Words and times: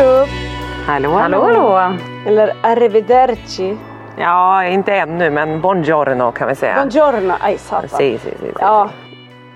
Hello! 0.00 0.26
Hallå, 0.86 1.10
Hallå, 1.10 1.42
hallå. 1.44 1.96
Eller 2.26 2.52
arrivederci. 2.62 3.76
Ja, 4.16 4.64
inte 4.64 4.94
ännu, 4.94 5.30
men 5.30 5.60
buongiorno 5.60 6.32
kan 6.32 6.48
vi 6.48 6.54
säga. 6.54 6.74
Buongiorno. 6.74 7.34
Aj, 7.40 7.58
satan. 7.58 7.88
Si, 7.88 8.18
si, 8.18 8.30
si, 8.30 8.36
si. 8.38 8.52
Ja, 8.60 8.88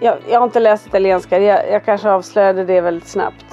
jag, 0.01 0.17
jag 0.29 0.41
har 0.41 0.45
inte 0.45 0.61
läst 0.61 0.87
italienska. 0.87 1.39
Jag, 1.39 1.71
jag 1.71 1.85
kanske 1.85 2.11
avslöjade 2.11 2.65
det 2.65 2.81
väldigt 2.81 3.09
snabbt. 3.09 3.45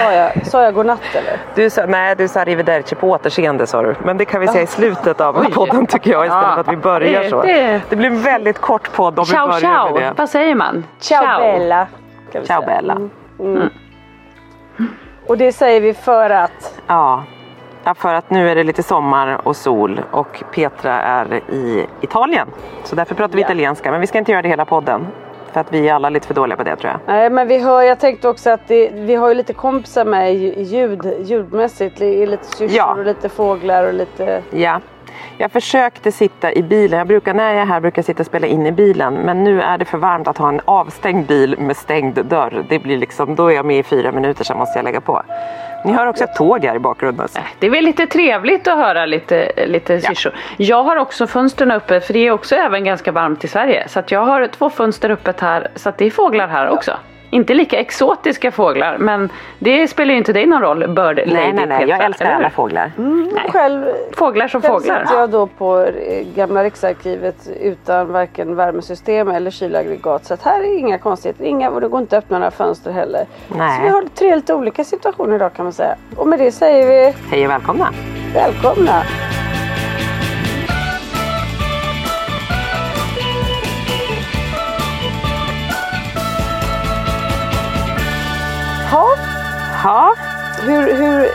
Sa 0.00 0.12
jag, 0.12 0.46
sa 0.46 0.62
jag 0.62 0.74
godnatt 0.74 1.00
eller? 1.14 1.38
Du 1.54 1.70
sa, 1.70 1.86
nej, 1.86 2.16
du 2.16 2.28
sa 2.28 2.40
arrivederci 2.40 2.94
på 2.94 3.10
återseende 3.10 3.66
sa 3.66 3.82
du. 3.82 3.94
Men 4.04 4.16
det 4.18 4.24
kan 4.24 4.40
vi 4.40 4.48
säga 4.48 4.62
i 4.62 4.66
slutet 4.66 5.20
av 5.20 5.44
podden 5.54 5.86
tycker 5.86 6.10
jag 6.10 6.26
istället 6.26 6.54
för 6.54 6.60
att 6.60 6.68
vi 6.72 6.76
börjar 6.76 7.24
så. 7.28 7.42
det- 7.42 7.80
Det 7.90 7.96
blir 7.96 8.08
en 8.10 8.22
väldigt 8.22 8.58
kort 8.58 8.92
podd 8.92 9.18
om 9.18 9.24
Ciao, 9.24 9.46
vi 9.46 9.50
börjar 9.52 9.60
ciao. 9.60 9.94
med 9.94 10.02
det. 10.02 10.12
Vad 10.16 10.28
säger 10.28 10.54
man? 10.54 10.84
Ciao, 10.98 11.40
bella. 11.40 11.86
kan 12.32 12.40
vi 12.40 12.46
Ciao 12.46 12.62
säga. 12.62 12.76
bella. 12.76 12.96
Mm. 13.40 13.68
Och 15.30 15.38
det 15.38 15.52
säger 15.52 15.80
vi 15.80 15.94
för 15.94 16.30
att 16.30 16.80
Ja. 16.86 17.24
för 17.96 18.14
att 18.14 18.30
nu 18.30 18.50
är 18.50 18.54
det 18.54 18.62
lite 18.64 18.82
sommar 18.82 19.40
och 19.44 19.56
sol 19.56 20.00
och 20.10 20.42
Petra 20.54 21.00
är 21.00 21.34
i 21.50 21.86
Italien. 22.00 22.48
Så 22.84 22.96
därför 22.96 23.14
pratar 23.14 23.34
vi 23.34 23.40
Ja. 23.42 23.46
italienska, 23.46 23.90
men 23.90 24.00
vi 24.00 24.06
ska 24.06 24.18
inte 24.18 24.32
göra 24.32 24.42
det 24.42 24.48
hela 24.48 24.64
podden. 24.64 25.06
För 25.52 25.60
att 25.60 25.72
vi 25.72 25.88
är 25.88 25.94
alla 25.94 26.08
lite 26.10 26.26
för 26.26 26.34
dåliga 26.34 26.56
på 26.56 26.62
det 26.62 26.76
tror 26.76 26.90
jag. 26.92 27.00
Nej 27.06 27.30
men 27.30 27.48
vi 27.48 27.58
hör, 27.58 27.82
jag 27.82 28.00
tänkte 28.00 28.28
också 28.28 28.50
att 28.50 28.68
det, 28.68 28.90
vi 28.94 29.14
har 29.14 29.28
ju 29.28 29.34
lite 29.34 29.52
kompisar 29.52 30.04
med 30.04 30.34
ljud, 30.34 31.14
ljudmässigt. 31.20 31.98
Det 31.98 32.22
är 32.22 32.26
lite 32.26 32.44
syrsor 32.46 32.76
Ja. 32.76 32.94
och 32.98 33.04
lite 33.04 33.28
fåglar 33.28 33.84
och 33.86 33.94
lite... 33.94 34.42
Ja. 34.50 34.80
Jag 35.40 35.52
försökte 35.52 36.12
sitta 36.12 36.52
i 36.52 36.62
bilen. 36.62 36.98
Jag 36.98 37.06
brukar, 37.08 37.34
när 37.34 37.54
jag 37.54 37.62
är 37.62 37.66
här 37.66 37.80
brukar 37.80 37.98
jag 37.98 38.04
sitta 38.04 38.22
och 38.22 38.26
spela 38.26 38.46
in 38.46 38.66
i 38.66 38.72
bilen. 38.72 39.14
Men 39.14 39.44
nu 39.44 39.62
är 39.62 39.78
det 39.78 39.84
för 39.84 39.98
varmt 39.98 40.28
att 40.28 40.38
ha 40.38 40.48
en 40.48 40.60
avstängd 40.64 41.26
bil 41.26 41.56
med 41.58 41.76
stängd 41.76 42.26
dörr. 42.26 42.64
Det 42.68 42.78
blir 42.78 42.98
liksom, 42.98 43.34
då 43.34 43.46
är 43.46 43.54
jag 43.54 43.66
med 43.66 43.78
i 43.78 43.82
fyra 43.82 44.12
minuter, 44.12 44.44
sen 44.44 44.58
måste 44.58 44.78
jag 44.78 44.84
lägga 44.84 45.00
på. 45.00 45.22
Ni 45.84 45.92
hör 45.92 46.06
också 46.06 46.24
ett 46.24 46.36
tåg 46.36 46.64
här 46.64 46.76
i 46.76 46.78
bakgrunden. 46.78 47.28
Det 47.58 47.66
är 47.66 47.70
väl 47.70 47.84
lite 47.84 48.06
trevligt 48.06 48.68
att 48.68 48.76
höra 48.76 49.06
lite, 49.06 49.66
lite 49.66 50.00
syrsor. 50.00 50.34
Jag 50.56 50.82
har 50.82 50.96
också 50.96 51.26
fönstren 51.26 51.70
uppe 51.70 52.00
för 52.00 52.12
det 52.12 52.26
är 52.26 52.30
också 52.30 52.54
även 52.54 52.84
ganska 52.84 53.12
varmt 53.12 53.44
i 53.44 53.48
Sverige. 53.48 53.88
Så 53.88 54.02
jag 54.08 54.24
har 54.24 54.46
två 54.46 54.70
fönster 54.70 55.10
öppet 55.10 55.40
här 55.40 55.68
så 55.74 55.88
att 55.88 55.98
det 55.98 56.04
är 56.04 56.10
fåglar 56.10 56.48
här 56.48 56.68
också. 56.68 56.92
Inte 57.32 57.54
lika 57.54 57.78
exotiska 57.80 58.50
fåglar 58.50 58.98
men 58.98 59.28
det 59.58 59.88
spelar 59.88 60.12
ju 60.12 60.18
inte 60.18 60.32
dig 60.32 60.46
någon 60.46 60.62
roll 60.62 60.78
Bird 60.88 61.16
Nej, 61.16 61.26
Lady 61.26 61.52
nej, 61.52 61.66
nej. 61.66 61.80
Jag 61.88 61.88
Petra, 61.98 62.06
älskar 62.06 62.24
eller 62.24 62.34
hur? 62.36 62.40
alla 62.40 62.50
fåglar. 62.50 62.92
Själv, 63.48 63.84
Fåglar 64.12 64.48
som 64.48 64.62
själv 64.62 64.72
fåglar. 64.72 65.04
sitter 65.04 65.20
jag 65.20 65.30
då 65.30 65.46
på 65.46 65.78
eh, 65.80 66.26
gamla 66.36 66.64
Riksarkivet 66.64 67.48
utan 67.60 68.12
varken 68.12 68.56
värmesystem 68.56 69.28
eller 69.28 69.50
kylaggregat. 69.50 70.24
Så 70.24 70.34
att 70.34 70.42
här 70.42 70.60
är 70.60 70.78
inga 70.78 70.98
konstigheter. 70.98 71.44
Inga, 71.44 71.70
och 71.70 71.80
det 71.80 71.88
går 71.88 72.00
inte 72.00 72.18
att 72.18 72.24
öppna 72.24 72.38
några 72.38 72.50
fönster 72.50 72.90
heller. 72.92 73.24
Nej. 73.48 73.76
Så 73.76 73.82
vi 73.82 73.88
har 73.88 74.02
tre 74.14 74.36
lite 74.36 74.54
olika 74.54 74.84
situationer 74.84 75.34
idag 75.36 75.54
kan 75.54 75.64
man 75.64 75.72
säga. 75.72 75.94
Och 76.16 76.26
med 76.28 76.38
det 76.38 76.52
säger 76.52 76.86
vi 76.86 77.14
Hej 77.30 77.44
och 77.46 77.50
välkomna. 77.52 77.88
välkomna. 78.34 79.02
Ha, 88.92 89.06
Ja, 89.84 90.14
hur, 90.66 90.94
hur, 90.94 91.26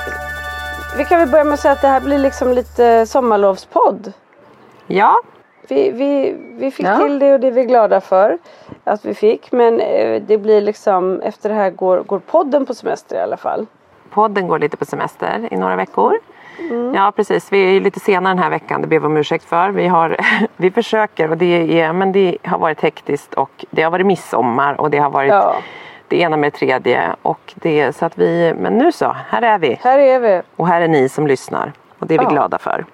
vi 0.97 1.05
kan 1.05 1.19
väl 1.19 1.29
börja 1.29 1.43
med 1.43 1.53
att 1.53 1.59
säga 1.59 1.71
att 1.71 1.81
det 1.81 1.87
här 1.87 2.01
blir 2.01 2.17
liksom 2.17 2.51
lite 2.51 3.05
sommarlovspodd. 3.05 4.13
ja. 4.87 5.15
Vi, 5.67 5.91
vi, 5.91 6.35
vi 6.59 6.71
fick 6.71 6.85
Ja. 6.85 6.97
till 6.97 7.19
det 7.19 7.33
och 7.33 7.39
det 7.39 7.47
är 7.47 7.51
vi 7.51 7.63
glada 7.65 8.01
för 8.01 8.37
att 8.83 9.05
vi 9.05 9.13
fick. 9.13 9.51
Men 9.51 9.79
eh, 9.79 10.21
det 10.27 10.37
blir 10.37 10.61
liksom, 10.61 11.21
efter 11.21 11.49
det 11.49 11.55
här 11.55 11.69
går, 11.69 11.99
går 12.03 12.19
podden 12.19 12.65
på 12.65 12.73
semester 12.73 13.15
i 13.15 13.19
alla 13.19 13.37
fall. 13.37 13.65
Podden 14.09 14.47
går 14.47 14.59
lite 14.59 14.77
på 14.77 14.85
semester 14.85 15.47
i 15.51 15.57
några 15.57 15.75
veckor. 15.75 16.13
Ja 16.93 17.11
precis, 17.15 17.51
vi 17.53 17.65
är 17.65 17.69
ju 17.71 17.79
lite 17.79 17.99
senare 17.99 18.33
den 18.33 18.43
här 18.43 18.49
veckan, 18.49 18.81
det 18.81 18.87
ber 18.87 18.99
vi 18.99 19.05
om 19.05 19.17
ursäkt 19.17 19.43
för. 19.45 19.69
Vi, 19.69 19.87
har, 19.87 20.17
vi 20.57 20.71
försöker 20.71 21.31
och 21.31 21.37
det, 21.37 21.81
är, 21.81 21.93
men 21.93 22.11
det 22.11 22.37
har 22.43 22.57
varit 22.57 22.81
hektiskt 22.81 23.33
och 23.33 23.65
det 23.69 23.81
har 23.83 23.91
varit 23.91 24.05
midsommar 24.05 24.81
och 24.81 24.89
det 24.89 24.97
har 24.97 25.09
varit 25.09 25.29
Ja. 25.31 25.55
Det 26.07 26.17
ena 26.17 26.37
med 26.37 26.51
det 26.53 26.57
tredje. 26.57 27.15
Och 27.21 27.53
det, 27.55 27.95
så 27.95 28.05
att 28.05 28.17
vi, 28.17 28.53
men 28.59 28.77
nu 28.77 28.91
så, 28.91 29.15
här 29.29 29.41
är 29.41 29.57
vi. 29.59 29.79
Här 29.83 29.99
är 29.99 30.19
vi. 30.19 30.41
Och 30.55 30.67
här 30.67 30.81
är 30.81 30.87
ni 30.87 31.09
som 31.09 31.27
lyssnar. 31.27 31.71
Och 31.99 32.07
det 32.07 32.13
är 32.15 32.19
vi 32.19 32.25
Ja. 32.25 32.29
glada 32.29 32.57
för. 32.57 32.85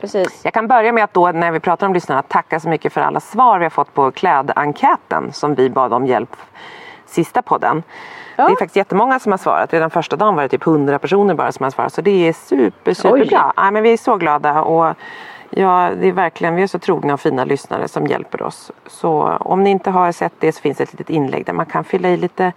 Precis. 0.00 0.40
Jag 0.44 0.52
kan 0.54 0.66
börja 0.68 0.92
med 0.92 1.04
att 1.04 1.14
då 1.14 1.32
när 1.32 1.50
vi 1.52 1.60
pratar 1.60 1.86
om 1.86 1.94
lyssnarna 1.94 2.22
tacka 2.22 2.60
så 2.60 2.68
mycket 2.68 2.92
för 2.92 3.00
alla 3.00 3.20
svar 3.20 3.58
vi 3.58 3.64
har 3.64 3.70
fått 3.70 3.94
på 3.94 4.10
klädenkäten 4.10 5.32
som 5.32 5.54
vi 5.54 5.70
bad 5.70 5.92
om 5.92 6.06
hjälp 6.06 6.36
sista 7.06 7.42
podden. 7.42 7.82
Det 8.36 8.42
är 8.42 8.48
faktiskt 8.48 8.76
jättemånga 8.76 9.18
som 9.18 9.32
har 9.32 9.38
svarat. 9.38 9.72
Redan 9.72 9.90
första 9.90 10.16
dagen 10.16 10.34
var 10.34 10.42
det 10.42 10.48
typ 10.48 10.66
100 10.66 10.98
personer 10.98 11.34
bara 11.34 11.52
som 11.52 11.64
har 11.64 11.70
svarat. 11.70 11.92
Så 11.92 12.00
det 12.00 12.28
är 12.28 12.32
super, 12.32 12.94
superbra. 12.94 13.52
Ja, 13.56 13.70
men 13.70 13.82
vi 13.82 13.92
är 13.92 13.96
så 13.96 14.16
glada. 14.16 14.62
Och 14.62 14.94
ja, 15.56 15.90
det 16.00 16.08
är 16.08 16.12
verkligen, 16.12 16.54
vi 16.54 16.62
är 16.62 16.66
så 16.66 16.78
trogna 16.78 17.14
och 17.14 17.20
fina 17.20 17.44
lyssnare 17.44 17.88
som 17.88 18.06
hjälper 18.06 18.42
oss. 18.42 18.72
Så 18.86 19.36
om 19.40 19.64
ni 19.64 19.70
inte 19.70 19.90
har 19.90 20.12
sett 20.12 20.32
det 20.38 20.52
så 20.52 20.60
finns 20.60 20.80
ett 20.80 20.92
litet 20.92 21.10
inlägg 21.10 21.46
där 21.46 21.52
man 21.52 21.66
kan 21.66 21.84
fylla 21.84 22.08
i 22.08 22.16
lite 22.16 22.52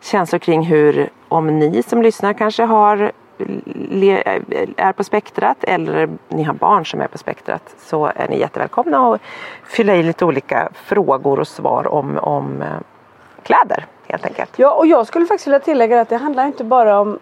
känslor 0.00 0.38
kring 0.38 0.62
hur, 0.62 1.08
om 1.28 1.58
ni 1.58 1.82
som 1.82 2.02
lyssnar 2.02 2.32
kanske 2.32 2.62
har 2.62 3.12
är 4.76 4.92
på 4.92 5.04
spektrat 5.04 5.64
eller 5.64 6.08
ni 6.28 6.42
har 6.42 6.54
barn 6.54 6.86
som 6.86 7.00
är 7.00 7.06
på 7.06 7.18
spektrat 7.18 7.74
så 7.78 8.12
är 8.14 8.28
ni 8.28 8.38
jättevälkomna 8.38 9.12
att 9.12 9.20
fylla 9.64 9.94
i 9.94 10.02
lite 10.02 10.24
olika 10.24 10.68
frågor 10.74 11.40
och 11.40 11.48
svar 11.48 11.86
om, 11.86 12.18
om 12.18 12.62
eh, 12.62 12.68
kläder 13.42 13.86
helt 14.06 14.26
enkelt. 14.26 14.50
Ja, 14.56 14.72
och 14.72 14.86
jag 14.86 15.06
skulle 15.06 15.26
faktiskt 15.26 15.46
vilja 15.46 15.60
tillägga 15.60 16.00
att 16.00 16.08
det 16.08 16.16
handlar 16.16 16.46
inte 16.46 16.64
bara 16.64 17.00
om 17.00 17.18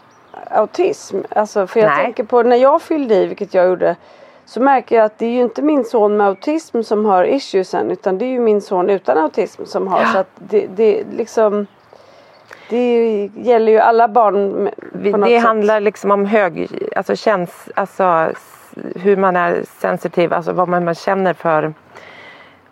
autism. 0.51 1.17
Alltså, 1.31 1.67
för 1.67 1.81
jag 1.81 1.89
Nej. 1.89 2.05
tänker 2.05 2.25
på 2.25 2.43
när 2.43 2.57
jag 2.57 2.83
fyllde 2.83 3.15
i, 3.15 3.27
vilket 3.27 3.55
jag 3.55 3.67
gjorde 3.67 3.97
så 4.45 4.61
märker 4.61 4.97
jag 4.97 5.05
att 5.05 5.19
det 5.19 5.27
är 5.27 5.31
ju 5.31 5.43
inte 5.43 5.63
min 5.63 5.85
son 5.85 6.17
med 6.17 6.27
autism 6.27 6.83
som 6.83 7.05
har 7.05 7.25
issuesen 7.25 7.91
utan 7.91 8.19
det 8.19 8.25
är 8.25 8.31
ju 8.31 8.41
min 8.41 8.61
son 8.61 8.91
utan 8.91 9.19
autism 9.19 9.65
som 9.65 9.89
har. 9.89 10.01
Ja. 10.01 10.07
Så 10.07 10.19
att 10.19 10.31
det, 10.37 10.67
det 10.67 11.05
liksom 11.11 11.67
det 12.69 13.31
gäller 13.35 13.73
ju 13.73 13.79
alla 13.79 14.09
barn 14.09 14.71
Det 14.93 15.13
sätt. 15.13 15.43
handlar 15.43 15.81
liksom 15.81 16.11
om 16.11 16.27
hög, 16.27 16.69
alltså 16.97 17.17
känns, 17.17 17.69
alltså 17.75 18.33
hur 18.95 19.17
man 19.17 19.37
är 19.37 19.65
sensitiv, 19.81 20.33
alltså 20.33 20.53
vad 20.53 20.69
man, 20.69 20.85
man 20.85 20.95
känner 20.95 21.35
för 21.35 21.75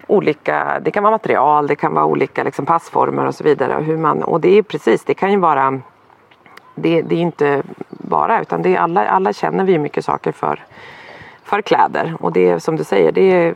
olika, 0.07 0.81
det 0.83 0.91
kan 0.91 1.03
vara 1.03 1.11
material, 1.11 1.67
det 1.67 1.77
kan 1.77 1.95
vara 1.95 2.05
olika 2.05 2.45
liksom 2.45 2.67
passformer 2.67 3.27
och 3.27 3.35
så 3.35 3.45
vidare. 3.45 3.83
Hur 3.83 3.97
man, 3.97 4.23
och 4.23 4.41
det 4.41 4.59
är 4.59 4.63
precis, 4.63 5.05
det 5.05 5.15
kan 5.15 5.33
ju 5.33 5.39
vara 5.39 5.81
det, 6.75 7.03
det 7.03 7.15
är 7.15 7.21
inte 7.21 7.63
bara 7.89 8.41
utan 8.41 8.63
det 8.63 8.77
är 8.77 8.81
alla, 8.81 9.09
alla 9.09 9.33
känner 9.33 9.65
vi 9.65 9.79
mycket 9.79 10.05
saker 10.05 10.33
för, 10.33 10.65
för 11.51 11.63
kläder 11.63 12.17
och 12.21 12.33
det 12.33 12.49
är 12.49 12.59
som 12.59 12.77
du 12.77 12.85
säger, 12.85 13.13
det 13.13 13.33
är 13.33 13.55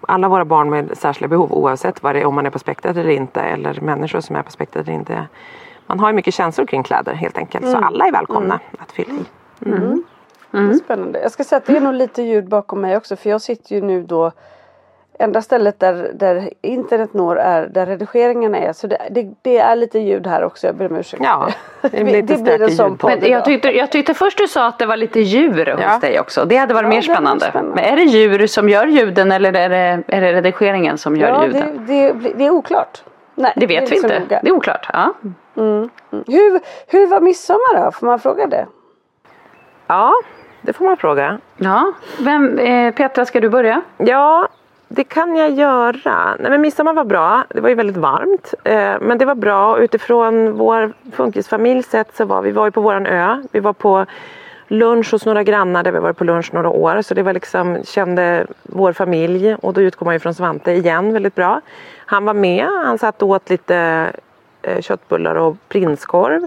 alla 0.00 0.28
våra 0.28 0.44
barn 0.44 0.70
med 0.70 0.98
särskilda 0.98 1.28
behov 1.28 1.52
oavsett 1.52 2.02
vad 2.02 2.14
det 2.14 2.20
är, 2.20 2.24
om 2.24 2.34
man 2.34 2.46
är 2.46 2.50
på 2.50 2.58
spektrat 2.58 2.96
eller 2.96 3.10
inte 3.10 3.40
eller 3.40 3.80
människor 3.80 4.20
som 4.20 4.36
är 4.36 4.42
på 4.42 4.50
spektrat 4.50 4.84
eller 4.88 4.98
inte. 4.98 5.26
Man 5.86 6.00
har 6.00 6.08
ju 6.08 6.14
mycket 6.14 6.34
känslor 6.34 6.66
kring 6.66 6.82
kläder 6.82 7.14
helt 7.14 7.38
enkelt 7.38 7.64
mm. 7.64 7.80
så 7.80 7.86
alla 7.86 8.06
är 8.06 8.12
välkomna 8.12 8.54
mm. 8.54 8.76
att 8.78 8.92
fylla 8.92 9.14
i. 9.14 9.24
Mm. 9.66 9.82
mm. 9.82 10.04
Mm. 10.52 10.74
Spännande. 10.74 11.20
Jag 11.22 11.32
ska 11.32 11.44
säga 11.44 11.56
att 11.56 11.66
det 11.66 11.76
är 11.76 11.80
nog 11.80 11.94
lite 11.94 12.22
ljud 12.22 12.48
bakom 12.48 12.80
mig 12.80 12.96
också 12.96 13.16
för 13.16 13.30
jag 13.30 13.40
sitter 13.40 13.74
ju 13.74 13.82
nu 13.82 14.02
då 14.02 14.32
enda 15.18 15.42
stället 15.42 15.80
där, 15.80 16.10
där 16.14 16.50
internet 16.62 17.14
når 17.14 17.38
är 17.38 17.66
där 17.66 17.86
redigeringarna 17.86 18.58
är. 18.58 18.72
Så 18.72 18.86
det, 18.86 18.98
det, 19.10 19.34
det 19.42 19.58
är 19.58 19.76
lite 19.76 19.98
ljud 19.98 20.26
här 20.26 20.44
också, 20.44 20.66
jag 20.66 20.76
ber 20.76 20.90
om 20.90 20.96
ursäkt. 20.96 21.22
Ja, 21.24 21.48
det 21.80 22.04
blir, 22.04 22.22
det 22.22 22.42
blir 22.42 22.62
en 22.62 22.70
sån 22.70 22.98
podd 22.98 23.10
Men 23.20 23.30
jag 23.30 23.44
tyckte, 23.44 23.68
jag 23.70 23.92
tyckte 23.92 24.14
först 24.14 24.38
du 24.38 24.48
sa 24.48 24.66
att 24.66 24.78
det 24.78 24.86
var 24.86 24.96
lite 24.96 25.20
djur 25.20 25.76
ja. 25.80 25.88
hos 25.88 26.00
dig 26.00 26.20
också. 26.20 26.44
Det 26.44 26.56
hade 26.56 26.74
varit 26.74 26.84
ja, 26.84 26.90
mer 26.90 27.02
spännande. 27.02 27.44
spännande. 27.44 27.74
Men 27.74 27.92
är 27.92 27.96
det 27.96 28.02
djur 28.02 28.46
som 28.46 28.68
gör 28.68 28.86
ljuden 28.86 29.32
eller 29.32 29.56
är 29.56 29.68
det, 29.68 30.02
är 30.06 30.20
det 30.20 30.32
redigeringen 30.32 30.98
som 30.98 31.16
gör 31.16 31.28
ja, 31.28 31.44
ljuden? 31.44 31.84
Det, 31.86 32.12
det, 32.12 32.32
det 32.34 32.46
är 32.46 32.50
oklart. 32.50 33.02
Nej, 33.34 33.52
det 33.56 33.66
vet 33.66 33.92
vi 33.92 33.96
inte. 33.96 34.18
Noga. 34.18 34.40
Det 34.42 34.48
är 34.48 34.52
oklart. 34.52 34.88
Ja. 34.92 35.14
Mm. 35.56 35.90
Mm. 36.12 36.24
Hur, 36.26 36.60
hur 36.86 37.06
var 37.06 37.20
midsommar 37.20 37.84
då? 37.84 37.92
Får 37.92 38.06
man 38.06 38.18
fråga 38.18 38.46
det? 38.46 38.66
Ja, 39.86 40.12
det 40.62 40.72
får 40.72 40.84
man 40.84 40.96
fråga. 40.96 41.38
Ja, 41.56 41.92
Vem, 42.20 42.58
eh, 42.58 42.94
Petra 42.94 43.24
ska 43.24 43.40
du 43.40 43.48
börja? 43.48 43.82
Ja, 43.96 44.48
det 44.88 45.04
kan 45.04 45.36
jag 45.36 45.50
göra. 45.50 46.36
Nej, 46.38 46.50
men 46.50 46.60
midsommar 46.60 46.92
var 46.92 47.04
bra. 47.04 47.44
Det 47.48 47.60
var 47.60 47.68
ju 47.68 47.74
väldigt 47.74 47.96
varmt. 47.96 48.54
Eh, 48.64 48.94
men 49.00 49.18
det 49.18 49.24
var 49.24 49.34
bra. 49.34 49.78
Utifrån 49.78 50.52
vår 50.52 50.92
funkisfamilj 51.12 51.82
sett 51.82 52.16
så 52.16 52.24
var 52.24 52.42
vi 52.42 52.50
var 52.50 52.64
ju 52.64 52.70
på 52.70 52.80
våran 52.80 53.06
ö. 53.06 53.42
Vi 53.52 53.60
var 53.60 53.72
på 53.72 54.06
lunch 54.68 55.12
hos 55.12 55.26
några 55.26 55.42
grannar 55.42 55.82
där 55.82 55.92
vi 55.92 55.98
varit 55.98 56.16
på 56.16 56.24
lunch 56.24 56.54
några 56.54 56.68
år. 56.68 57.02
Så 57.02 57.14
det 57.14 57.22
var 57.22 57.32
liksom, 57.32 57.78
kände 57.84 58.46
vår 58.62 58.92
familj 58.92 59.54
och 59.54 59.74
då 59.74 59.80
utgår 59.80 60.04
man 60.04 60.14
ju 60.14 60.18
från 60.18 60.34
Svante 60.34 60.72
igen 60.72 61.12
väldigt 61.12 61.34
bra. 61.34 61.60
Han 62.06 62.24
var 62.24 62.34
med. 62.34 62.66
Han 62.84 62.98
satt 62.98 63.22
och 63.22 63.28
åt 63.28 63.50
lite 63.50 64.10
eh, 64.62 64.80
köttbullar 64.80 65.34
och 65.34 65.56
prinskorv. 65.68 66.46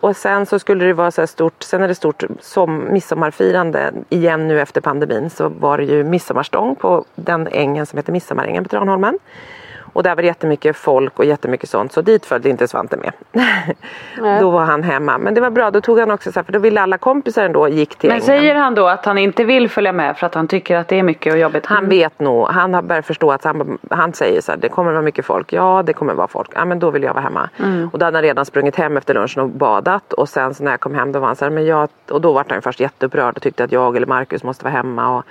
Och 0.00 0.16
sen 0.16 0.46
så 0.46 0.58
skulle 0.58 0.84
det 0.84 0.92
vara 0.92 1.10
så 1.10 1.20
här 1.20 1.26
stort, 1.26 1.62
sen 1.62 1.82
är 1.82 1.88
det 1.88 1.94
stort 1.94 2.24
som 2.40 2.92
midsommarfirande 2.92 3.92
igen 4.08 4.48
nu 4.48 4.60
efter 4.60 4.80
pandemin 4.80 5.30
så 5.30 5.48
var 5.48 5.78
det 5.78 5.84
ju 5.84 6.04
midsommarstång 6.04 6.76
på 6.76 7.04
den 7.14 7.48
ängen 7.52 7.86
som 7.86 7.96
heter 7.96 8.12
Midsommarängen 8.12 8.64
på 8.64 8.68
Tranholmen. 8.68 9.18
Och 9.96 10.02
där 10.02 10.14
var 10.14 10.22
det 10.22 10.26
jättemycket 10.26 10.76
folk 10.76 11.18
och 11.18 11.24
jättemycket 11.24 11.70
sånt 11.70 11.92
så 11.92 12.00
dit 12.00 12.26
följde 12.26 12.48
inte 12.48 12.68
Svante 12.68 12.96
med. 12.96 13.12
då 14.40 14.50
var 14.50 14.64
han 14.64 14.82
hemma. 14.82 15.18
Men 15.18 15.34
det 15.34 15.40
var 15.40 15.50
bra, 15.50 15.70
då 15.70 15.80
tog 15.80 15.98
han 15.98 16.10
också 16.10 16.32
så 16.32 16.38
här, 16.38 16.44
för 16.44 16.52
då 16.52 16.58
ville 16.58 16.80
alla 16.80 16.98
kompisar 16.98 17.44
ändå 17.44 17.68
gick 17.68 17.96
till 17.96 18.10
Men 18.10 18.20
säger 18.20 18.54
han 18.54 18.74
då 18.74 18.86
att 18.86 19.04
han 19.04 19.18
inte 19.18 19.44
vill 19.44 19.70
följa 19.70 19.92
med 19.92 20.16
för 20.16 20.26
att 20.26 20.34
han 20.34 20.48
tycker 20.48 20.76
att 20.76 20.88
det 20.88 20.98
är 20.98 21.02
mycket 21.02 21.32
och 21.32 21.38
jobbigt? 21.38 21.66
Han 21.66 21.88
vet 21.88 22.20
nog, 22.20 22.48
han 22.48 22.74
har 22.74 22.82
börjat 22.82 23.06
förstå 23.06 23.32
att 23.32 23.44
han, 23.44 23.78
han 23.90 24.12
säger 24.12 24.40
så 24.40 24.52
här, 24.52 24.58
det 24.58 24.68
kommer 24.68 24.92
vara 24.92 25.02
mycket 25.02 25.24
folk. 25.24 25.52
Ja 25.52 25.82
det 25.86 25.92
kommer 25.92 26.14
vara 26.14 26.28
folk. 26.28 26.50
Ja 26.54 26.64
men 26.64 26.78
då 26.78 26.90
vill 26.90 27.02
jag 27.02 27.14
vara 27.14 27.24
hemma. 27.24 27.50
Mm. 27.58 27.90
Och 27.92 27.98
då 27.98 28.04
hade 28.04 28.16
han 28.16 28.22
redan 28.22 28.44
sprungit 28.44 28.76
hem 28.76 28.96
efter 28.96 29.14
lunchen 29.14 29.42
och 29.42 29.48
badat 29.48 30.12
och 30.12 30.28
sen 30.28 30.54
så 30.54 30.64
när 30.64 30.70
jag 30.70 30.80
kom 30.80 30.94
hem 30.94 31.12
då 31.12 31.20
var 31.20 31.26
han 31.26 31.36
så 31.36 31.44
här, 31.44 31.52
men 31.52 31.66
jag, 31.66 31.88
och 32.10 32.20
då 32.20 32.32
var 32.32 32.44
han 32.48 32.62
först 32.62 32.80
jätteupprörd 32.80 33.36
och 33.36 33.42
tyckte 33.42 33.64
att 33.64 33.72
jag 33.72 33.96
eller 33.96 34.06
Marcus 34.06 34.42
måste 34.42 34.64
vara 34.64 34.74
hemma. 34.74 35.18
Och 35.18 35.24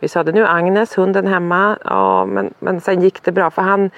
vi 0.00 0.08
sa 0.08 0.22
det 0.22 0.32
nu 0.32 0.46
Agnes, 0.46 0.98
hunden 0.98 1.26
hemma. 1.26 1.78
Ja 1.84 2.26
men, 2.26 2.54
men 2.58 2.80
sen 2.80 3.02
gick 3.02 3.22
det 3.22 3.32
bra 3.32 3.50
för 3.50 3.62
han 3.62 3.90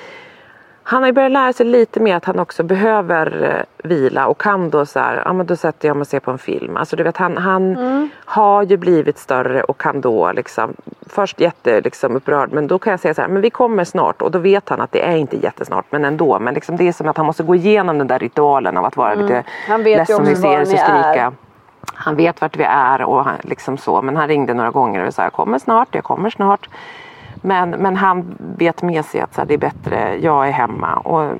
han 0.91 1.03
har 1.03 1.09
ju 1.09 1.13
börjat 1.13 1.33
lära 1.33 1.53
sig 1.53 1.67
lite 1.67 2.01
mer 2.01 2.17
att 2.17 2.25
han 2.25 2.39
också 2.39 2.63
behöver 2.63 3.43
eh, 3.43 3.89
vila 3.89 4.27
och 4.27 4.41
kan 4.41 4.71
då 4.71 4.87
så 4.87 4.99
här, 4.99 5.23
ja 5.25 5.33
men 5.33 5.47
då 5.47 5.57
sätter 5.57 5.89
jag 5.89 5.97
mig 5.97 6.01
och 6.01 6.07
ser 6.07 6.21
på 6.21 6.31
en 6.31 6.39
film. 6.39 6.77
Alltså 6.77 6.97
du 6.97 7.03
vet 7.03 7.17
han, 7.17 7.37
han 7.37 7.77
mm. 7.77 8.09
har 8.25 8.63
ju 8.63 8.77
blivit 8.77 9.19
större 9.19 9.63
och 9.63 9.81
kan 9.81 10.01
då 10.01 10.33
liksom, 10.33 10.75
först 11.07 11.41
jätte 11.41 11.81
liksom 11.81 12.17
upprörd 12.17 12.53
men 12.53 12.67
då 12.67 12.79
kan 12.79 12.91
jag 12.91 13.01
säga 13.01 13.15
så 13.15 13.21
här, 13.21 13.29
men 13.29 13.43
vi 13.43 13.51
kommer 13.51 13.85
snart 13.85 14.23
och 14.23 14.31
då 14.31 14.39
vet 14.39 14.69
han 14.69 14.81
att 14.81 14.93
det 14.93 15.07
är 15.07 15.17
inte 15.17 15.37
jättesnart 15.37 15.85
men 15.91 16.05
ändå. 16.05 16.39
Men 16.39 16.55
liksom 16.55 16.77
det 16.77 16.89
är 16.89 16.93
som 16.93 17.09
att 17.09 17.17
han 17.17 17.27
måste 17.27 17.43
gå 17.43 17.55
igenom 17.55 17.99
den 17.99 18.07
där 18.07 18.19
ritualen 18.19 18.77
av 18.77 18.85
att 18.85 18.97
vara 18.97 19.13
mm. 19.13 19.27
lite 19.27 19.45
han 19.69 19.83
vet 19.83 19.99
ledsen 19.99 20.25
vi 20.25 20.37
ser 20.37 20.61
och 20.61 20.69
skrika. 20.69 21.27
Är. 21.27 21.33
Han 21.95 22.17
vet 22.17 22.41
vart 22.41 22.57
vi 22.57 22.65
är 22.65 23.03
och 23.03 23.25
han, 23.25 23.37
liksom 23.43 23.79
så 23.79 24.03
men 24.03 24.17
han 24.17 24.29
ringde 24.29 24.55
några 24.55 24.71
gånger 24.71 25.07
och 25.07 25.15
sa 25.15 25.23
jag 25.23 25.33
kommer 25.33 25.59
snart, 25.59 25.89
jag 25.95 26.05
kommer 26.05 26.31
snart. 26.31 26.69
Men, 27.41 27.71
men 27.71 27.97
han 27.97 28.37
vet 28.39 28.83
med 28.83 29.05
sig 29.05 29.21
att 29.21 29.35
så 29.35 29.41
här, 29.41 29.49
det 29.49 29.55
är 29.55 29.59
bättre, 29.59 30.17
jag 30.21 30.49
är 30.49 30.53
hemma. 30.53 30.95
Och 30.95 31.35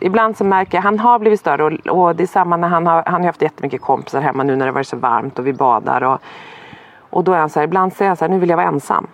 ibland 0.00 0.36
så 0.36 0.44
märker 0.44 0.78
jag, 0.78 0.82
han 0.82 0.98
har 0.98 1.18
blivit 1.18 1.40
större 1.40 1.64
och, 1.64 1.72
och 1.98 2.16
det 2.16 2.22
är 2.22 2.26
samma 2.26 2.56
när 2.56 2.68
han 2.68 2.86
har, 2.86 3.02
han 3.06 3.20
har 3.20 3.26
haft 3.26 3.42
jättemycket 3.42 3.80
kompisar 3.80 4.20
hemma 4.20 4.42
nu 4.42 4.56
när 4.56 4.66
det 4.66 4.72
varit 4.72 4.86
så 4.86 4.96
varmt 4.96 5.38
och 5.38 5.46
vi 5.46 5.52
badar. 5.52 6.02
Och, 6.02 6.18
och 7.10 7.24
då 7.24 7.32
är 7.32 7.38
han 7.38 7.50
så 7.50 7.60
här, 7.60 7.64
ibland 7.64 7.92
säger 7.92 8.08
han 8.08 8.16
så 8.16 8.24
här, 8.24 8.32
nu 8.32 8.38
vill 8.38 8.50
jag 8.50 8.56
vara 8.56 8.66
ensam. 8.66 9.06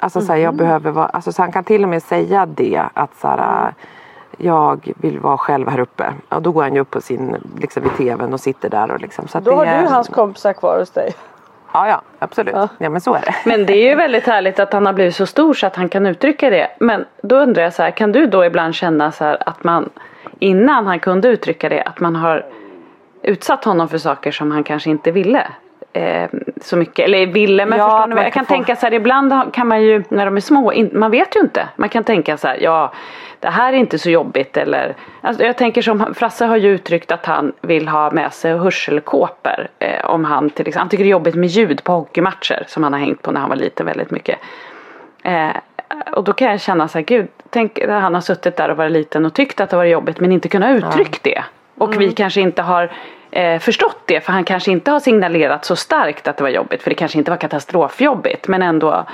Alltså 0.00 0.20
så 0.20 0.32
här, 0.32 0.38
jag 0.38 0.54
mhm. 0.54 0.58
behöver 0.58 0.90
vara, 0.90 1.06
alltså 1.06 1.32
så 1.32 1.42
han 1.42 1.52
kan 1.52 1.64
till 1.64 1.82
och 1.82 1.88
med 1.88 2.02
säga 2.02 2.46
det 2.46 2.82
att 2.94 3.16
så 3.16 3.28
här, 3.28 3.74
jag 4.38 4.92
vill 4.96 5.18
vara 5.18 5.38
själv 5.38 5.68
här 5.68 5.80
uppe. 5.80 6.14
Ja, 6.28 6.40
då 6.40 6.52
går 6.52 6.62
han 6.62 6.74
ju 6.74 6.80
upp 6.80 6.90
på 6.90 7.00
sin, 7.00 7.36
liksom 7.56 7.82
vid 7.82 7.96
tvn 7.96 8.32
och 8.32 8.40
sitter 8.40 8.70
där. 8.70 8.90
Och 8.90 9.00
liksom, 9.00 9.28
så 9.28 9.40
då 9.40 9.54
har 9.54 9.66
är, 9.66 9.82
du 9.82 9.88
hans 9.88 10.08
kompisar 10.08 10.52
kvar 10.52 10.78
hos 10.78 10.90
dig. 10.90 11.14
Ja, 11.72 11.88
ja 11.88 12.02
absolut. 12.18 12.54
Ja. 12.54 12.68
ja. 12.78 12.90
men 12.90 13.00
så 13.00 13.14
är 13.14 13.20
det. 13.20 13.34
Men 13.44 13.66
det 13.66 13.72
är 13.72 13.88
ju 13.90 13.94
väldigt 13.94 14.26
härligt 14.26 14.60
att 14.60 14.72
han 14.72 14.86
har 14.86 14.92
blivit 14.92 15.16
så 15.16 15.26
stor 15.26 15.54
så 15.54 15.66
att 15.66 15.76
han 15.76 15.88
kan 15.88 16.06
uttrycka 16.06 16.50
det. 16.50 16.68
Men 16.78 17.04
då 17.22 17.36
undrar 17.36 17.62
jag 17.62 17.72
så 17.72 17.82
här, 17.82 17.90
kan 17.90 18.12
du 18.12 18.26
då 18.26 18.44
ibland 18.44 18.74
känna 18.74 19.12
så 19.12 19.24
här 19.24 19.48
att 19.48 19.64
man 19.64 19.90
innan 20.38 20.86
han 20.86 21.00
kunde 21.00 21.28
uttrycka 21.28 21.68
det, 21.68 21.82
att 21.82 22.00
man 22.00 22.16
har 22.16 22.46
utsatt 23.22 23.64
honom 23.64 23.88
för 23.88 23.98
saker 23.98 24.30
som 24.30 24.50
han 24.50 24.64
kanske 24.64 24.90
inte 24.90 25.10
ville? 25.10 25.46
Eh, 25.92 26.30
så 26.60 26.76
mycket, 26.76 27.04
eller 27.04 27.26
ville 27.26 27.66
men 27.66 27.78
ja, 27.78 27.84
förstår 27.84 28.06
ni 28.06 28.14
vad 28.14 28.24
jag 28.24 28.32
kan 28.32 28.46
få... 28.46 28.54
tänka 28.54 28.76
så 28.76 28.86
här 28.86 28.94
ibland 28.94 29.54
kan 29.54 29.68
man 29.68 29.82
ju 29.82 30.04
när 30.08 30.24
de 30.24 30.36
är 30.36 30.40
små, 30.40 30.72
in, 30.72 30.90
man 30.92 31.10
vet 31.10 31.36
ju 31.36 31.40
inte. 31.40 31.68
Man 31.76 31.88
kan 31.88 32.04
tänka 32.04 32.36
så 32.36 32.48
här, 32.48 32.58
ja 32.60 32.92
det 33.40 33.48
här 33.48 33.72
är 33.72 33.76
inte 33.76 33.98
så 33.98 34.10
jobbigt 34.10 34.56
eller 34.56 34.94
alltså 35.20 35.44
jag 35.44 35.56
tänker 35.56 35.82
som 35.82 36.14
Frasse 36.14 36.44
har 36.44 36.56
ju 36.56 36.68
uttryckt 36.74 37.12
att 37.12 37.26
han 37.26 37.52
vill 37.60 37.88
ha 37.88 38.10
med 38.10 38.32
sig 38.32 38.58
hörselkåpor 38.58 39.68
eh, 39.78 40.04
om 40.04 40.24
han 40.24 40.50
till 40.50 40.68
exempel, 40.68 40.78
han 40.78 40.88
tycker 40.88 41.04
det 41.04 41.08
är 41.08 41.12
jobbigt 41.12 41.34
med 41.34 41.48
ljud 41.48 41.84
på 41.84 41.92
hockeymatcher 41.92 42.64
som 42.66 42.82
han 42.82 42.92
har 42.92 43.00
hängt 43.00 43.22
på 43.22 43.30
när 43.30 43.40
han 43.40 43.48
var 43.48 43.56
liten 43.56 43.86
väldigt 43.86 44.10
mycket. 44.10 44.38
Eh, 45.22 45.50
och 46.12 46.24
då 46.24 46.32
kan 46.32 46.50
jag 46.50 46.60
känna 46.60 46.88
så 46.88 46.98
här, 46.98 47.04
gud, 47.04 47.28
tänk 47.50 47.78
när 47.86 48.00
han 48.00 48.14
har 48.14 48.20
suttit 48.20 48.56
där 48.56 48.68
och 48.68 48.76
varit 48.76 48.92
liten 48.92 49.24
och 49.24 49.34
tyckt 49.34 49.60
att 49.60 49.70
det 49.70 49.76
var 49.76 49.84
jobbigt 49.84 50.20
men 50.20 50.32
inte 50.32 50.48
kunnat 50.48 50.70
uttrycka 50.70 51.18
ja. 51.22 51.30
det. 51.34 51.44
Och 51.82 51.94
mm. 51.94 51.98
vi 51.98 52.12
kanske 52.12 52.40
inte 52.40 52.62
har 52.62 52.92
eh, 53.30 53.58
förstått 53.58 54.02
det 54.06 54.20
för 54.20 54.32
han 54.32 54.44
kanske 54.44 54.70
inte 54.70 54.90
har 54.90 55.00
signalerat 55.00 55.64
så 55.64 55.76
starkt 55.76 56.28
att 56.28 56.36
det 56.36 56.42
var 56.42 56.50
jobbigt 56.50 56.82
för 56.82 56.90
det 56.90 56.94
kanske 56.94 57.18
inte 57.18 57.30
var 57.30 57.38
katastrofjobbigt 57.38 58.48
men 58.48 58.62
ändå 58.62 59.04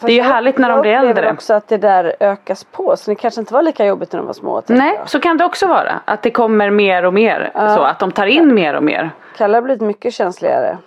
det 0.00 0.12
är 0.12 0.16
ju 0.16 0.22
härligt 0.22 0.58
när 0.58 0.68
de 0.68 0.80
blir 0.80 0.92
äldre. 0.92 1.24
Jag 1.24 1.34
också 1.34 1.54
att 1.54 1.68
det 1.68 1.76
där 1.76 2.16
ökas 2.20 2.64
på 2.64 2.96
så 2.96 3.10
det 3.10 3.14
kanske 3.14 3.40
inte 3.40 3.54
var 3.54 3.62
lika 3.62 3.86
jobbigt 3.86 4.12
när 4.12 4.18
de 4.18 4.26
var 4.26 4.32
små. 4.32 4.62
Nej, 4.66 5.00
så 5.06 5.20
kan 5.20 5.36
det 5.36 5.44
också 5.44 5.66
vara. 5.66 6.00
Att 6.04 6.22
det 6.22 6.30
kommer 6.30 6.70
mer 6.70 7.04
och 7.04 7.14
mer. 7.14 7.50
Ja. 7.54 7.76
Så 7.76 7.82
att 7.82 7.98
de 7.98 8.12
tar 8.12 8.26
in 8.26 8.54
mer 8.54 8.74
och 8.74 8.82
mer. 8.82 9.10
Kalle 9.36 9.56
har 9.56 9.62
blivit 9.62 9.82
mycket 9.82 10.14
känsligare. 10.14 10.78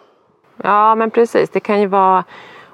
Ja 0.64 0.96
men 0.96 1.12
precis, 1.12 1.50
det 1.50 1.60
kan 1.60 1.82
ju 1.82 1.88
vara 1.88 2.24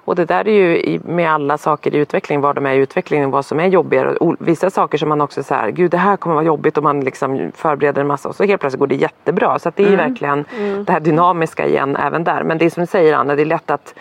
och 0.06 0.16
det 0.16 0.26
där 0.26 0.48
är 0.48 0.52
ju 0.52 1.00
med 1.06 1.32
alla 1.32 1.58
saker 1.58 1.96
i 1.96 1.98
utveckling, 1.98 2.42
var 2.42 2.54
de 2.54 2.66
är 2.66 2.74
i 2.74 2.78
utvecklingen, 2.78 3.32
vad 3.32 3.46
som 3.46 3.60
är 3.60 3.68
jobbigare. 3.68 4.36
Vissa 4.40 4.70
saker 4.70 4.98
som 4.98 5.10
man 5.10 5.22
också 5.22 5.44
säger, 5.44 5.70
gud 5.70 5.92
det 5.92 5.98
här 5.98 6.18
kommer 6.18 6.36
vara 6.36 6.46
jobbigt 6.46 6.78
och 6.78 6.84
man 6.84 7.02
liksom 7.02 7.52
förbereder 7.56 8.02
en 8.02 8.08
massa 8.08 8.30
och 8.30 8.36
så 8.36 8.44
helt 8.44 8.62
plötsligt 8.62 8.80
går 8.80 8.88
det 8.88 8.96
jättebra. 8.96 9.60
Så 9.60 9.72
det 9.76 9.84
är 9.84 9.88
mm. 9.88 10.10
verkligen 10.10 10.46
mm. 10.58 10.84
det 10.86 10.92
här 10.94 11.00
dynamiska 11.00 11.68
igen 11.68 11.96
även 11.96 12.24
där. 12.24 12.44
Men 12.44 12.58
det 12.58 12.66
är 12.66 12.70
som 12.70 12.82
du 12.82 12.88
säger 12.88 13.14
Anna, 13.14 13.36
det 13.36 13.42
är 13.42 13.46
lätt 13.46 13.72
att 13.72 13.96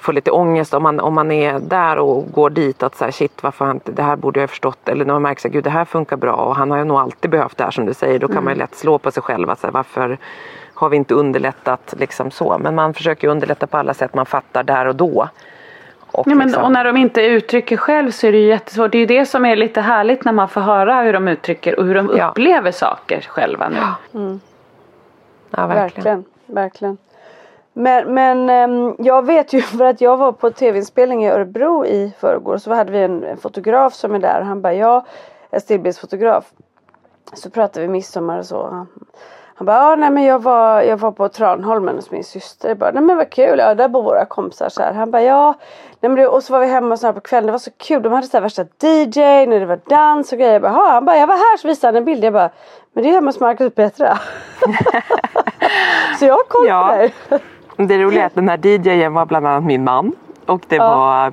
få 0.00 0.12
lite 0.12 0.30
ångest 0.30 0.74
om 0.74 0.82
man, 0.82 1.00
om 1.00 1.14
man 1.14 1.30
är 1.30 1.58
där 1.58 1.98
och 1.98 2.32
går 2.32 2.50
dit 2.50 2.82
att 2.82 2.96
så 2.96 3.04
här, 3.04 3.12
shit 3.12 3.42
varför 3.42 3.64
har 3.64 3.72
inte, 3.72 3.92
det 3.92 4.02
här 4.02 4.16
borde 4.16 4.40
jag 4.40 4.42
ha 4.42 4.48
förstått 4.48 4.88
eller 4.88 5.04
när 5.04 5.12
man 5.12 5.22
märker 5.22 5.58
att 5.58 5.64
det 5.64 5.70
här 5.70 5.84
funkar 5.84 6.16
bra 6.16 6.32
och 6.32 6.56
han 6.56 6.70
har 6.70 6.78
ju 6.78 6.84
nog 6.84 6.98
alltid 6.98 7.30
behövt 7.30 7.56
det 7.56 7.64
här 7.64 7.70
som 7.70 7.86
du 7.86 7.94
säger 7.94 8.18
då 8.18 8.26
kan 8.26 8.36
mm. 8.36 8.44
man 8.44 8.52
ju 8.52 8.58
lätt 8.58 8.74
slå 8.74 8.98
på 8.98 9.10
sig 9.10 9.22
själv 9.22 9.50
att 9.50 9.60
så 9.60 9.66
här, 9.66 9.72
varför 9.72 10.18
har 10.80 10.88
vi 10.88 10.96
inte 10.96 11.14
underlättat 11.14 11.94
liksom 11.98 12.30
så 12.30 12.58
men 12.58 12.74
man 12.74 12.94
försöker 12.94 13.28
underlätta 13.28 13.66
på 13.66 13.76
alla 13.76 13.94
sätt 13.94 14.14
man 14.14 14.26
fattar 14.26 14.62
där 14.62 14.86
och 14.86 14.96
då. 14.96 15.28
Och, 16.12 16.28
ja, 16.28 16.34
men, 16.34 16.46
liksom... 16.46 16.64
och 16.64 16.72
när 16.72 16.84
de 16.84 16.96
inte 16.96 17.22
uttrycker 17.22 17.76
själv 17.76 18.10
så 18.10 18.26
är 18.26 18.32
det 18.32 18.38
ju 18.38 18.46
jättesvårt. 18.46 18.92
Det 18.92 18.98
är 18.98 19.00
ju 19.00 19.06
det 19.06 19.26
som 19.26 19.44
är 19.44 19.56
lite 19.56 19.80
härligt 19.80 20.24
när 20.24 20.32
man 20.32 20.48
får 20.48 20.60
höra 20.60 21.02
hur 21.02 21.12
de 21.12 21.28
uttrycker 21.28 21.78
och 21.78 21.86
hur 21.86 21.94
de 21.94 22.10
ja. 22.16 22.28
upplever 22.28 22.72
saker 22.72 23.20
själva 23.20 23.68
nu. 23.68 23.76
Ja, 23.76 24.18
mm. 24.20 24.40
ja 25.50 25.66
verkligen. 25.66 26.04
verkligen. 26.04 26.24
verkligen. 26.46 26.98
Men, 27.72 28.14
men 28.14 28.70
um, 28.70 28.96
jag 28.98 29.26
vet 29.26 29.52
ju 29.52 29.60
för 29.78 29.84
att 29.84 30.00
jag 30.00 30.16
var 30.16 30.32
på 30.32 30.50
tv-inspelning 30.50 31.24
i 31.24 31.30
Örebro 31.30 31.86
i 31.86 32.12
förrgår 32.20 32.58
så 32.58 32.74
hade 32.74 32.92
vi 32.92 32.98
en, 32.98 33.36
fotograf 33.36 33.94
som 33.94 34.14
är 34.14 34.18
där. 34.18 34.40
Han 34.40 34.62
bara 34.62 34.74
ja, 34.74 35.06
en 35.50 35.60
stillbildsfotograf. 35.60 36.44
Så 37.32 37.50
pratade 37.50 37.86
vi 37.86 37.92
midsommar 37.92 38.38
och 38.38 38.46
så. 38.46 38.86
Han 39.60 39.66
bara, 39.66 39.76
ja, 39.76 39.96
nej 39.96 40.10
men 40.10 40.24
jag 40.24 40.42
var, 40.42 40.82
jag 40.82 40.96
var 40.96 41.12
på 41.12 41.28
Tranholmen 41.28 41.96
hos 41.96 42.10
min 42.10 42.24
syster. 42.24 42.68
Jag 42.68 42.78
bara, 42.78 42.90
nej 42.90 43.02
men 43.02 43.16
vad 43.16 43.30
kul, 43.30 43.58
ja 43.58 43.74
där 43.74 43.88
bor 43.88 44.02
våra 44.02 44.24
kompisar 44.24 44.68
så 44.68 44.82
här. 44.82 44.92
Han 44.92 45.10
bara, 45.10 45.22
ja. 45.22 45.54
Nej, 46.00 46.10
men 46.10 46.14
det, 46.14 46.26
och 46.26 46.42
så 46.42 46.52
var 46.52 46.60
vi 46.60 46.66
hemma 46.66 46.96
så 46.96 47.06
här 47.06 47.12
på 47.12 47.20
kvällen, 47.20 47.46
det 47.46 47.52
var 47.52 47.58
så 47.58 47.70
kul. 47.70 48.02
De 48.02 48.12
hade 48.12 48.26
så 48.26 48.36
här 48.36 48.42
värsta 48.42 48.62
DJ, 48.62 49.46
när 49.46 49.60
det 49.60 49.66
var 49.66 49.80
dans 49.88 50.32
och 50.32 50.38
grejer. 50.38 50.52
Jag 50.52 50.62
bara, 50.62 50.72
han 50.72 51.04
bara, 51.04 51.16
jag 51.16 51.26
var 51.26 51.34
här 51.34 51.56
så 51.56 51.68
visade 51.68 51.88
han 51.88 51.96
en 51.96 52.04
bild. 52.04 52.24
Jag 52.24 52.32
bara, 52.32 52.50
men 52.92 53.04
det 53.04 53.10
är 53.10 53.14
hemma 53.14 53.28
hos 53.28 53.40
Marcus 53.40 53.74
Petra. 53.74 54.16
så 56.18 56.24
jag 56.24 56.34
har 56.34 56.44
koll 56.48 56.66
ja. 56.66 57.08
på 57.28 57.38
det. 57.76 57.86
Det 57.86 57.98
roliga 57.98 58.22
är 58.22 58.26
att 58.26 58.34
den 58.34 58.48
här 58.48 58.66
DJn 58.66 59.14
var 59.14 59.26
bland 59.26 59.46
annat 59.46 59.64
min 59.64 59.84
man. 59.84 60.12
Och 60.46 60.62
det 60.68 60.76
ja. 60.76 60.96
var 60.96 61.32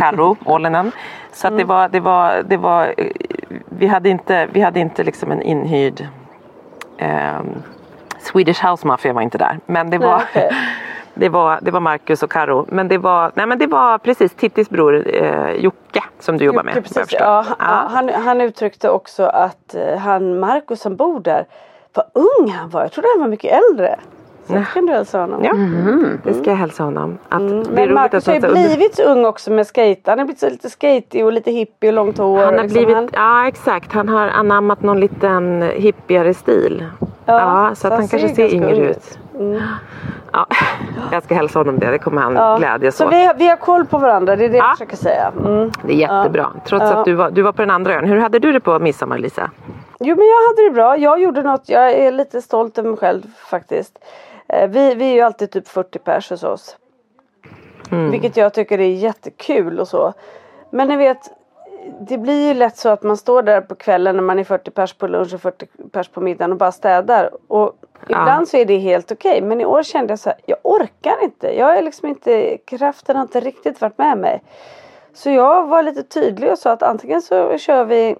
Carro 0.00 0.36
Ollinen. 0.44 0.92
Så 1.32 1.46
att 1.46 1.52
det 1.52 1.62
mm. 1.62 1.68
var, 1.68 1.88
det 1.88 2.00
var, 2.00 2.42
det 2.42 2.56
var, 2.56 2.94
vi 3.68 3.86
hade 3.86 4.08
inte, 4.08 4.48
vi 4.52 4.60
hade 4.60 4.80
inte 4.80 5.04
liksom 5.04 5.32
en 5.32 5.42
inhyrd 5.42 6.06
Um, 7.00 7.62
Swedish 8.18 8.64
House 8.66 8.86
Mafia 8.86 9.12
var 9.12 9.22
inte 9.22 9.38
där. 9.38 9.60
Men 9.66 9.90
det 9.90 9.98
var, 9.98 10.16
okay. 10.16 10.50
det 11.14 11.28
var, 11.28 11.58
det 11.62 11.70
var 11.70 11.80
Marcus 11.80 12.22
och 12.22 12.32
Karo. 12.32 12.66
Men 12.68 12.88
det 12.88 12.98
var, 12.98 13.32
nej, 13.34 13.46
men 13.46 13.58
det 13.58 13.66
var 13.66 13.98
precis 13.98 14.34
Tittis 14.34 14.70
bror 14.70 15.14
eh, 15.14 15.52
Jocke 15.52 16.02
som 16.18 16.38
du 16.38 16.44
jobbar 16.44 16.62
med. 16.62 16.74
Precis, 16.74 17.12
ja, 17.12 17.44
ja. 17.58 17.88
Han, 17.90 18.08
han 18.08 18.40
uttryckte 18.40 18.90
också 18.90 19.24
att 19.24 19.74
eh, 19.74 19.98
han 19.98 20.40
Marcus 20.40 20.80
som 20.80 20.96
bor 20.96 21.20
där, 21.20 21.46
vad 21.94 22.06
ung 22.12 22.50
han 22.50 22.70
var. 22.70 22.82
Jag 22.82 22.92
trodde 22.92 23.08
han 23.14 23.20
var 23.20 23.28
mycket 23.28 23.62
äldre. 23.70 23.98
Så 24.48 24.54
det 24.54 24.66
kan 24.74 24.86
du 24.86 24.92
hälsa 24.92 25.20
honom. 25.20 25.44
Ja, 25.44 25.50
mm. 25.50 26.20
det 26.24 26.34
ska 26.34 26.50
jag 26.50 26.56
hälsa 26.56 26.82
honom. 26.82 27.18
Att 27.28 27.40
mm. 27.40 27.66
Men 27.70 27.94
Marcus 27.94 28.26
har 28.26 28.34
ju 28.34 28.40
blivit 28.40 28.96
så 28.96 29.02
ung 29.02 29.24
också 29.24 29.50
med 29.50 29.66
skate. 29.66 30.10
Han 30.10 30.18
har 30.18 30.26
blivit 30.26 30.40
så 30.40 30.50
lite 30.50 30.70
skatig 30.70 31.24
och 31.24 31.32
lite 31.32 31.50
hippie 31.50 31.90
och 31.90 31.94
långt 31.94 32.18
hår. 32.18 32.38
Han 32.38 32.54
har 32.54 32.62
liksom. 32.62 32.84
blivit, 32.84 32.94
han... 32.94 33.08
ja 33.12 33.48
exakt. 33.48 33.92
Han 33.92 34.08
har 34.08 34.28
anammat 34.28 34.82
någon 34.82 35.00
liten 35.00 35.62
hippigare 35.62 36.34
stil. 36.34 36.84
Ja, 37.00 37.08
ja 37.40 37.74
så, 37.74 37.80
så 37.80 37.86
att 37.86 37.92
han 37.92 38.08
kanske 38.08 38.28
ser 38.34 38.54
yngre 38.54 38.76
ut. 38.76 38.96
ut. 38.96 39.18
Mm. 39.34 39.62
Ja, 40.32 40.46
jag 41.12 41.22
ska 41.22 41.34
hälsa 41.34 41.58
honom 41.58 41.78
det, 41.78 41.90
det 41.90 41.98
kommer 41.98 42.22
han 42.22 42.36
ja. 42.36 42.56
glädjas 42.56 42.96
Så 42.96 43.08
vi, 43.08 43.30
vi 43.36 43.48
har 43.48 43.56
koll 43.56 43.86
på 43.86 43.98
varandra, 43.98 44.36
det 44.36 44.44
är 44.44 44.48
det 44.48 44.56
ja. 44.56 44.64
jag 44.64 44.78
försöker 44.78 44.96
säga. 44.96 45.32
Mm. 45.44 45.70
Det 45.82 45.92
är 45.92 45.96
jättebra, 45.96 46.50
trots 46.64 46.84
att 46.84 47.04
du 47.04 47.14
var, 47.14 47.30
du 47.30 47.42
var 47.42 47.52
på 47.52 47.62
den 47.62 47.70
andra 47.70 47.94
ön. 47.94 48.04
Hur 48.04 48.16
hade 48.16 48.38
du 48.38 48.52
det 48.52 48.60
på 48.60 48.78
midsommar 48.78 49.18
Lisa? 49.18 49.50
Jo 50.00 50.16
men 50.16 50.26
jag 50.26 50.48
hade 50.48 50.68
det 50.68 50.74
bra, 50.74 50.96
jag 50.96 51.20
gjorde 51.20 51.42
något, 51.42 51.68
jag 51.68 51.90
är 51.92 52.12
lite 52.12 52.42
stolt 52.42 52.78
över 52.78 52.88
mig 52.88 52.98
själv 52.98 53.22
faktiskt. 53.50 53.98
Eh, 54.48 54.68
vi, 54.68 54.94
vi 54.94 55.04
är 55.10 55.14
ju 55.14 55.20
alltid 55.20 55.50
typ 55.50 55.68
40 55.68 55.98
pers 55.98 56.30
hos 56.30 56.42
oss. 56.42 56.76
Mm. 57.90 58.10
Vilket 58.10 58.36
jag 58.36 58.54
tycker 58.54 58.80
är 58.80 58.88
jättekul 58.88 59.80
och 59.80 59.88
så. 59.88 60.12
Men 60.70 60.88
ni 60.88 60.96
vet, 60.96 61.30
det 62.00 62.18
blir 62.18 62.48
ju 62.48 62.54
lätt 62.54 62.76
så 62.76 62.88
att 62.88 63.02
man 63.02 63.16
står 63.16 63.42
där 63.42 63.60
på 63.60 63.74
kvällen 63.74 64.16
när 64.16 64.22
man 64.22 64.38
är 64.38 64.44
40 64.44 64.70
pers 64.70 64.92
på 64.92 65.06
lunch 65.06 65.34
och 65.34 65.40
40 65.40 65.66
pers 65.92 66.08
på 66.08 66.20
middagen 66.20 66.52
och 66.52 66.58
bara 66.58 66.72
städar. 66.72 67.30
Och 67.48 67.72
ibland 68.04 68.42
ja. 68.42 68.46
så 68.46 68.56
är 68.56 68.64
det 68.64 68.78
helt 68.78 69.12
okej. 69.12 69.42
Men 69.42 69.60
i 69.60 69.64
år 69.64 69.82
kände 69.82 70.12
jag 70.12 70.18
så 70.18 70.28
här, 70.28 70.38
jag 70.46 70.58
orkar 70.62 71.24
inte. 71.24 71.58
Jag 71.58 71.78
är 71.78 71.82
liksom 71.82 72.08
inte, 72.08 72.56
kraften 72.56 73.16
har 73.16 73.22
inte 73.22 73.40
riktigt 73.40 73.80
varit 73.80 73.98
med 73.98 74.18
mig. 74.18 74.42
Så 75.14 75.30
jag 75.30 75.66
var 75.66 75.82
lite 75.82 76.02
tydlig 76.02 76.52
och 76.52 76.58
sa 76.58 76.72
att 76.72 76.82
antingen 76.82 77.22
så 77.22 77.58
kör 77.58 77.84
vi 77.84 78.16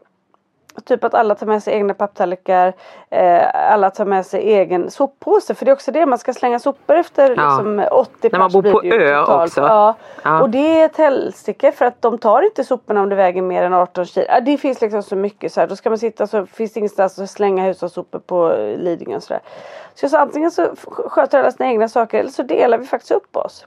Typ 0.85 1.04
att 1.04 1.14
alla 1.14 1.35
tar 1.35 1.47
med 1.47 1.62
sig 1.62 1.75
egna 1.75 1.94
papptallrikar. 1.94 2.73
Eh, 3.11 3.73
alla 3.73 3.90
tar 3.90 4.04
med 4.04 4.26
sig 4.26 4.52
egen 4.52 4.90
soppåse. 4.90 5.54
För 5.54 5.64
det 5.64 5.70
är 5.70 5.73
också 5.73 5.92
det, 5.92 6.06
man 6.06 6.18
ska 6.18 6.32
slänga 6.35 6.58
sopor 6.58 6.97
efter 6.97 7.35
ja. 7.37 7.49
liksom, 7.49 7.85
80 7.92 8.28
När 8.32 8.38
man 8.38 8.52
bor 8.52 8.62
på 8.62 8.82
ö 8.85 9.20
totalt. 9.20 9.49
också. 9.49 9.61
Ja. 9.61 9.94
ja. 10.23 10.42
Och 10.42 10.50
det 10.50 10.80
är 10.80 10.85
ett 10.85 10.97
helsike 10.97 11.73
för 11.73 11.85
att 11.85 12.02
de 12.02 12.18
tar 12.18 12.42
inte 12.42 12.64
soporna 12.64 13.02
om 13.02 13.08
det 13.08 13.16
väger 13.16 13.42
mer 13.42 13.62
än 13.62 13.75
18 13.75 14.04
kilo. 14.04 14.26
Det 14.42 14.58
finns 14.58 14.80
liksom 14.80 15.02
så 15.02 15.16
mycket 15.16 15.52
så 15.52 15.61
här. 15.61 15.68
Då 15.68 15.76
ska 15.76 15.90
man 15.90 15.99
sitta 15.99 16.26
så 16.26 16.47
finns 16.47 16.73
det 16.73 16.78
ingenstans 16.78 17.18
att 17.18 17.30
slänga 17.30 17.64
hushållssopor 17.64 18.18
på 18.18 18.54
Lidingö 18.78 19.16
och 19.16 19.23
sådär. 19.23 19.42
Så 19.94 20.04
jag 20.04 20.11
sa 20.11 20.18
antingen 20.18 20.50
så 20.50 20.75
sköter 20.87 21.38
alla 21.38 21.50
sina 21.50 21.68
egna 21.68 21.88
saker 21.88 22.18
eller 22.18 22.30
så 22.30 22.42
delar 22.42 22.78
vi 22.78 22.87
faktiskt 22.87 23.12
upp 23.12 23.37
oss. 23.37 23.66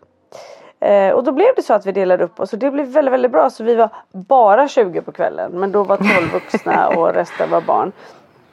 Eh, 0.81 1.13
och 1.13 1.23
då 1.23 1.31
blev 1.31 1.47
det 1.55 1.61
så 1.61 1.73
att 1.73 1.85
vi 1.85 1.91
delade 1.91 2.23
upp 2.23 2.39
oss 2.39 2.53
och 2.53 2.59
det 2.59 2.71
blev 2.71 2.85
väldigt, 2.85 3.13
väldigt 3.13 3.31
bra. 3.31 3.49
Så 3.49 3.63
vi 3.63 3.75
var 3.75 3.89
bara 4.11 4.67
20 4.67 5.01
på 5.01 5.11
kvällen. 5.11 5.51
Men 5.51 5.71
då 5.71 5.83
var 5.83 5.97
12 5.97 6.09
vuxna 6.33 6.87
och 6.97 7.13
resten 7.13 7.49
var 7.49 7.61
barn. 7.61 7.91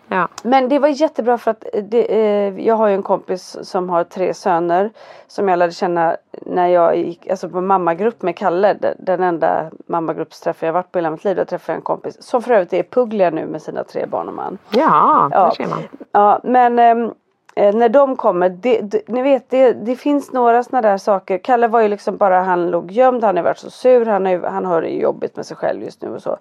Ja. 0.08 0.28
Men 0.42 0.68
det 0.68 0.78
var 0.78 0.88
jättebra 0.88 1.38
för 1.38 1.50
att 1.50 1.64
det, 1.82 2.14
eh, 2.14 2.66
jag 2.66 2.74
har 2.74 2.88
ju 2.88 2.94
en 2.94 3.02
kompis 3.02 3.56
som 3.62 3.90
har 3.90 4.04
tre 4.04 4.34
söner. 4.34 4.90
Som 5.26 5.48
jag 5.48 5.58
lärde 5.58 5.72
känna 5.72 6.16
när 6.46 6.66
jag 6.66 6.96
gick 6.96 7.28
alltså 7.28 7.48
på 7.48 7.60
mammagrupp 7.60 8.22
med 8.22 8.36
Kalle. 8.36 8.94
Den 8.98 9.22
enda 9.22 9.70
mammagruppsträffen 9.86 10.66
jag 10.66 10.72
varit 10.72 10.92
på 10.92 10.98
i 10.98 11.02
hela 11.02 11.10
mitt 11.10 11.24
liv. 11.24 11.36
Där 11.36 11.44
träffade 11.44 11.72
jag 11.72 11.78
en 11.78 11.82
kompis 11.82 12.22
som 12.22 12.42
för 12.42 12.50
övrigt 12.50 12.72
är 12.72 12.82
Puglia 12.82 13.30
nu 13.30 13.46
med 13.46 13.62
sina 13.62 13.84
tre 13.84 14.06
barn 14.06 14.28
och 14.28 14.34
man. 14.34 14.58
Ja, 14.70 15.28
ja. 15.32 15.48
det 15.48 15.64
ser 15.64 15.70
man. 15.70 15.82
Ja, 16.12 16.40
men 16.42 16.78
eh, 16.78 17.12
eh, 17.58 17.74
när 17.74 17.88
de 17.88 18.16
kommer, 18.16 18.48
det, 18.48 18.80
det, 18.80 19.08
ni 19.08 19.22
vet 19.22 19.50
det, 19.50 19.72
det 19.72 19.96
finns 19.96 20.32
några 20.32 20.62
sådana 20.62 20.88
där 20.88 20.98
saker. 20.98 21.38
Kalle 21.38 21.68
var 21.68 21.80
ju 21.80 21.88
liksom 21.88 22.16
bara, 22.16 22.40
han 22.40 22.70
låg 22.70 22.90
gömd, 22.92 23.24
han 23.24 23.36
har 23.36 23.44
varit 23.44 23.58
så 23.58 23.70
sur, 23.70 24.06
han, 24.06 24.26
är, 24.26 24.38
han 24.38 24.64
har 24.64 24.82
det 24.82 24.88
jobbigt 24.88 25.36
med 25.36 25.46
sig 25.46 25.56
själv 25.56 25.82
just 25.82 26.02
nu 26.02 26.08
och 26.08 26.22
så. 26.22 26.36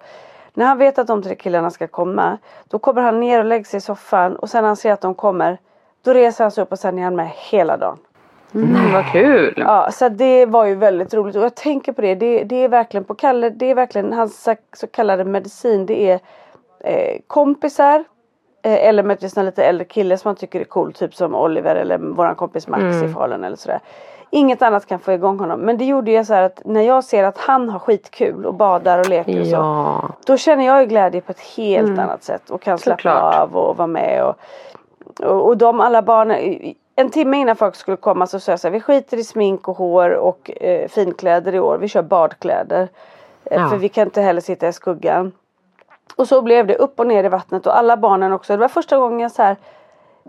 När 0.54 0.66
han 0.66 0.78
vet 0.78 0.98
att 0.98 1.06
de 1.06 1.22
tre 1.22 1.34
killarna 1.34 1.70
ska 1.70 1.86
komma, 1.86 2.38
då 2.68 2.78
kommer 2.78 3.02
han 3.02 3.20
ner 3.20 3.38
och 3.38 3.44
lägger 3.44 3.64
sig 3.64 3.78
i 3.78 3.80
soffan 3.80 4.36
och 4.36 4.50
sen 4.50 4.62
när 4.62 4.68
han 4.68 4.76
ser 4.76 4.92
att 4.92 5.00
de 5.00 5.14
kommer, 5.14 5.58
då 6.02 6.12
reser 6.12 6.44
han 6.44 6.50
sig 6.50 6.62
upp 6.62 6.72
och 6.72 6.78
sen 6.78 6.98
är 6.98 7.02
han 7.02 7.16
med 7.16 7.30
hela 7.50 7.76
dagen. 7.76 7.98
Mm, 8.54 8.92
vad 8.92 9.06
kul! 9.12 9.54
Ja, 9.56 9.90
så 9.92 10.08
det 10.08 10.46
var 10.46 10.64
ju 10.64 10.74
väldigt 10.74 11.14
roligt 11.14 11.36
och 11.36 11.42
jag 11.42 11.54
tänker 11.54 11.92
på 11.92 12.00
det. 12.00 12.14
Det, 12.14 12.44
det 12.44 12.64
är 12.64 12.68
verkligen 12.68 13.04
på 13.04 13.14
Kalle, 13.14 13.50
det 13.50 13.70
är 13.70 13.74
verkligen 13.74 14.12
hans 14.12 14.48
så 14.72 14.86
kallade 14.86 15.24
medicin. 15.24 15.86
Det 15.86 16.10
är 16.10 16.20
eh, 16.80 17.20
kompisar, 17.26 18.04
eller 18.76 19.02
möjligtvis 19.02 19.36
en 19.36 19.46
lite 19.46 19.64
äldre 19.64 19.84
kille 19.84 20.18
som 20.18 20.28
man 20.28 20.36
tycker 20.36 20.60
är 20.60 20.64
cool. 20.64 20.92
Typ 20.92 21.14
som 21.14 21.34
Oliver 21.34 21.76
eller 21.76 21.98
våran 21.98 22.34
kompis 22.34 22.68
Max 22.68 22.82
mm. 22.82 23.04
i 23.04 23.12
Falun 23.12 23.44
eller 23.44 23.56
sådär. 23.56 23.80
Inget 24.30 24.62
annat 24.62 24.86
kan 24.86 24.98
få 24.98 25.12
igång 25.12 25.38
honom. 25.38 25.60
Men 25.60 25.78
det 25.78 25.84
gjorde 25.84 26.10
ju 26.10 26.24
så 26.24 26.34
här 26.34 26.42
att 26.42 26.62
när 26.64 26.82
jag 26.82 27.04
ser 27.04 27.24
att 27.24 27.38
han 27.38 27.68
har 27.68 27.78
skitkul 27.78 28.46
och 28.46 28.54
badar 28.54 28.98
och 28.98 29.08
leker 29.08 29.40
och 29.40 29.46
så. 29.46 30.14
Då 30.26 30.36
känner 30.36 30.66
jag 30.66 30.80
ju 30.80 30.86
glädje 30.86 31.20
på 31.20 31.32
ett 31.32 31.40
helt 31.40 31.88
mm. 31.88 31.98
annat 31.98 32.24
sätt. 32.24 32.50
Och 32.50 32.62
kan 32.62 32.78
Såklart. 32.78 33.34
av 33.34 33.56
och 33.56 33.76
vara 33.76 33.86
med. 33.86 34.24
Och, 34.24 34.36
och, 35.20 35.46
och 35.46 35.56
de 35.56 35.80
alla 35.80 36.02
barnen. 36.02 36.74
En 36.96 37.10
timme 37.10 37.36
innan 37.36 37.56
folk 37.56 37.74
skulle 37.74 37.96
komma 37.96 38.26
så 38.26 38.40
sa 38.40 38.52
jag 38.52 38.60
så 38.60 38.68
här, 38.68 38.72
vi 38.72 38.80
skiter 38.80 39.16
i 39.16 39.24
smink 39.24 39.68
och 39.68 39.76
hår 39.76 40.10
och 40.10 40.50
eh, 40.60 40.88
finkläder 40.88 41.54
i 41.54 41.60
år. 41.60 41.78
Vi 41.78 41.88
kör 41.88 42.02
badkläder. 42.02 42.88
Eh, 43.44 43.60
ja. 43.60 43.68
För 43.68 43.76
vi 43.76 43.88
kan 43.88 44.04
inte 44.04 44.22
heller 44.22 44.40
sitta 44.40 44.68
i 44.68 44.72
skuggan. 44.72 45.32
Och 46.16 46.28
så 46.28 46.42
blev 46.42 46.66
det 46.66 46.76
upp 46.76 47.00
och 47.00 47.06
ner 47.06 47.24
i 47.24 47.28
vattnet 47.28 47.66
och 47.66 47.78
alla 47.78 47.96
barnen 47.96 48.32
också. 48.32 48.52
Det 48.52 48.60
var 48.60 48.68
första 48.68 48.98
gången 48.98 49.20
jag 49.20 49.32
så 49.32 49.42
här 49.42 49.56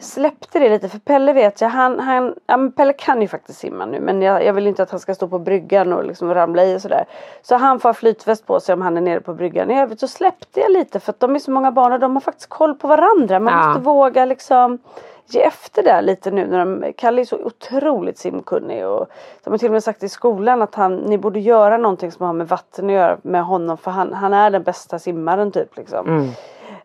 släppte 0.01 0.59
det 0.59 0.69
lite 0.69 0.89
för 0.89 0.99
Pelle 0.99 1.33
vet 1.33 1.61
jag, 1.61 1.69
han, 1.69 1.99
han 1.99 2.35
ja, 2.47 2.71
Pelle 2.75 2.93
kan 2.93 3.21
ju 3.21 3.27
faktiskt 3.27 3.59
simma 3.59 3.85
nu 3.85 3.99
men 3.99 4.21
jag, 4.21 4.45
jag 4.45 4.53
vill 4.53 4.67
inte 4.67 4.83
att 4.83 4.91
han 4.91 4.99
ska 4.99 5.15
stå 5.15 5.27
på 5.27 5.39
bryggan 5.39 5.93
och 5.93 6.05
liksom 6.05 6.33
ramla 6.33 6.65
i 6.65 6.77
och 6.77 6.81
sådär. 6.81 7.05
Så 7.41 7.55
han 7.55 7.79
får 7.79 7.93
flytväst 7.93 8.45
på 8.45 8.59
sig 8.59 8.73
om 8.73 8.81
han 8.81 8.97
är 8.97 9.01
nere 9.01 9.21
på 9.21 9.33
bryggan. 9.33 9.71
I 9.71 9.81
övrigt 9.81 9.99
så 9.99 10.07
släppte 10.07 10.59
jag 10.59 10.71
lite 10.71 10.99
för 10.99 11.11
att 11.11 11.19
de 11.19 11.35
är 11.35 11.39
så 11.39 11.51
många 11.51 11.71
barn 11.71 11.93
och 11.93 11.99
de 11.99 12.15
har 12.15 12.21
faktiskt 12.21 12.49
koll 12.49 12.75
på 12.75 12.87
varandra. 12.87 13.39
Man 13.39 13.53
ja. 13.53 13.67
måste 13.67 13.81
våga 13.81 14.25
liksom 14.25 14.79
ge 15.33 15.41
efter 15.41 15.83
där 15.83 16.01
lite 16.01 16.31
nu 16.31 16.47
när 16.47 16.59
de, 16.59 16.93
Kalle 16.97 17.21
är 17.21 17.25
så 17.25 17.37
otroligt 17.37 18.17
simkunnig 18.17 18.87
och 18.87 19.09
de 19.43 19.49
har 19.49 19.57
till 19.57 19.67
och 19.67 19.73
med 19.73 19.83
sagt 19.83 20.03
i 20.03 20.09
skolan 20.09 20.61
att 20.61 20.75
han, 20.75 20.95
ni 20.95 21.17
borde 21.17 21.39
göra 21.39 21.77
någonting 21.77 22.11
som 22.11 22.25
har 22.25 22.33
med 22.33 22.47
vatten 22.47 22.85
att 22.85 22.91
göra 22.91 23.17
med 23.21 23.43
honom 23.43 23.77
för 23.77 23.91
han, 23.91 24.13
han 24.13 24.33
är 24.33 24.49
den 24.49 24.63
bästa 24.63 24.99
simmaren 24.99 25.51
typ 25.51 25.77
liksom. 25.77 26.07
Mm. 26.07 26.29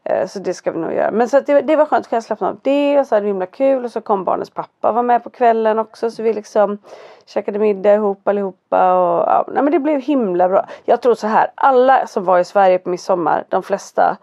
Eh, 0.04 0.26
så 0.26 0.38
det 0.38 0.54
ska 0.54 0.70
vi 0.72 0.78
nog 0.78 0.92
göra. 0.92 1.10
Men 1.10 1.28
så 1.28 1.40
det, 1.40 1.60
det 1.60 1.76
var 1.76 1.86
skönt 1.86 2.06
att 2.06 2.10
kunna 2.10 2.22
slappna 2.22 2.48
av 2.48 2.58
det 2.62 3.00
och 3.00 3.06
så 3.06 3.14
hade 3.14 3.26
det 3.26 3.30
himla 3.30 3.46
kul 3.46 3.84
och 3.84 3.90
så 3.90 4.00
kom 4.00 4.24
barnens 4.24 4.50
pappa 4.50 4.92
var 4.92 5.02
med 5.02 5.24
på 5.24 5.30
kvällen 5.30 5.78
också 5.78 6.10
så 6.10 6.22
vi 6.22 6.32
liksom 6.32 6.78
käkade 7.26 7.58
middag 7.58 7.94
ihop 7.94 8.28
allihopa 8.28 8.94
och 8.94 9.28
ja, 9.28 9.44
nej, 9.48 9.62
men 9.62 9.72
det 9.72 9.78
blev 9.78 10.00
himla 10.00 10.48
bra. 10.48 10.66
Jag 10.84 11.02
tror 11.02 11.14
så 11.14 11.26
här, 11.26 11.50
alla 11.54 12.06
som 12.06 12.24
var 12.24 12.38
i 12.38 12.44
Sverige 12.44 12.78
på 12.78 12.88
midsommar, 12.88 13.44
de 13.48 13.62
flesta 13.62 14.16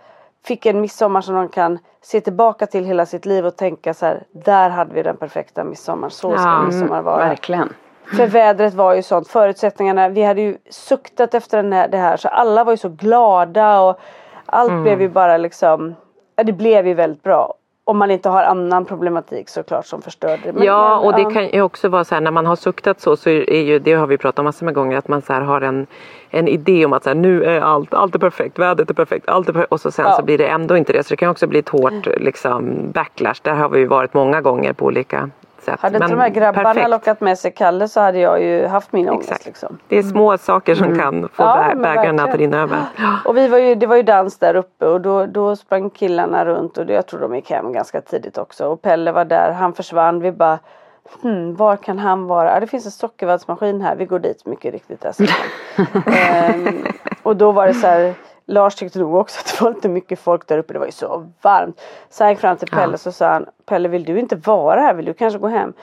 fick 0.45 0.65
en 0.65 0.81
midsommar 0.81 1.21
som 1.21 1.35
de 1.35 1.49
kan 1.49 1.79
se 2.01 2.21
tillbaka 2.21 2.67
till 2.67 2.85
hela 2.85 3.05
sitt 3.05 3.25
liv 3.25 3.45
och 3.45 3.55
tänka 3.55 3.93
så 3.93 4.05
här, 4.05 4.23
där 4.31 4.69
hade 4.69 4.93
vi 4.93 5.03
den 5.03 5.17
perfekta 5.17 5.63
midsommar, 5.63 6.09
så 6.09 6.37
ska 6.37 6.47
ja, 6.47 6.63
midsommar 6.63 7.01
vara. 7.01 7.17
Verkligen. 7.17 7.73
För 8.17 8.27
vädret 8.27 8.73
var 8.73 8.93
ju 8.93 9.03
sånt, 9.03 9.27
förutsättningarna, 9.27 10.09
vi 10.09 10.23
hade 10.23 10.41
ju 10.41 10.57
suktat 10.69 11.33
efter 11.33 11.63
den 11.63 11.73
här, 11.73 11.87
det 11.87 11.97
här 11.97 12.17
så 12.17 12.27
alla 12.27 12.63
var 12.63 12.73
ju 12.73 12.77
så 12.77 12.89
glada 12.89 13.81
och 13.81 13.99
allt 14.45 14.71
mm. 14.71 14.83
blev 14.83 15.01
ju 15.01 15.09
bara 15.09 15.37
liksom, 15.37 15.95
ja, 16.35 16.43
det 16.43 16.53
blev 16.53 16.87
ju 16.87 16.93
väldigt 16.93 17.23
bra. 17.23 17.53
Om 17.83 17.97
man 17.97 18.11
inte 18.11 18.29
har 18.29 18.43
annan 18.43 18.85
problematik 18.85 19.49
såklart 19.49 19.85
som 19.85 20.01
förstör 20.01 20.39
det. 20.43 20.53
Men, 20.53 20.63
ja 20.63 20.99
och 20.99 21.15
det 21.15 21.33
kan 21.33 21.49
ju 21.49 21.61
också 21.61 21.89
vara 21.89 22.03
så 22.03 22.15
här 22.15 22.21
när 22.21 22.31
man 22.31 22.45
har 22.45 22.55
suktat 22.55 22.99
så 22.99 23.15
så 23.15 23.29
är 23.29 23.61
ju 23.61 23.79
det 23.79 23.93
har 23.93 24.07
vi 24.07 24.17
pratat 24.17 24.39
om 24.39 24.45
massor 24.45 24.65
med 24.65 24.75
gånger 24.75 24.97
att 24.97 25.07
man 25.07 25.21
så 25.21 25.33
har 25.33 25.61
en, 25.61 25.87
en 26.29 26.47
idé 26.47 26.85
om 26.85 26.93
att 26.93 27.03
så 27.03 27.09
här, 27.09 27.15
nu 27.15 27.43
är 27.43 27.61
allt, 27.61 27.93
allt 27.93 28.15
är 28.15 28.19
perfekt, 28.19 28.59
vädret 28.59 28.89
är 28.89 28.93
perfekt, 28.93 29.29
allt 29.29 29.49
är 29.49 29.53
perfekt 29.53 29.71
och 29.71 29.81
så 29.81 29.91
sen 29.91 30.05
ja. 30.05 30.15
så 30.15 30.23
blir 30.23 30.37
det 30.37 30.47
ändå 30.47 30.77
inte 30.77 30.93
det. 30.93 31.03
Så 31.03 31.09
det 31.09 31.17
kan 31.17 31.29
också 31.29 31.47
bli 31.47 31.59
ett 31.59 31.69
hårt 31.69 32.07
liksom, 32.17 32.91
backlash. 32.91 33.41
Där 33.41 33.53
har 33.53 33.69
vi 33.69 33.79
ju 33.79 33.85
varit 33.85 34.13
många 34.13 34.41
gånger 34.41 34.73
på 34.73 34.85
olika 34.85 35.29
sätt. 35.63 35.79
Hade 35.79 35.97
inte 35.97 36.07
de 36.07 36.19
här 36.19 36.29
grabbarna 36.29 36.73
perfekt. 36.73 36.89
lockat 36.89 37.21
med 37.21 37.39
sig 37.39 37.51
Kalle 37.51 37.87
så 37.87 37.99
hade 37.99 38.19
jag 38.19 38.41
ju 38.41 38.67
haft 38.67 38.91
min 38.91 39.09
ångest. 39.09 39.31
Exakt. 39.31 39.45
Liksom. 39.45 39.77
Det 39.87 39.97
är 39.97 40.03
små 40.03 40.37
saker 40.37 40.75
som 40.75 40.95
kan 40.95 41.29
få 41.33 41.43
Ja, 41.43 41.73
bägaren 41.75 42.19
att 42.19 42.35
rinna 42.35 42.57
över. 42.61 42.79
Och 43.25 43.37
vi 43.37 43.47
var 43.47 43.57
ju, 43.57 43.75
det 43.75 43.87
var 43.87 43.95
ju 43.95 44.03
dans 44.03 44.37
där 44.37 44.55
uppe 44.55 44.85
och 44.85 45.01
då, 45.01 45.25
då 45.25 45.55
sprang 45.55 45.89
killarna 45.89 46.45
runt 46.45 46.77
och 46.77 46.89
jag 46.89 47.07
tror 47.07 47.19
de 47.19 47.35
gick 47.35 47.51
hem 47.51 47.73
ganska 47.73 48.01
tidigt 48.01 48.37
också. 48.37 48.67
Och 48.67 48.81
Pelle 48.81 49.11
var 49.11 49.25
där, 49.25 49.51
han 49.51 49.73
försvann. 49.73 50.19
Vi 50.19 50.31
bara 50.31 50.59
Hmm, 51.21 51.55
var 51.55 51.77
kan 51.77 51.99
han 51.99 52.27
vara? 52.27 52.59
Det 52.59 52.67
finns 52.67 52.85
en 52.85 52.91
sockervaddsmaskin 52.91 53.81
här. 53.81 53.95
Vi 53.95 54.05
går 54.05 54.19
dit 54.19 54.45
mycket 54.45 54.73
riktigt. 54.73 55.03
Han. 55.03 55.27
ehm, 56.13 56.85
och 57.23 57.35
då 57.35 57.51
var 57.51 57.67
det 57.67 57.73
så 57.73 57.87
här. 57.87 58.13
Lars 58.45 58.75
tyckte 58.75 58.99
nog 58.99 59.15
också 59.15 59.39
att 59.39 59.57
det 59.57 59.63
var 59.63 59.73
lite 59.73 59.89
mycket 59.89 60.19
folk 60.19 60.47
där 60.47 60.57
uppe. 60.57 60.73
Det 60.73 60.79
var 60.79 60.85
ju 60.85 60.91
så 60.91 61.31
varmt. 61.41 61.81
Så 62.09 62.23
han 62.23 62.31
gick 62.31 62.39
fram 62.39 62.57
till 62.57 62.67
Pelle 62.67 62.91
Ja. 62.93 62.97
så 62.97 63.11
sa 63.11 63.27
han. 63.29 63.45
Pelle 63.65 63.89
vill 63.89 64.03
du 64.03 64.19
inte 64.19 64.35
vara 64.35 64.81
här? 64.81 64.93
Vill 64.93 65.05
du 65.05 65.13
kanske 65.13 65.39
gå 65.39 65.47
hem? 65.47 65.73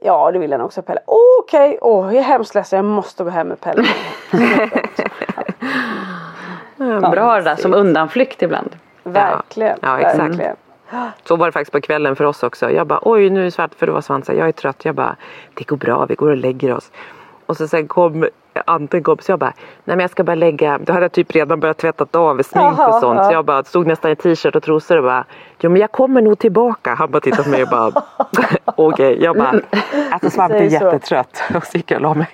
Ja 0.00 0.30
det 0.30 0.38
vill 0.38 0.52
han 0.52 0.60
också 0.60 0.82
Pelle. 0.82 1.00
Okej, 1.40 1.78
åh 1.80 2.06
jag 2.06 2.14
är 2.14 2.22
hemskt 2.22 2.54
ledsen. 2.54 2.76
Jag 2.76 2.84
måste 2.84 3.24
gå 3.24 3.30
hem 3.30 3.48
med 3.48 3.60
Pelle. 3.60 3.84
Bra 7.10 7.34
det 7.36 7.42
där 7.42 7.56
som 7.56 7.74
undanflykt 7.74 8.42
ibland. 8.42 8.76
Verkligen. 9.02 9.78
Ja, 9.82 9.98
exakt. 9.98 10.18
verkligen. 10.18 10.56
Så 11.24 11.36
var 11.36 11.46
det 11.46 11.52
faktiskt 11.52 11.72
på 11.72 11.80
kvällen 11.80 12.16
för 12.16 12.24
oss 12.24 12.42
också. 12.42 12.70
Jag 12.70 12.86
bara 12.86 12.98
oj 13.02 13.30
nu 13.30 13.40
är 13.40 13.44
det 13.44 13.50
svart 13.50 13.74
för 13.74 13.86
det 13.86 13.92
var 13.92 14.00
Svante. 14.00 14.32
Jag 14.32 14.48
är 14.48 14.52
trött. 14.52 14.84
Jag 14.84 14.94
bara 14.94 15.16
det 15.54 15.66
går 15.66 15.76
bra 15.76 16.06
vi 16.06 16.14
går 16.14 16.30
och 16.30 16.36
lägger 16.36 16.76
oss. 16.76 16.90
Och 17.46 17.56
så 17.56 17.68
sen 17.68 17.88
kom 17.88 18.28
Ante 18.66 19.00
kom 19.00 19.18
så 19.18 19.32
jag 19.32 19.38
bara 19.38 19.52
nej 19.84 19.96
men 19.96 20.00
jag 20.00 20.10
ska 20.10 20.24
bara 20.24 20.34
lägga. 20.34 20.78
Då 20.78 20.92
hade 20.92 21.04
jag 21.04 21.12
typ 21.12 21.34
redan 21.34 21.60
börjat 21.60 21.78
tvättat 21.78 22.16
av 22.16 22.42
smink 22.42 22.78
och 22.78 22.94
sånt. 22.94 23.18
ja. 23.18 23.24
Så 23.24 23.32
jag 23.32 23.44
bara 23.44 23.64
stod 23.64 23.86
nästan 23.86 24.10
i 24.10 24.16
t-shirt 24.16 24.56
och 24.56 24.62
trosor 24.62 24.96
och 24.96 25.04
bara 25.04 25.24
jo 25.60 25.70
men 25.70 25.80
jag 25.80 25.92
kommer 25.92 26.22
nog 26.22 26.38
tillbaka. 26.38 26.94
Han 26.94 27.10
bara 27.10 27.20
tittade 27.20 27.42
på 27.42 27.48
mig 27.50 27.62
och 27.62 27.68
bara 27.68 27.92
okej. 28.64 29.22
Jag 29.22 29.36
bara 29.36 29.60
alltså 30.10 30.30
Svante 30.30 30.56
är 30.56 30.62
jättetrött. 30.62 31.42
Och 31.54 31.64
så 31.66 31.76
gick 31.76 31.90
jag 31.90 31.96
och 31.96 32.02
la 32.02 32.14
mig. 32.14 32.28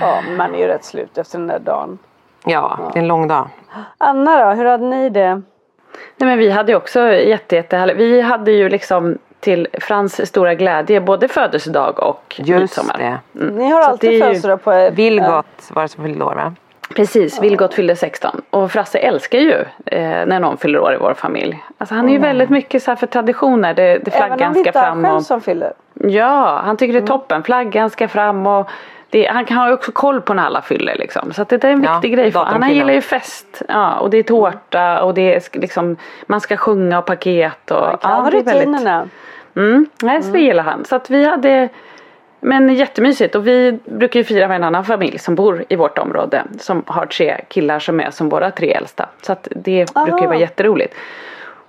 Ja, 0.00 0.22
man 0.36 0.54
är 0.54 0.58
ju 0.58 0.66
rätt 0.66 0.84
slut 0.84 1.18
efter 1.18 1.38
den 1.38 1.46
där 1.46 1.58
dagen. 1.58 1.98
Ja 2.44 2.78
det 2.92 2.98
är 2.98 3.02
en 3.02 3.08
lång 3.08 3.28
dag. 3.28 3.48
Anna 3.98 4.44
då, 4.44 4.50
hur 4.50 4.64
hade 4.64 4.84
ni 4.84 5.10
det? 5.10 5.42
Nej 6.16 6.28
men 6.28 6.38
vi 6.38 6.50
hade 6.50 6.72
ju 6.72 6.76
också 6.76 7.00
jätte, 7.12 7.56
jättehärligt. 7.56 7.98
Vi 7.98 8.20
hade 8.20 8.52
ju 8.52 8.68
liksom 8.68 9.18
till 9.42 9.68
Frans 9.80 10.26
stora 10.28 10.54
glädje 10.54 11.00
både 11.00 11.28
födelsedag 11.28 11.98
och 12.02 12.34
Just 12.38 12.60
midsommar. 12.60 12.96
det. 12.98 13.18
Ni 13.50 13.70
har 13.70 13.82
Så 13.82 13.88
alltid 13.90 14.22
födelsedag 14.22 14.62
på 14.64 14.72
er. 14.72 14.90
Vilgot 14.90 15.46
var 15.70 15.82
det 15.82 15.88
som 15.88 16.04
fyllde 16.04 16.24
år 16.24 16.34
va? 16.34 16.54
Precis, 16.96 17.42
Vilgot 17.42 17.74
fyllde 17.74 17.96
16 17.96 18.40
och 18.50 18.72
Frasse 18.72 18.98
älskar 18.98 19.38
ju 19.38 19.52
eh, 19.86 20.00
när 20.26 20.40
någon 20.40 20.56
fyller 20.56 20.78
år 20.80 20.94
i 20.94 20.96
vår 20.96 21.14
familj. 21.14 21.64
Alltså 21.78 21.94
han 21.94 22.08
är 22.08 22.12
ju 22.12 22.18
väldigt 22.18 22.50
mycket 22.50 22.82
så 22.82 22.90
här 22.90 22.96
för 22.96 23.06
traditioner. 23.06 23.74
Det, 23.74 23.82
det 23.82 24.14
Även 24.14 24.30
om 24.32 24.38
flaggan 24.38 24.52
det 24.52 24.58
ska 24.60 24.68
inte 24.68 24.78
är 24.78 24.82
han 24.82 24.92
fram 24.94 25.04
själv 25.04 25.16
och 25.16 25.22
som 25.22 25.40
fyller. 25.40 25.72
Ja, 25.94 26.60
han 26.64 26.76
tycker 26.76 26.92
det 26.92 26.98
är 26.98 27.06
toppen. 27.06 27.42
Flaggan 27.42 27.90
ska 27.90 28.08
fram 28.08 28.46
och 28.46 28.68
det, 29.10 29.26
han 29.26 29.44
kan 29.44 29.56
ha 29.56 29.72
också 29.72 29.92
koll 29.92 30.20
på 30.20 30.34
när 30.34 30.42
alla 30.42 30.62
fyller 30.62 30.94
liksom. 30.98 31.32
Så 31.32 31.42
att 31.42 31.48
det 31.48 31.64
är 31.64 31.70
en 31.70 31.82
Ja, 31.82 31.92
viktig 31.92 32.14
grej 32.14 32.32
för. 32.32 32.38
Han 32.38 32.46
datumkillen. 32.48 32.76
gillar 32.78 32.94
ju 32.94 33.00
fest. 33.00 33.62
Ja, 33.68 33.94
och 33.98 34.10
det 34.10 34.18
är 34.18 34.22
tårta 34.22 35.02
och 35.02 35.14
det 35.14 35.34
är 35.34 35.58
liksom 35.58 35.96
man 36.26 36.40
ska 36.40 36.56
sjunga 36.56 36.98
och 36.98 37.06
paket 37.06 37.70
och 37.70 37.86
Han 37.86 37.98
ja, 38.02 38.26
är 38.26 38.30
väldigt- 38.30 38.46
rutinerna. 38.54 39.08
Mm, 39.56 39.86
nej, 40.02 40.22
så 40.22 40.32
det 40.32 40.40
gillar 40.40 40.62
han. 40.62 40.84
Så 40.84 40.96
att 40.96 41.10
vi 41.10 41.24
hade 41.24 41.68
men 42.44 42.74
jättemysigt 42.74 43.34
och 43.34 43.46
vi 43.46 43.78
brukar 43.84 44.20
ju 44.20 44.24
fira 44.24 44.48
med 44.48 44.56
en 44.56 44.64
annan 44.64 44.84
familj 44.84 45.18
som 45.18 45.34
bor 45.34 45.64
i 45.68 45.76
vårt 45.76 45.98
område 45.98 46.42
som 46.60 46.82
har 46.86 47.06
tre 47.06 47.40
killar 47.48 47.78
som 47.78 48.00
är 48.00 48.10
som 48.10 48.28
våra 48.28 48.50
tre 48.50 48.72
äldsta. 48.72 49.08
Så 49.22 49.32
att 49.32 49.48
det 49.50 49.94
brukar 49.94 50.06
ju 50.06 50.12
Aha. 50.12 50.26
vara 50.26 50.38
jätteroligt. 50.38 50.94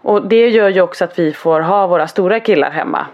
Och 0.02 0.28
det 0.28 0.50
gör 0.50 0.70
ju 0.70 0.82
också 0.82 1.04
att 1.04 1.20
vi 1.20 1.34
får 1.34 1.60
ha 1.60 1.88
våra 1.88 2.08
stora 2.08 2.40
killar 2.40 2.72
hemma. 2.72 3.06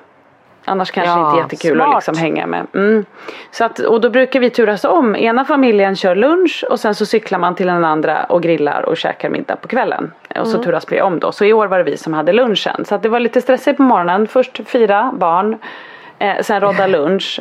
Annars 0.70 0.92
kanske 0.92 1.12
Ja, 1.12 1.30
inte 1.30 1.56
jättekul 1.56 1.78
smart. 1.78 1.90
att 1.90 1.96
liksom 1.96 2.18
hänga 2.24 2.48
med. 2.48 2.68
Mm. 2.74 3.06
Så 3.52 3.64
att, 3.66 3.80
och 3.80 4.02
då 4.02 4.10
brukar 4.10 4.40
vi 4.40 4.50
turas 4.50 4.86
om. 4.86 5.16
Ena 5.16 5.46
familjen 5.46 5.96
kör 5.96 6.16
lunch 6.16 6.66
och 6.70 6.80
sen 6.80 6.96
så 6.96 7.06
cyklar 7.06 7.40
man 7.40 7.56
till 7.56 7.68
den 7.68 7.86
andra 7.86 8.24
och 8.24 8.42
grillar 8.44 8.82
och 8.82 8.98
käkar 8.98 9.30
middag 9.30 9.56
på 9.56 9.68
kvällen. 9.68 10.12
Och 10.40 10.48
så 10.48 10.64
turas 10.64 10.86
vi 10.92 11.02
om 11.02 11.20
då. 11.20 11.32
Så 11.32 11.46
i 11.46 11.54
år 11.54 11.68
var 11.68 11.78
det 11.78 11.84
vi 11.84 11.98
som 11.98 12.14
hade 12.14 12.34
lunchen. 12.34 12.86
Så 12.86 12.96
att 12.96 13.04
det 13.04 13.10
var 13.10 13.20
lite 13.20 13.42
stressigt 13.42 13.78
på 13.78 13.84
morgonen. 13.84 14.28
Först 14.28 14.62
fyra 14.68 15.12
barn. 15.14 15.58
Eh, 16.20 16.42
sen 16.42 16.62
rodda 16.62 16.88
lunch. 16.98 17.40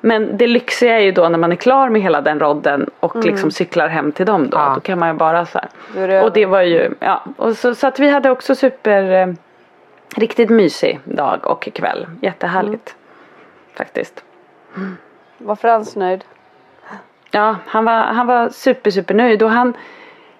Men 0.00 0.36
det 0.36 0.46
lyxiga 0.46 0.96
är 0.96 1.00
ju 1.04 1.12
då 1.12 1.28
när 1.28 1.38
man 1.38 1.52
är 1.52 1.56
klar 1.56 1.88
med 1.88 2.02
hela 2.02 2.20
den 2.20 2.40
rodden 2.40 2.90
och 3.00 3.24
liksom 3.24 3.50
cyklar 3.50 3.88
hem 3.88 4.12
till 4.12 4.26
dem 4.26 4.50
då. 4.50 4.58
Ja. 4.58 4.72
Då 4.74 4.80
kan 4.80 4.98
man 4.98 5.08
ju 5.08 5.14
bara 5.14 5.46
så 5.46 5.58
här. 5.58 5.68
Är 6.02 6.08
det 6.08 6.22
Och 6.22 6.32
det 6.32 6.46
var 6.46 6.62
ju, 6.62 6.94
ja. 7.00 7.22
Och 7.36 7.56
så, 7.56 7.74
så 7.74 7.86
att 7.86 7.98
vi 7.98 8.08
hade 8.10 8.30
också 8.30 8.54
super 8.54 9.12
eh, 9.12 9.28
riktigt 10.16 10.50
mysig 10.50 11.00
dag 11.04 11.46
och 11.46 11.68
kväll. 11.74 12.06
Jättehärligt. 12.22 12.94
Faktiskt. 13.76 14.24
Var 15.38 15.56
Frans 15.56 15.96
nöjd? 15.96 16.24
Ja, 17.30 17.56
han 17.66 17.84
var, 17.84 17.92
han 17.92 18.26
var 18.26 18.48
super 18.48 18.90
super 18.90 19.14
nöjd 19.14 19.42
och 19.42 19.50
han 19.50 19.74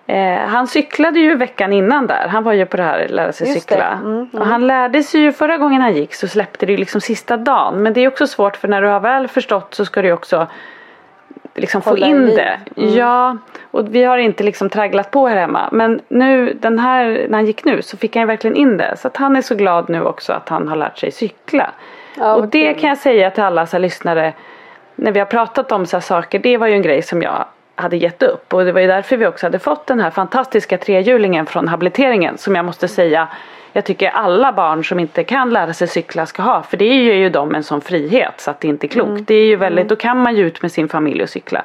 eh, 0.06 0.38
han 0.38 0.66
cyklade 0.66 1.18
ju 1.20 1.37
veckan 1.37 1.72
innan 1.72 2.06
där. 2.06 2.28
Han 2.28 2.42
var 2.44 2.52
ju 2.52 2.66
på 2.66 2.76
det 2.76 2.83
här 2.83 3.09
lära 3.09 3.33
sig 3.33 3.48
Just 3.48 3.68
cykla. 3.68 3.87
Mm, 3.92 4.28
Och 4.33 4.46
han 4.46 4.66
lärde 4.66 5.02
sig 5.02 5.20
ju 5.20 5.33
förra 5.33 5.56
gången 5.56 5.83
han 5.83 5.94
gick 5.94 6.14
så 6.14 6.28
släppte 6.28 6.66
det 6.66 6.72
ju 6.72 6.78
liksom 6.78 7.00
sista 7.00 7.37
dagen. 7.37 7.83
Men 7.83 7.92
det 7.92 8.00
är 8.00 8.09
också 8.09 8.26
svårt 8.26 8.56
för 8.56 8.68
när 8.68 8.83
du 8.83 8.88
har 8.88 9.00
väl 9.00 9.28
förstått 9.28 9.74
så 9.74 9.85
ska 9.85 10.02
du 10.02 10.12
också 10.12 10.46
liksom 11.54 11.82
få 11.82 11.96
in 11.96 12.26
liv. 12.26 12.36
det. 12.36 12.60
Mm. 12.76 12.94
Ja, 12.94 13.36
och 13.70 13.94
vi 13.94 14.04
har 14.04 14.18
inte 14.18 14.44
liksom 14.44 14.70
tragglat 14.70 15.10
på 15.10 15.26
här 15.26 15.36
hemma. 15.36 15.68
Men 15.72 16.00
nu 16.08 16.52
den 16.60 16.78
här, 16.78 17.26
när 17.28 17.38
han 17.38 17.46
gick 17.46 17.64
nu 17.64 17.82
så 17.82 17.96
fick 17.96 18.16
han 18.16 18.26
verkligen 18.26 18.56
in 18.56 18.76
det. 18.76 18.96
Så 18.96 19.08
att 19.08 19.16
han 19.16 19.36
är 19.36 19.42
så 19.42 19.54
glad 19.54 19.88
nu 19.88 20.02
också 20.02 20.32
att 20.32 20.48
han 20.48 20.68
har 20.68 20.76
lärt 20.76 20.98
sig 20.98 21.10
cykla. 21.10 21.70
Ja, 22.16 22.34
och 22.34 22.48
det 22.48 22.74
kan 22.74 22.88
jag 22.88 22.98
säga 22.98 23.30
till 23.30 23.42
alla 23.42 23.66
så 23.66 23.78
lyssnare. 23.78 24.32
När 24.94 25.12
vi 25.12 25.18
har 25.18 25.26
pratat 25.26 25.72
om 25.72 25.86
så 25.86 25.96
här 25.96 26.00
saker. 26.00 26.38
Det 26.38 26.56
var 26.56 26.66
ju 26.66 26.72
en 26.72 26.82
grej 26.82 27.02
som 27.02 27.22
jag 27.22 27.44
hade 27.74 27.96
gett 27.96 28.22
upp. 28.22 28.54
Och 28.54 28.64
det 28.64 28.72
var 28.72 28.80
ju 28.80 28.86
därför 28.86 29.16
vi 29.16 29.26
också 29.26 29.46
hade 29.46 29.58
fått 29.58 29.86
den 29.86 30.00
här 30.00 30.10
fantastiska 30.10 30.78
trehjulingen 30.78 31.46
från 31.46 31.68
habiliteringen. 31.68 32.38
Som 32.38 32.56
jag 32.56 32.64
måste 32.64 32.88
säga. 32.88 33.28
Jag 33.72 33.85
tycker 33.85 34.11
alla 34.11 34.52
barn 34.52 34.85
som 34.85 34.98
inte 34.98 35.24
kan 35.24 35.50
lära 35.50 35.72
sig 35.72 35.88
cykla 35.88 36.26
ska 36.26 36.42
ha. 36.42 36.62
För 36.62 36.76
det 36.76 36.85
ger 36.85 37.14
ju 37.14 37.30
dem 37.30 37.54
en 37.54 37.62
sån 37.62 37.80
frihet 37.80 38.40
så 38.40 38.50
att 38.50 38.61
det 38.61 38.68
inte 38.68 38.87
är 38.87 38.88
klokt. 38.88 39.11
Mm. 39.11 39.24
Det 39.24 39.35
är 39.35 39.46
ju 39.46 39.56
väldigt, 39.56 39.88
då 39.88 39.96
kan 39.96 40.22
man 40.22 40.37
ju 40.37 40.46
ut 40.46 40.62
med 40.62 40.72
sin 40.72 40.88
familj 40.88 41.22
och 41.22 41.28
cykla. 41.28 41.62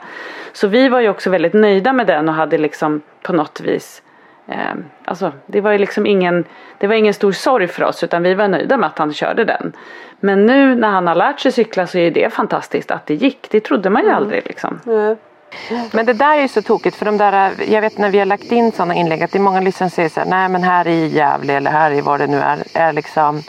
Så 0.53 0.67
vi 0.67 0.89
var 0.89 0.99
ju 0.99 1.09
också 1.09 1.29
väldigt 1.29 1.53
nöjda 1.53 1.93
med 1.93 2.07
den 2.07 2.29
och 2.29 2.35
hade 2.35 2.57
liksom 2.57 3.01
på 3.21 3.33
något 3.33 3.61
vis 3.61 4.01
Eh, 4.47 4.75
alltså 5.05 5.31
det 5.45 5.61
var 5.61 5.71
ju 5.71 5.77
liksom 5.77 6.05
ingen, 6.05 6.45
det 6.77 6.87
var 6.87 6.95
ingen 6.95 7.13
stor 7.13 7.31
sorg 7.31 7.67
för 7.67 7.83
oss 7.83 8.03
utan 8.03 8.23
vi 8.23 8.33
var 8.33 8.47
nöjda 8.47 8.77
med 8.77 8.87
att 8.87 8.97
han 8.97 9.13
körde 9.13 9.43
den. 9.43 9.73
Men 10.19 10.45
nu 10.45 10.75
när 10.75 10.89
han 10.89 11.07
har 11.07 11.15
lärt 11.15 11.39
sig 11.39 11.51
cykla 11.51 11.87
så 11.87 11.97
är 11.97 12.11
det 12.11 12.33
fantastiskt 12.33 12.91
att 12.91 13.05
det 13.05 13.13
gick. 13.13 13.47
Det 13.51 13.59
trodde 13.59 13.89
man 13.89 14.03
ju 14.03 14.09
aldrig 14.09 14.45
liksom. 14.45 14.79
Nej. 14.83 15.15
Men 15.91 16.05
det 16.05 16.13
där 16.13 16.37
är 16.37 16.41
ju 16.41 16.47
så 16.47 16.61
tokigt 16.61 16.95
för 16.95 17.05
de 17.05 17.17
där, 17.17 17.53
jag 17.67 17.81
vet 17.81 17.97
när 17.97 18.09
vi 18.09 18.19
har 18.19 18.25
lagt 18.25 18.51
in 18.51 18.71
sådana 18.71 18.95
inlägg 18.95 19.23
att 19.23 19.31
det 19.31 19.37
är 19.37 19.41
många 19.41 19.61
lyssnare 19.61 19.89
som 19.89 19.95
säger 19.95 20.09
så 20.09 20.19
här, 20.19 20.27
nej 20.27 20.49
men 20.49 20.63
här 20.63 20.87
i 20.87 21.07
Gävle 21.07 21.53
eller 21.53 21.71
här 21.71 21.91
i 21.91 22.01
vad 22.01 22.19
det 22.19 22.27
nu 22.27 22.37
är, 22.37 22.63
är 22.73 22.93
liksom 22.93 23.43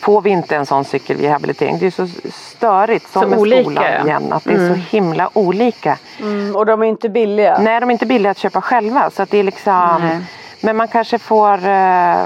Får 0.00 0.20
vi 0.20 0.30
inte 0.30 0.56
en 0.56 0.66
sån 0.66 0.84
cykel 0.84 1.16
vid 1.16 1.30
habilitering? 1.30 1.78
Det 1.78 1.86
är 1.86 1.90
så 1.90 2.08
störigt 2.32 3.12
som 3.12 3.22
Så 3.22 3.28
med 3.28 3.38
olika, 3.38 3.62
skolan 3.62 3.84
ja. 3.84 4.04
igen. 4.04 4.32
Att 4.32 4.44
det 4.44 4.52
är 4.52 4.68
så 4.68 4.74
himla 4.74 5.30
olika. 5.32 5.98
Mm, 6.20 6.56
och 6.56 6.66
de 6.66 6.82
är 6.82 6.86
inte 6.86 7.08
billiga. 7.08 7.58
Nej, 7.58 7.80
de 7.80 7.90
är 7.90 7.92
inte 7.92 8.06
billiga 8.06 8.30
att 8.30 8.38
köpa 8.38 8.60
själva. 8.60 9.10
Så 9.10 9.22
att 9.22 9.30
det 9.30 9.38
är 9.38 9.42
liksom, 9.42 9.96
Nej. 10.00 10.20
men 10.60 10.76
man 10.76 10.88
kanske 10.88 11.18
får... 11.18 11.68
Eh, 11.68 12.16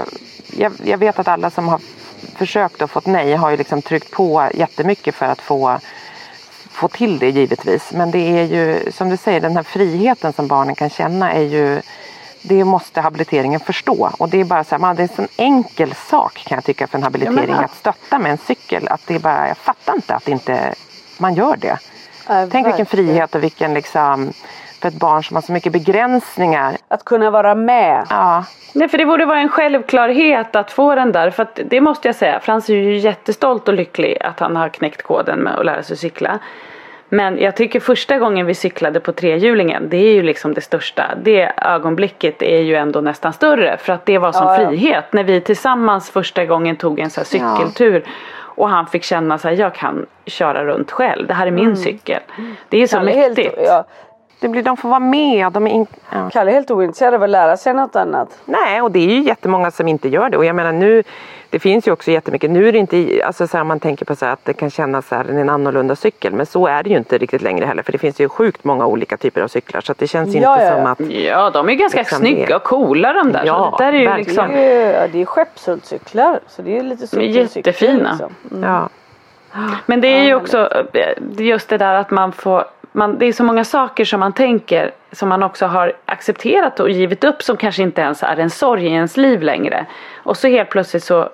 jag, 0.57 0.73
jag 0.83 0.97
vet 0.97 1.19
att 1.19 1.27
alla 1.27 1.49
som 1.49 1.67
har 1.67 1.79
försökt 2.35 2.81
och 2.81 2.91
fått 2.91 3.05
nej 3.05 3.35
har 3.35 3.49
ju 3.49 3.57
liksom 3.57 3.81
tryckt 3.81 4.11
på 4.11 4.49
jättemycket 4.53 5.15
för 5.15 5.25
att 5.25 5.41
få, 5.41 5.79
få 6.73 6.87
till 6.87 7.19
det 7.19 7.29
givetvis. 7.29 7.91
Men 7.91 8.11
det 8.11 8.39
är 8.39 8.43
ju 8.43 8.91
som 8.91 9.09
du 9.09 9.17
säger, 9.17 9.39
den 9.39 9.55
här 9.55 9.63
friheten 9.63 10.33
som 10.33 10.47
barnen 10.47 10.75
kan 10.75 10.89
känna 10.89 11.31
är 11.33 11.41
ju 11.41 11.81
det 12.41 12.63
måste 12.63 13.01
habiliteringen 13.01 13.59
förstå. 13.59 14.09
Och 14.17 14.29
det 14.29 14.39
är 14.39 14.43
bara 14.43 14.63
så 14.63 14.75
här, 14.75 14.79
man, 14.79 14.95
det 14.95 15.01
är 15.01 15.07
en 15.07 15.15
sån 15.15 15.27
enkel 15.37 15.93
sak 15.95 16.43
kan 16.47 16.55
jag 16.55 16.63
tycka 16.63 16.87
för 16.87 16.97
en 16.97 17.03
habilitering 17.03 17.55
Ja, 17.55 17.63
att 17.63 17.75
stötta 17.75 18.19
med 18.19 18.31
en 18.31 18.37
cykel. 18.37 18.87
Att 18.87 19.01
det 19.07 19.15
är 19.15 19.19
bara, 19.19 19.47
jag 19.47 19.57
fattar 19.57 19.95
inte 19.95 20.15
att 20.15 20.27
inte 20.27 20.75
man 21.17 21.33
gör 21.35 21.55
det. 21.57 21.77
Nej, 22.29 22.47
Tänk 22.51 22.53
vilken 22.53 22.63
verkligen. 22.63 22.85
frihet 22.85 23.35
och 23.35 23.43
vilken 23.43 23.73
liksom 23.73 24.33
för 24.83 24.89
ett 24.89 24.99
barn 24.99 25.23
som 25.23 25.35
har 25.35 25.41
så 25.41 25.51
mycket 25.51 25.73
begränsningar. 25.73 26.77
Att 26.87 27.05
kunna 27.05 27.31
vara 27.31 27.55
med. 27.55 28.07
Ja, 28.09 28.45
Nej 28.73 28.87
för 28.87 28.97
det 28.97 29.05
borde 29.05 29.25
vara 29.25 29.39
en 29.39 29.49
självklarhet 29.49 30.55
att 30.55 30.71
få 30.71 30.95
den 30.95 31.11
där. 31.11 31.29
För 31.29 31.43
att 31.43 31.59
det 31.65 31.81
måste 31.81 32.07
jag 32.07 32.15
säga. 32.15 32.39
Frans 32.39 32.69
är 32.69 32.73
ju 32.73 32.97
jättestolt 32.97 33.67
och 33.67 33.73
lycklig 33.73 34.17
att 34.21 34.39
han 34.39 34.55
har 34.55 34.69
knäckt 34.69 35.03
koden 35.03 35.39
med 35.39 35.55
att 35.55 35.65
lära 35.65 35.83
sig 35.83 35.97
cykla. 35.97 36.39
Men 37.09 37.37
jag 37.37 37.55
tycker 37.55 37.79
första 37.79 38.17
gången 38.17 38.45
vi 38.45 38.53
cyklade 38.53 38.99
på 38.99 39.11
trehjulingen. 39.11 39.89
Det 39.89 39.97
är 39.97 40.13
ju 40.13 40.21
liksom 40.23 40.53
det 40.53 40.61
största. 40.61 41.03
Det 41.23 41.51
ögonblicket 41.57 42.41
är 42.41 42.59
ju 42.59 42.75
ändå 42.75 43.01
nästan 43.01 43.33
större. 43.33 43.77
För 43.77 43.93
att 43.93 44.05
det 44.05 44.17
var 44.17 44.31
sån 44.31 44.47
Ja, 44.47 44.61
ja. 44.61 44.69
frihet. 44.69 45.13
När 45.13 45.23
vi 45.23 45.41
tillsammans 45.41 46.09
första 46.11 46.45
gången 46.45 46.75
tog 46.75 46.99
en 46.99 47.09
här 47.17 47.23
cykeltur. 47.23 48.03
Och 48.55 48.69
han 48.69 48.87
fick 48.87 49.03
känna 49.03 49.37
så 49.37 49.47
här, 49.47 49.55
jag 49.55 49.75
kan 49.75 50.05
köra 50.25 50.65
runt 50.65 50.91
själv. 50.91 51.27
Det 51.27 51.33
här 51.33 51.47
är 51.47 51.51
min 51.51 51.77
cykel. 51.77 52.19
Det 52.69 52.77
är 52.77 52.87
så 52.87 52.97
är 52.97 53.07
helt, 53.07 53.37
mäktigt. 53.37 53.57
ja, 53.67 53.85
det 54.43 54.49
blir, 54.49 54.63
de 54.63 54.77
får 54.77 54.89
vara 54.89 54.99
med. 54.99 55.51
De 55.51 55.67
är 55.67 55.71
in, 55.71 55.87
ja. 56.11 56.29
Kalle 56.33 56.51
är 56.51 56.55
helt 56.55 56.71
ointresserad 56.71 57.13
av 57.13 57.23
att 57.23 57.29
lära 57.29 57.57
sig 57.57 57.73
något 57.73 57.95
annat. 57.95 58.27
Nej, 58.45 58.81
och 58.81 58.91
det 58.91 58.99
är 58.99 59.07
ju 59.15 59.19
jättemånga 59.21 59.71
som 59.71 59.87
inte 59.87 60.09
gör 60.09 60.29
det. 60.29 60.37
Och 60.37 60.45
jag 60.45 60.55
menar 60.55 60.71
nu, 60.71 61.03
det 61.49 61.59
finns 61.59 61.87
ju 61.87 61.91
också 61.91 62.11
jättemycket, 62.11 62.51
nu 62.51 62.67
är 62.67 62.71
det 62.71 62.77
inte, 62.77 63.21
alltså 63.25 63.47
så 63.47 63.57
här, 63.57 63.63
man 63.63 63.79
tänker 63.79 64.05
på 64.05 64.15
så 64.15 64.25
här, 64.25 64.33
att 64.33 64.45
det 64.45 64.53
kan 64.53 64.69
kännas 64.69 65.07
så 65.07 65.15
här, 65.15 65.25
en 65.29 65.49
annorlunda 65.49 65.95
cykel 65.95 66.33
men 66.33 66.45
så 66.45 66.67
är 66.67 66.83
det 66.83 66.89
ju 66.89 66.97
inte 66.97 67.17
riktigt 67.17 67.41
längre 67.41 67.65
heller 67.65 67.83
för 67.83 67.91
det 67.91 67.97
finns 67.97 68.19
ju 68.19 68.29
sjukt 68.29 68.63
många 68.63 68.85
olika 68.85 69.17
typer 69.17 69.41
av 69.41 69.47
cyklar 69.47 69.81
så 69.81 69.91
att 69.91 69.97
det 69.97 70.07
känns 70.07 70.35
Ja, 70.35 70.51
inte 70.55 70.63
ja, 70.65 70.71
som 70.75 70.83
ja. 70.85 70.91
att 70.91 70.99
Ja, 71.23 71.49
de 71.49 71.69
är 71.69 71.73
ganska 71.73 71.99
Liksom 71.99 72.17
snygga 72.19 72.45
det. 72.45 72.55
och 72.55 72.63
coola 72.63 73.13
de 73.13 73.31
där. 73.31 73.43
Ja, 73.45 73.69
så 73.71 73.77
det 73.77 73.83
där 73.85 73.93
är 73.93 73.97
ju 73.97 74.15
liksom, 74.17 74.47
Det 74.51 74.57
är, 74.59 75.05
ju- 75.05 75.11
det 75.13 75.21
är 75.21 75.25
skeppshultcyklar. 75.25 76.39
Så 76.47 76.61
det 76.61 76.77
är 76.77 76.83
lite 76.83 77.07
cykelcyklar, 77.07 77.71
jättefina. 77.71 78.09
Liksom. 78.11 78.35
Mm. 78.51 78.69
ja, 78.69 78.89
Men 79.85 80.01
det 80.01 80.07
är 80.07 80.23
ju 80.23 80.35
också 80.35 80.69
just 81.37 81.69
det 81.69 81.77
där 81.77 81.95
att 81.95 82.11
man 82.11 82.31
får 82.31 82.63
man, 82.93 83.17
det 83.17 83.25
är 83.25 83.33
så 83.33 83.43
många 83.43 83.63
saker 83.63 84.05
som 84.05 84.19
man 84.19 84.33
tänker 84.33 84.91
som 85.11 85.29
man 85.29 85.43
också 85.43 85.65
har 85.65 85.93
accepterat 86.05 86.79
och 86.79 86.89
givit 86.89 87.23
upp 87.23 87.41
som 87.41 87.57
kanske 87.57 87.83
inte 87.83 88.01
ens 88.01 88.23
är 88.23 88.39
en 88.39 88.49
sorg 88.49 88.85
i 88.85 88.89
ens 88.89 89.17
liv 89.17 89.41
längre. 89.41 89.85
Och 90.15 90.37
så 90.37 90.47
helt 90.47 90.69
plötsligt 90.69 91.03
så, 91.03 91.29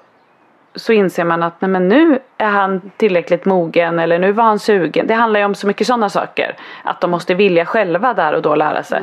så 0.76 0.94
inser 0.94 1.24
man 1.24 1.44
att 1.44 1.62
nej 1.62 1.70
men 1.70 1.88
nu 1.88 2.20
är 2.38 2.50
han 2.50 2.92
tillräckligt 2.98 3.46
mogen 3.46 4.00
eller 4.00 4.20
nu 4.20 4.32
var 4.32 4.44
han 4.44 4.60
sugen. 4.60 5.08
Det 5.08 5.14
handlar 5.14 5.40
ju 5.40 5.46
om 5.46 5.56
så 5.56 5.68
mycket 5.68 5.88
sådana 5.88 6.10
saker. 6.10 6.56
Att 6.84 7.02
de 7.02 7.12
måste 7.12 7.34
vilja 7.34 7.66
själva 7.66 8.14
där 8.14 8.34
och 8.34 8.42
då 8.42 8.56
lära 8.56 8.84
sig. 8.84 9.02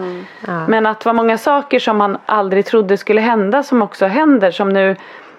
Men 0.68 0.86
att 0.86 1.00
det 1.00 1.08
var 1.08 1.14
många 1.14 1.38
saker 1.38 1.78
som 1.78 1.96
man 1.96 2.18
aldrig 2.26 2.66
trodde 2.66 2.96
skulle 2.96 3.20
hända 3.20 3.62
som 3.62 3.82
också 3.82 4.06
händer 4.06 4.50
som 4.50 4.68
nu 4.68 4.96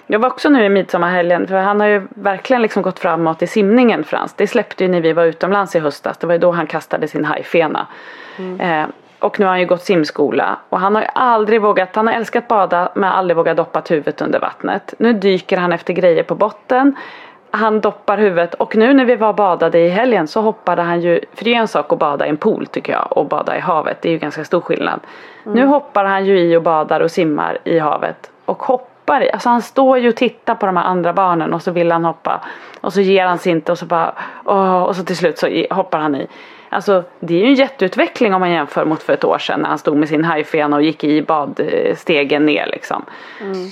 jag 0.08 0.20
var 0.20 0.30
också 0.30 0.50
nu 0.50 0.66
i 0.66 0.70
midsommarhelgen 0.70 1.48
för 1.48 1.56
han 1.56 1.80
har 1.80 1.88
ju 1.88 2.08
verkligen 2.10 2.62
liksom 2.62 2.82
gått 2.82 3.00
framåt 3.00 3.42
i 3.42 3.48
simningen 3.48 4.04
Frans. 4.04 4.34
Det 4.34 4.48
släppte 4.48 4.84
ju 4.84 4.90
när 4.90 5.02
vi 5.02 5.14
var 5.14 5.26
utomlands 5.26 5.76
i 5.76 5.80
höstas. 5.80 6.18
Det 6.18 6.28
var 6.28 6.34
ju 6.34 6.40
då 6.40 6.52
han 6.52 6.68
kastade 6.68 7.08
sin 7.08 7.26
hajfena. 7.26 7.88
Eh, 8.60 8.86
och 9.20 9.40
nu 9.40 9.46
har 9.46 9.52
han 9.52 9.60
ju 9.60 9.66
gått 9.66 9.84
simskola. 9.84 10.58
Och 10.70 10.80
han 10.80 10.96
har 10.96 11.02
ju 11.02 11.08
aldrig 11.14 11.62
vågat, 11.62 11.96
han 11.96 12.08
har 12.08 12.14
älskat 12.14 12.48
bada 12.48 12.92
men 12.96 13.12
aldrig 13.12 13.38
vågat 13.38 13.58
doppa 13.58 13.82
huvudet 13.90 14.22
under 14.22 14.40
vattnet. 14.40 14.94
Nu 15.00 15.14
dyker 15.14 15.58
han 15.58 15.74
efter 15.74 15.94
grejer 15.94 16.24
på 16.24 16.36
botten. 16.36 16.96
Han 17.52 17.82
doppar 17.82 18.18
huvudet 18.18 18.54
och 18.54 18.76
nu 18.76 18.94
när 18.94 19.06
vi 19.06 19.16
var 19.16 19.34
badade 19.34 19.80
i 19.80 19.90
helgen 19.90 20.28
så 20.28 20.42
hoppade 20.42 20.82
han 20.82 21.02
ju, 21.02 21.20
för 21.34 21.44
det 21.44 21.50
är 21.50 21.54
ju 21.54 21.60
en 21.62 21.68
sak 21.68 21.94
att 21.94 22.00
bada 22.00 22.26
i 22.26 22.30
en 22.30 22.38
pool 22.38 22.68
tycker 22.68 22.94
jag 22.94 23.18
och 23.18 23.26
bada 23.26 23.58
i 23.58 23.60
havet. 23.60 24.02
Det 24.02 24.10
är 24.10 24.14
ju 24.14 24.20
ganska 24.20 24.44
stor 24.44 24.62
skillnad. 24.62 25.00
Nu 25.44 25.66
hoppar 25.66 26.06
han 26.06 26.26
ju 26.26 26.40
i 26.40 26.56
och 26.56 26.62
badar 26.64 27.00
och 27.00 27.12
simmar 27.12 27.58
i 27.64 27.80
havet 27.80 28.32
och 28.46 28.64
hoppar 28.64 28.97
i. 29.22 29.32
Alltså 29.32 29.50
han 29.50 29.62
står 29.62 29.98
ju 29.98 30.10
och 30.10 30.16
tittar 30.16 30.56
på 30.56 30.66
de 30.66 30.78
här 30.78 30.84
andra 30.84 31.14
barnen 31.14 31.54
och 31.54 31.62
så 31.62 31.72
vill 31.72 31.92
han 31.92 32.06
hoppa. 32.06 32.42
Och 32.82 32.94
så 32.94 33.02
ger 33.02 33.26
han 33.26 33.38
sig 33.38 33.52
inte 33.52 33.72
och 33.72 33.78
så 33.78 33.86
bara 33.86 34.14
åh, 34.46 34.84
och 34.84 34.96
så 34.96 35.04
till 35.04 35.18
slut 35.18 35.38
så 35.38 35.66
hoppar 35.70 36.00
han 36.00 36.16
i. 36.16 36.28
Alltså 36.70 37.04
det 37.20 37.34
är 37.34 37.40
ju 37.40 37.46
en 37.46 37.54
jätteutveckling 37.54 38.34
om 38.34 38.40
man 38.40 38.52
jämför 38.52 38.86
mot 38.86 39.04
för 39.04 39.14
ett 39.14 39.24
år 39.24 39.38
sedan 39.38 39.60
när 39.60 39.70
han 39.70 39.78
stod 39.78 39.98
med 39.98 40.10
sin 40.10 40.26
hajfena 40.26 40.76
och 40.76 40.84
gick 40.84 41.04
i 41.04 41.22
badstegen 41.22 42.46
ner 42.46 42.68
liksom. 42.68 43.06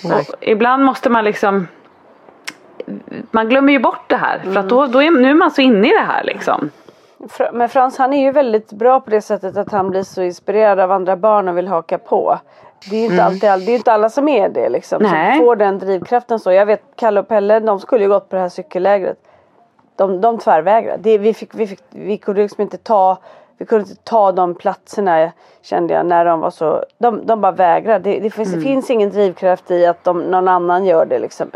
Och 0.03 0.35
ibland 0.41 0.83
måste 0.83 1.09
man 1.09 1.23
liksom 1.23 1.67
man 3.31 3.49
glömmer 3.49 3.73
ju 3.73 3.79
bort 3.79 4.09
det 4.09 4.17
här 4.17 4.39
för 4.39 4.59
att 4.59 4.69
då, 4.69 4.85
då 4.85 5.03
är, 5.03 5.11
nu 5.11 5.29
är 5.29 5.33
man 5.33 5.51
så 5.51 5.61
inne 5.61 5.87
i 5.87 5.91
det 5.91 6.05
här 6.07 6.23
liksom. 6.23 6.69
Men 7.53 7.69
Frans 7.69 7.97
han 7.97 8.13
är 8.13 8.23
ju 8.23 8.31
väldigt 8.31 8.71
bra 8.71 8.99
på 8.99 9.09
det 9.09 9.21
sättet 9.21 9.57
att 9.57 9.71
han 9.71 9.89
blir 9.89 10.03
så 10.03 10.21
inspirerad 10.21 10.79
av 10.79 10.91
andra 10.91 11.15
barn 11.15 11.47
och 11.47 11.57
vill 11.57 11.67
haka 11.67 11.97
på. 11.97 12.39
Det 12.89 12.95
är 12.95 12.99
ju 12.99 13.05
inte, 13.05 13.23
alltid, 13.23 13.49
all- 13.49 13.65
det 13.65 13.71
är 13.71 13.75
inte 13.75 13.91
alla 13.91 14.09
som 14.09 14.27
är 14.27 14.49
det 14.49 14.69
liksom. 14.69 15.01
Nej. 15.03 15.37
Som 15.37 15.45
får 15.45 15.55
den 15.55 15.79
drivkraften 15.79 16.39
så. 16.39 16.51
Jag 16.51 16.65
vet 16.65 16.81
Kalle 16.95 17.19
och 17.19 17.27
Pelle 17.27 17.59
de 17.59 17.79
skulle 17.79 18.03
ju 18.03 18.09
gått 18.09 18.29
på 18.29 18.35
det 18.35 18.41
här 18.41 18.49
cykellägret. 18.49 19.17
De, 19.95 20.21
de 20.21 20.37
tvärvägrade. 20.37 20.97
Det, 21.03 21.17
vi, 21.17 21.33
fick, 21.33 21.55
vi, 21.55 21.67
fick, 21.67 21.79
vi 21.89 22.17
kunde 22.17 22.41
liksom 22.41 22.61
inte 22.61 22.77
ta 22.77 23.17
vi 23.57 23.65
kunde 23.65 23.89
inte 23.89 24.03
ta 24.03 24.31
de 24.31 24.55
platserna 24.55 25.31
kände 25.61 25.93
jag 25.93 26.05
när 26.05 26.25
de 26.25 26.39
var 26.39 26.49
så. 26.49 26.83
De, 26.97 27.25
de 27.25 27.41
bara 27.41 27.51
vägrade. 27.51 28.09
Det, 28.11 28.19
det, 28.19 28.29
finns, 28.29 28.53
det 28.53 28.61
finns 28.61 28.89
ingen 28.89 29.09
drivkraft 29.09 29.71
i 29.71 29.85
att 29.85 30.03
de, 30.03 30.19
någon 30.19 30.47
annan 30.47 30.85
gör 30.85 31.05
det 31.05 31.19
liksom. 31.19 31.51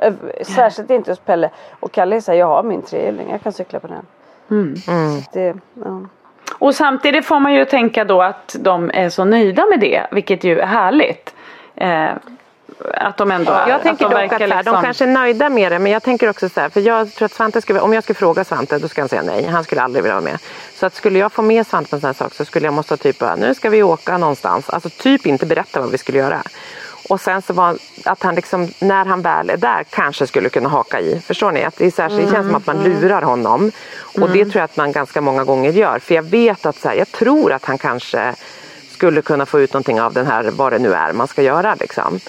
Särskilt 0.56 0.90
inte 0.90 1.12
hos 1.12 1.20
Pelle. 1.20 1.50
Och 1.80 1.92
Kalle 1.92 2.22
såhär, 2.22 2.40
jag 2.40 2.48
har 2.48 2.64
min 2.64 2.82
trehjuling. 2.82 3.32
Jag 3.32 3.42
kan 3.42 3.54
cykla 3.54 3.80
på 3.80 3.88
den. 3.88 4.06
Så 5.24 5.30
det, 5.34 5.56
ja. 5.86 6.02
Och 6.60 6.76
samtidigt 6.76 7.26
får 7.26 7.40
man 7.40 7.54
ju 7.54 7.66
tänka 7.66 8.06
då 8.06 8.22
att 8.22 8.56
de 8.60 8.92
är 8.94 9.10
så 9.10 9.26
nöjda 9.26 9.66
med 9.66 9.80
det 9.80 10.08
vilket 10.12 10.44
ju 10.44 10.60
är 10.60 10.66
härligt. 10.66 11.34
Eh, 11.76 12.10
att 12.94 13.18
de 13.18 13.32
ändå 13.32 13.52
är, 13.52 13.70
Jag 13.70 13.82
tänker 13.82 14.06
att 14.06 14.12
de 14.12 14.22
dock 14.24 14.34
att 14.34 14.42
här, 14.42 14.48
de 14.48 14.56
liksom- 14.56 14.82
kanske 14.84 15.04
är 15.04 15.08
nöjda 15.08 15.50
med 15.50 15.72
det 15.72 15.80
men 15.80 15.92
jag 15.92 16.04
tänker 16.04 16.30
också 16.30 16.50
så 16.50 16.62
här, 16.62 16.70
för 16.70 16.82
jag 16.82 17.14
tror 17.14 17.26
att 17.26 17.32
Svante 17.32 17.62
skulle, 17.62 17.80
om 17.80 17.94
jag 17.94 18.04
skulle 18.04 18.16
fråga 18.16 18.44
Svante 18.44 18.80
då 18.80 18.88
skulle 18.88 19.02
han 19.02 19.10
säga 19.10 19.22
nej, 19.22 19.46
han 19.46 19.64
skulle 19.64 19.82
aldrig 19.82 20.04
vilja 20.04 20.16
vara 20.16 20.24
med. 20.26 20.40
Så 20.76 20.86
att 20.86 20.94
skulle 20.94 21.20
jag 21.20 21.32
få 21.32 21.42
med 21.42 21.68
Svante 21.68 21.90
på 21.90 21.96
en 21.96 22.02
sån 22.02 22.08
här 22.08 22.14
sak 22.14 22.34
så 22.34 22.46
skulle 22.46 22.68
jag 22.68 22.74
måste 22.74 22.98
typ 22.98 23.24
nu 23.38 23.54
ska 23.54 23.70
vi 23.70 23.84
åka 23.84 24.18
någonstans, 24.18 24.70
alltså 24.70 24.90
typ 24.90 25.26
inte 25.26 25.46
berätta 25.46 25.80
vad 25.80 25.92
vi 25.92 25.98
skulle 25.98 26.18
göra. 26.18 26.42
Och 27.10 27.22
sen 27.22 27.42
så 27.42 27.54
var 27.54 27.78
att 28.06 28.24
han 28.24 28.36
liksom, 28.36 28.68
när 28.80 29.06
han 29.06 29.22
väl 29.22 29.50
är 29.50 29.58
där 29.58 29.84
kanske 29.84 30.28
skulle 30.28 30.50
kunna 30.50 30.70
haka 30.70 31.00
i. 31.00 31.22
Förstår 31.26 31.52
ni? 31.52 31.64
Att 31.64 31.78
det, 31.78 31.86
är 31.86 31.92
så 31.92 32.02
här, 32.02 32.10
det 32.10 32.32
känns 32.32 32.46
som 32.48 32.56
att 32.56 32.68
man 32.68 32.84
lurar 32.84 33.22
honom. 33.22 33.72
Och 34.22 34.30
det 34.30 34.46
tror 34.46 34.56
jag 34.56 34.64
att 34.64 34.78
man 34.78 34.92
ganska 34.92 35.22
många 35.22 35.44
gånger 35.44 35.72
gör. 35.72 36.00
För 36.00 36.16
jag 36.16 36.24
vet 36.24 36.66
att 36.66 36.80
så 36.80 36.88
här, 36.88 36.96
jag 36.96 37.12
tror 37.12 37.54
att 37.54 37.66
han 37.66 37.78
kanske 37.78 38.36
skulle 38.92 39.22
kunna 39.22 39.46
få 39.46 39.60
ut 39.60 39.74
någonting 39.74 40.02
av 40.02 40.14
den 40.14 40.28
här, 40.28 40.52
vad 40.52 40.74
det 40.74 40.80
nu 40.80 40.94
är 40.94 41.14
man 41.14 41.28
ska 41.28 41.42
göra 41.42 41.76
liksom. 41.80 42.20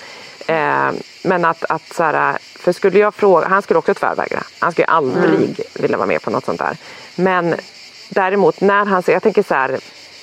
Eh, 0.46 0.90
men 1.22 1.44
att, 1.44 1.64
att 1.68 1.94
så 1.94 2.02
här, 2.02 2.38
för 2.42 2.72
skulle 2.72 2.98
jag 2.98 3.14
fråga, 3.14 3.48
han 3.48 3.62
skulle 3.62 3.78
också 3.78 3.94
tvärvägra. 3.94 4.42
Han 4.58 4.72
skulle 4.72 4.86
aldrig 4.86 5.60
vilja 5.74 5.96
vara 5.96 6.06
med 6.06 6.22
på 6.22 6.30
något 6.30 6.44
sånt 6.44 6.58
där. 6.58 6.76
Men 7.16 7.54
däremot 8.08 8.60
när 8.60 8.84
han 8.84 9.02
säger, 9.02 9.16
jag 9.16 9.22
tänker 9.22 9.42
så 9.42 9.54
här, 9.54 9.78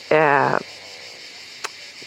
eh, 0.09 0.59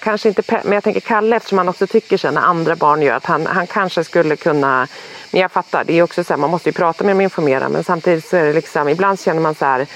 kanske 0.00 0.28
inte, 0.28 0.42
men 0.64 0.72
jag 0.72 0.84
tänker 0.84 1.00
Kalle 1.00 1.36
eftersom 1.36 1.58
han 1.58 1.68
också 1.68 1.86
tycker 1.86 2.30
när 2.30 2.40
andra 2.40 2.76
barn 2.76 3.02
gör 3.02 3.14
att 3.14 3.26
han, 3.26 3.46
han 3.46 3.66
kanske 3.66 4.04
skulle 4.04 4.36
kunna, 4.36 4.88
men 5.30 5.40
jag 5.40 5.52
fattar, 5.52 5.84
det 5.84 5.98
är 5.98 6.02
också 6.02 6.24
så 6.24 6.32
här, 6.32 6.38
man 6.38 6.50
måste 6.50 6.68
ju 6.68 6.72
prata 6.72 7.04
med 7.04 7.10
dem 7.10 7.18
och 7.18 7.22
informera 7.22 7.68
men 7.68 7.84
samtidigt 7.84 8.28
så 8.28 8.36
är 8.36 8.44
det 8.44 8.52
liksom, 8.52 8.88
ibland 8.88 9.20
känner 9.20 9.40
man 9.40 9.54
så 9.54 9.64
här 9.64 9.86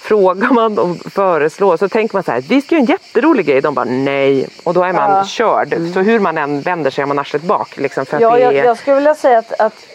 Frågar 0.00 0.50
man 0.50 0.78
och 0.78 0.96
föreslår 1.12 1.76
så 1.76 1.88
tänker 1.88 2.16
man 2.16 2.22
så 2.22 2.32
här, 2.32 2.40
vi 2.40 2.62
ska 2.62 2.74
göra 2.74 2.80
en 2.82 2.86
jätterolig 2.86 3.46
grej. 3.46 3.60
De 3.60 3.74
bara 3.74 3.84
nej. 3.84 4.48
Och 4.64 4.74
då 4.74 4.82
är 4.82 4.92
man 4.92 5.10
Ja. 5.10 5.24
körd. 5.24 5.74
Så 5.94 6.00
hur 6.00 6.20
man 6.20 6.38
än 6.38 6.60
vänder 6.60 6.90
sig 6.90 7.02
är 7.02 7.06
man 7.06 7.18
arslet 7.18 7.42
bak. 7.42 7.76
Liksom, 7.76 8.06
för 8.06 8.16
att 8.16 8.22
Ja, 8.22 8.30
det 8.30 8.40
jag, 8.40 8.54
är... 8.54 8.64
jag 8.64 8.78
skulle 8.78 8.96
vilja 8.96 9.14
säga 9.14 9.38
att, 9.38 9.60
att 9.60 9.86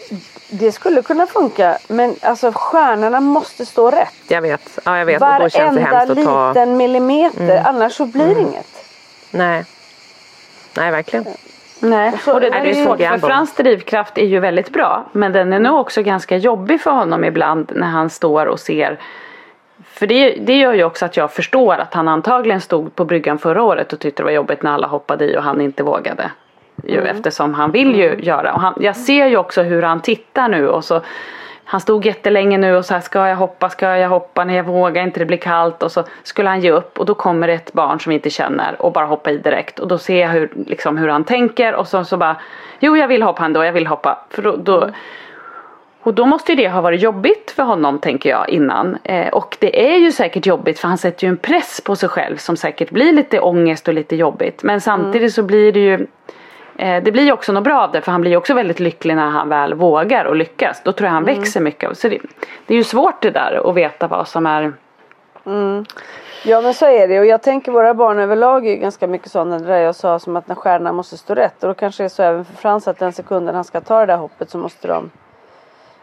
det 0.48 0.72
skulle 0.72 1.02
kunna 1.02 1.26
funka. 1.26 1.78
Men 1.88 2.16
alltså 2.22 2.52
stjärnorna 2.54 3.20
måste 3.20 3.66
stå 3.66 3.90
rätt. 3.90 4.14
Jag 4.28 4.42
vet, 4.42 4.78
ja, 4.84 4.98
jag 4.98 5.06
vet. 5.06 5.22
och 5.22 5.28
då 5.40 5.48
känns 5.48 5.76
det 5.76 5.82
Varenda 5.82 5.98
hemskt 5.98 6.10
att 6.10 6.24
ta... 6.24 6.40
Mm. 6.40 6.48
liten 6.48 6.76
millimeter. 6.76 7.62
Annars 7.64 7.92
så 7.96 8.06
blir 8.06 8.34
det 8.34 8.40
inget. 8.40 8.83
Nej. 9.34 9.64
Nej, 10.76 10.90
verkligen. 10.90 11.24
Nej, 11.80 12.12
och 12.26 12.40
det 12.40 12.50
där 12.50 12.60
är 12.60 12.64
är 12.64 12.74
ju 12.74 12.84
svår 12.84 12.96
för. 12.96 13.18
Frans 13.18 13.54
drivkraft 13.54 14.18
är 14.18 14.26
ju 14.26 14.40
väldigt 14.40 14.70
bra. 14.70 15.04
Men 15.12 15.32
den 15.32 15.52
är 15.52 15.58
nog 15.58 15.80
också 15.80 16.02
ganska 16.02 16.36
jobbig 16.36 16.80
för 16.80 16.90
honom 16.90 17.24
ibland 17.24 17.72
när 17.74 17.86
han 17.86 18.10
står 18.10 18.46
och 18.46 18.60
ser. 18.60 18.98
För 19.86 20.06
det, 20.06 20.30
det 20.30 20.56
gör 20.58 20.72
ju 20.72 20.84
också 20.84 21.04
att 21.04 21.16
jag 21.16 21.32
förstår 21.32 21.74
att 21.74 21.94
han 21.94 22.08
antagligen 22.08 22.60
stod 22.60 22.94
på 22.94 23.04
bryggan 23.04 23.38
förra 23.38 23.62
året 23.62 23.92
och 23.92 23.98
tyckte 23.98 24.22
det 24.22 24.24
var 24.24 24.32
jobbigt 24.32 24.62
när 24.62 24.72
alla 24.72 24.86
hoppade 24.86 25.24
i 25.24 25.36
och 25.36 25.42
han 25.42 25.60
inte 25.60 25.82
vågade. 25.82 26.30
Ju, 26.84 27.00
Eftersom 27.00 27.54
han 27.54 27.70
vill 27.70 27.94
ju 27.94 28.20
göra. 28.20 28.54
Och 28.54 28.60
han, 28.60 28.74
jag 28.80 28.96
ser 28.96 29.26
ju 29.26 29.36
också 29.36 29.62
hur 29.62 29.82
han 29.82 30.00
tittar 30.00 30.48
nu 30.48 30.68
och 30.68 30.84
så 30.84 31.00
han 31.64 31.80
stod 31.80 32.06
jättelänge 32.06 32.58
nu 32.58 32.76
och 32.76 32.84
så 32.84 32.94
här, 32.94 33.00
ska 33.00 33.28
jag 33.28 33.36
hoppa, 33.36 33.70
ska 33.70 33.96
jag 33.96 34.08
hoppa, 34.08 34.44
nej 34.44 34.56
jag 34.56 34.64
vågar 34.64 35.02
inte, 35.02 35.20
det 35.20 35.26
blir 35.26 35.38
kallt 35.38 35.82
och 35.82 35.92
så 35.92 36.04
skulle 36.22 36.48
han 36.48 36.60
ge 36.60 36.70
upp 36.70 36.98
och 36.98 37.06
då 37.06 37.14
kommer 37.14 37.46
det 37.46 37.54
ett 37.54 37.72
barn 37.72 38.00
som 38.00 38.10
vi 38.10 38.16
inte 38.16 38.30
känner 38.30 38.82
och 38.82 38.92
bara 38.92 39.06
hoppa 39.06 39.30
i 39.30 39.38
direkt 39.38 39.78
och 39.78 39.88
då 39.88 39.98
ser 39.98 40.20
jag 40.20 40.28
hur, 40.28 40.50
liksom, 40.66 40.96
hur 40.96 41.08
han 41.08 41.24
tänker 41.24 41.74
och 41.74 41.88
så, 41.88 42.04
så 42.04 42.16
bara, 42.16 42.36
jo 42.80 42.96
jag 42.96 43.08
vill 43.08 43.22
hoppa 43.22 43.44
ändå, 43.44 43.64
jag 43.64 43.72
vill 43.72 43.86
hoppa. 43.86 44.18
För 44.30 44.42
då, 44.42 44.56
då, 44.56 44.90
och 46.02 46.14
då 46.14 46.26
måste 46.26 46.52
ju 46.52 46.56
det 46.56 46.68
ha 46.68 46.80
varit 46.80 47.02
jobbigt 47.02 47.50
för 47.50 47.62
honom 47.62 47.98
tänker 47.98 48.30
jag 48.30 48.48
innan. 48.48 48.98
Eh, 49.04 49.28
och 49.28 49.56
det 49.60 49.92
är 49.92 49.98
ju 49.98 50.12
säkert 50.12 50.46
jobbigt 50.46 50.78
för 50.78 50.88
han 50.88 50.98
sätter 50.98 51.26
ju 51.26 51.28
en 51.28 51.36
press 51.36 51.80
på 51.84 51.96
sig 51.96 52.08
själv 52.08 52.36
som 52.36 52.56
säkert 52.56 52.90
blir 52.90 53.12
lite 53.12 53.40
ångest 53.40 53.88
och 53.88 53.94
lite 53.94 54.16
jobbigt. 54.16 54.62
Men 54.62 54.80
samtidigt 54.80 55.34
så 55.34 55.42
blir 55.42 55.72
det 55.72 55.80
ju 55.80 56.06
det 56.76 57.12
blir 57.12 57.22
ju 57.22 57.32
också 57.32 57.52
något 57.52 57.64
bra 57.64 57.82
av 57.82 57.92
det 57.92 58.00
för 58.00 58.12
han 58.12 58.20
blir 58.20 58.30
ju 58.30 58.36
också 58.36 58.54
väldigt 58.54 58.80
lycklig 58.80 59.16
när 59.16 59.30
han 59.30 59.48
väl 59.48 59.74
vågar 59.74 60.24
och 60.24 60.36
lyckas. 60.36 60.82
Då 60.84 60.92
tror 60.92 61.06
jag 61.06 61.14
han 61.14 61.24
växer 61.24 61.60
mycket. 61.60 61.98
Så 61.98 62.08
det, 62.08 62.18
det 62.66 62.74
är 62.74 62.78
ju 62.78 62.84
svårt 62.84 63.22
det 63.22 63.30
där 63.30 63.70
att 63.70 63.74
veta 63.74 64.08
vad 64.08 64.28
som 64.28 64.46
är 64.46 64.72
Ja 66.46 66.60
men 66.60 66.74
så 66.74 66.86
är 66.86 67.08
det 67.08 67.20
och 67.20 67.26
jag 67.26 67.42
tänker 67.42 67.72
våra 67.72 67.94
barn 67.94 68.18
överlag 68.18 68.66
är 68.66 68.70
ju 68.70 68.76
ganska 68.76 69.06
mycket 69.06 69.30
sådana 69.30 69.58
det 69.58 69.64
där 69.64 69.78
jag 69.78 69.94
sa 69.94 70.18
som 70.18 70.36
att 70.36 70.48
när 70.48 70.54
stjärnorna 70.54 70.92
måste 70.92 71.16
stå 71.16 71.34
rätt 71.34 71.62
och 71.62 71.68
då 71.68 71.74
kanske 71.74 72.02
det 72.02 72.06
är 72.06 72.08
så 72.08 72.22
även 72.22 72.44
för 72.44 72.54
Frans 72.54 72.88
att 72.88 72.98
den 72.98 73.12
sekunden 73.12 73.54
han 73.54 73.64
ska 73.64 73.80
ta 73.80 74.00
det 74.00 74.06
där 74.06 74.16
hoppet 74.16 74.50
så 74.50 74.58
måste 74.58 74.88
de 74.88 75.10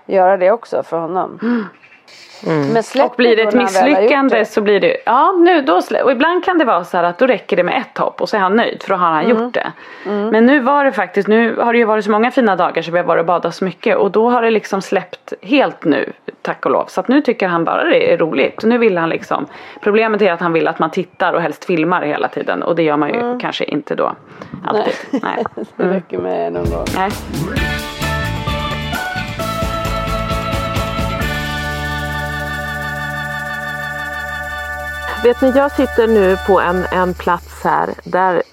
göra 0.05 0.37
det 0.37 0.51
också 0.51 0.83
för 0.83 0.97
honom. 0.97 1.39
Men 1.41 1.65
släpp 2.83 3.05
Och 3.09 3.13
blir 3.17 3.35
det 3.35 3.41
ett 3.41 3.53
misslyckande 3.53 4.37
det. 4.39 4.45
så 4.45 4.61
blir 4.61 4.79
det 4.79 4.97
ja 5.05 5.31
nu 5.31 5.61
då 5.61 5.81
och 6.03 6.11
ibland 6.11 6.45
kan 6.45 6.57
det 6.57 6.65
vara 6.65 6.83
så 6.83 6.97
här 6.97 7.03
att 7.03 7.17
då 7.17 7.27
räcker 7.27 7.57
det 7.57 7.63
med 7.63 7.77
ett 7.81 7.97
hopp 7.97 8.21
och 8.21 8.29
så 8.29 8.35
är 8.37 8.41
han 8.41 8.55
nöjd 8.55 8.83
för 8.83 8.89
då 8.89 8.95
har 8.95 9.07
han 9.11 9.25
Mm. 9.25 9.37
gjort 9.43 9.53
det. 9.53 9.71
Men 10.05 10.45
nu 10.45 10.59
var 10.59 10.85
det 10.85 10.91
faktiskt, 10.91 11.27
nu 11.27 11.55
har 11.55 11.73
det 11.73 11.79
ju 11.79 11.85
varit 11.85 12.05
så 12.05 12.11
många 12.11 12.31
fina 12.31 12.55
dagar 12.55 12.81
så 12.81 12.91
vi 12.91 12.97
har 12.97 13.05
varit 13.05 13.19
och 13.19 13.25
badat 13.25 13.55
så 13.55 13.65
mycket 13.65 13.97
och 13.97 14.11
då 14.11 14.29
har 14.29 14.41
det 14.41 14.51
liksom 14.51 14.81
släppt 14.81 15.33
helt 15.41 15.83
nu 15.85 16.13
tack 16.41 16.65
och 16.65 16.71
lov. 16.71 16.85
Så 16.87 16.99
att 16.99 17.07
nu 17.07 17.21
tycker 17.21 17.47
han 17.47 17.63
bara 17.63 17.83
det 17.83 18.13
är 18.13 18.17
roligt. 18.17 18.63
Nu 18.63 18.77
vill 18.77 18.97
han 18.97 19.09
liksom, 19.09 19.45
problemet 19.81 20.21
är 20.21 20.31
att 20.33 20.39
han 20.39 20.53
vill 20.53 20.67
att 20.67 20.79
man 20.79 20.91
tittar 20.91 21.33
och 21.33 21.41
helst 21.41 21.65
filmar 21.65 22.01
hela 22.01 22.27
tiden 22.27 22.63
och 22.63 22.75
det 22.75 22.83
gör 22.83 22.97
man 22.97 23.09
ju 23.09 23.19
Mm. 23.19 23.39
kanske 23.39 23.63
inte 23.63 23.95
då 23.95 24.11
alltid. 24.65 24.93
Nej. 25.11 25.43
Det 25.75 25.83
räcker 25.83 26.17
med 26.17 26.53
någon 26.53 26.69
gång. 26.69 26.85
Nej. 26.97 27.11
Vet 35.23 35.41
ni, 35.41 35.51
jag 35.55 35.71
sitter 35.71 36.07
nu 36.07 36.37
på 36.47 36.59
en, 36.59 36.85
en 36.91 37.13
plats 37.13 37.63
här 37.63 37.89
där 38.03 38.43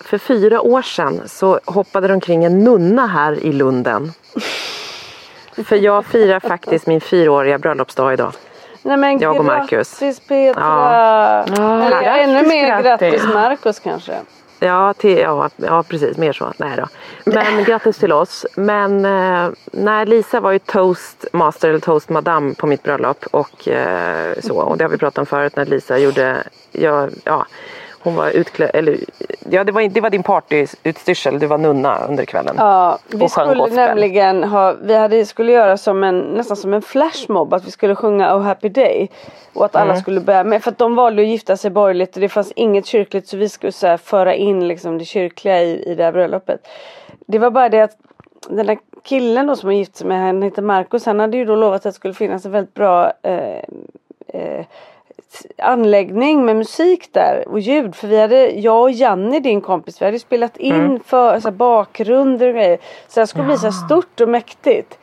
för 0.00 0.18
fyra 0.18 0.60
år 0.60 0.82
sedan 0.82 1.22
så 1.26 1.60
hoppade 1.64 2.08
det 2.08 2.14
omkring 2.14 2.44
en 2.44 2.64
nunna 2.64 3.06
här 3.06 3.44
i 3.44 3.52
Lunden. 3.52 4.12
För 5.64 5.76
jag 5.76 6.06
firar 6.06 6.40
faktiskt 6.40 6.86
min 6.86 7.00
fyraåriga 7.00 7.58
bröllopsdag 7.58 8.12
idag. 8.12 8.32
Nej 8.82 8.96
men 8.96 9.18
Jag 9.18 9.36
och 9.36 9.44
Marcus. 9.44 9.98
grattis 9.98 10.20
Petra! 10.28 10.62
Ja. 10.62 11.82
Eller 11.86 12.02
ännu 12.02 12.48
mer 12.48 12.82
grattis 12.82 13.24
Marcus 13.34 13.78
kanske. 13.78 14.14
Ja, 14.64 14.94
till, 14.94 15.18
ja, 15.18 15.50
ja, 15.56 15.82
precis. 15.82 16.16
Mer 16.16 16.32
så. 16.32 16.52
Nej 16.56 16.76
då. 16.76 16.88
Men 17.24 17.64
grattis 17.64 17.98
till 17.98 18.12
oss. 18.12 18.46
Men 18.56 19.04
eh, 19.04 19.50
nej, 19.72 20.06
Lisa 20.06 20.40
var 20.40 20.52
ju 20.52 20.58
toastmaster 20.58 21.68
eller 21.68 21.80
toastmadam 21.80 22.54
på 22.54 22.66
mitt 22.66 22.82
bröllop. 22.82 23.24
Och, 23.30 23.68
eh, 23.68 24.34
så. 24.40 24.54
och 24.54 24.76
det 24.76 24.84
har 24.84 24.90
vi 24.90 24.98
pratat 24.98 25.18
om 25.18 25.26
förut 25.26 25.56
när 25.56 25.66
Lisa 25.66 25.98
gjorde, 25.98 26.42
ja, 26.72 27.08
ja 27.24 27.46
hon 28.04 28.14
var 28.14 28.30
utklädd, 28.30 28.70
eller 28.74 28.98
ja 29.50 29.64
det 29.64 29.72
var, 29.72 29.88
det 29.88 30.00
var 30.00 30.10
din 30.10 30.22
partyutstyrsel, 30.22 31.38
du 31.38 31.46
var 31.46 31.58
nunna 31.58 32.06
under 32.08 32.24
kvällen. 32.24 32.54
Ja, 32.58 32.98
vi 33.08 33.28
skulle 33.28 33.54
gospel. 33.54 33.76
nämligen 33.76 34.44
ha, 34.44 34.74
vi 34.82 34.94
hade, 34.94 35.26
skulle 35.26 35.52
göra 35.52 35.76
som 35.76 36.04
en, 36.04 36.18
nästan 36.18 36.56
som 36.56 36.74
en 36.74 36.82
flashmob 36.82 37.54
att 37.54 37.66
vi 37.66 37.70
skulle 37.70 37.94
sjunga 37.94 38.36
Oh 38.36 38.42
Happy 38.42 38.68
Day. 38.68 39.08
Och 39.54 39.64
att 39.64 39.76
alla 39.76 39.90
Mm. 39.90 40.02
skulle 40.02 40.20
börja 40.20 40.44
med, 40.44 40.62
för 40.62 40.70
att 40.70 40.78
de 40.78 40.94
valde 40.94 41.22
att 41.22 41.28
gifta 41.28 41.56
sig 41.56 41.70
borgerligt 41.70 42.14
och 42.14 42.20
det 42.20 42.28
fanns 42.28 42.52
inget 42.56 42.86
kyrkligt 42.86 43.28
så 43.28 43.36
vi 43.36 43.48
skulle 43.48 43.72
så 43.72 43.86
här, 43.86 43.96
föra 43.96 44.34
in 44.34 44.68
liksom 44.68 44.98
det 44.98 45.04
kyrkliga 45.04 45.62
i, 45.62 45.82
i 45.90 45.94
det 45.94 46.04
här 46.04 46.12
bröllopet. 46.12 46.66
Det 47.26 47.38
var 47.38 47.50
bara 47.50 47.68
det 47.68 47.80
att 47.80 47.96
den 48.48 48.66
där 48.66 48.78
killen 49.02 49.46
då 49.46 49.56
som 49.56 49.68
har 49.68 49.74
gift 49.74 49.96
sig 49.96 50.06
med, 50.06 50.18
han 50.20 50.42
heter 50.42 50.62
Marcus, 50.62 51.06
han 51.06 51.20
hade 51.20 51.36
ju 51.36 51.44
då 51.44 51.56
lovat 51.56 51.76
att 51.76 51.82
det 51.82 51.92
skulle 51.92 52.14
finnas 52.14 52.44
en 52.44 52.52
väldigt 52.52 52.74
bra 52.74 53.12
eh, 53.22 53.58
eh, 54.28 54.64
anläggning 55.58 56.44
med 56.44 56.56
musik 56.56 57.08
där 57.12 57.48
och 57.48 57.60
ljud. 57.60 57.94
För 57.94 58.08
vi 58.08 58.20
hade, 58.20 58.50
jag 58.50 58.82
och 58.82 58.90
Janni 58.90 59.40
din 59.40 59.60
kompis, 59.60 60.00
vi 60.02 60.04
hade 60.06 60.18
spelat 60.18 60.56
in 60.56 60.74
Mm. 60.74 61.00
för 61.06 61.40
så 61.40 61.48
här, 61.48 61.52
bakgrunder 61.56 62.46
och 62.48 62.54
grejer. 62.54 62.78
Så 63.08 63.20
det 63.20 63.26
skulle 63.26 63.44
bli 63.44 63.56
så 63.58 63.66
här 63.66 63.86
stort 63.86 64.20
och 64.20 64.28
mäktigt. 64.28 64.98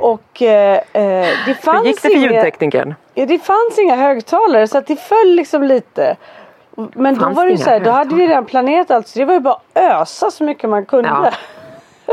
Och 0.00 0.42
eh, 0.42 0.80
eh, 0.92 1.28
det 1.46 1.54
fanns 1.54 1.82
Hur 1.84 1.86
gick 1.86 2.02
det 2.02 2.08
för 2.08 2.16
inga, 2.16 2.32
ljudteknikern? 2.32 2.94
ja, 3.14 3.26
det 3.26 3.38
fanns 3.38 3.78
inga 3.78 3.96
högtalare 3.96 4.68
så 4.68 4.78
att 4.78 4.86
det 4.86 4.96
föll 4.96 5.28
liksom 5.34 5.62
lite. 5.62 6.16
Men 6.76 7.18
då 7.18 7.28
var 7.28 7.44
det 7.44 7.50
ju 7.50 7.56
så 7.56 7.70
här, 7.70 7.80
då 7.80 7.90
hade 7.90 8.14
vi 8.14 8.26
redan 8.26 8.44
planerat 8.44 8.90
allt 8.90 9.08
så 9.08 9.18
det 9.18 9.24
var 9.24 9.34
ju 9.34 9.40
bara 9.40 9.54
att 9.54 9.82
ösa 9.82 10.30
så 10.30 10.44
mycket 10.44 10.70
man 10.70 10.84
kunde. 10.86 11.08
Ja. 11.08 11.30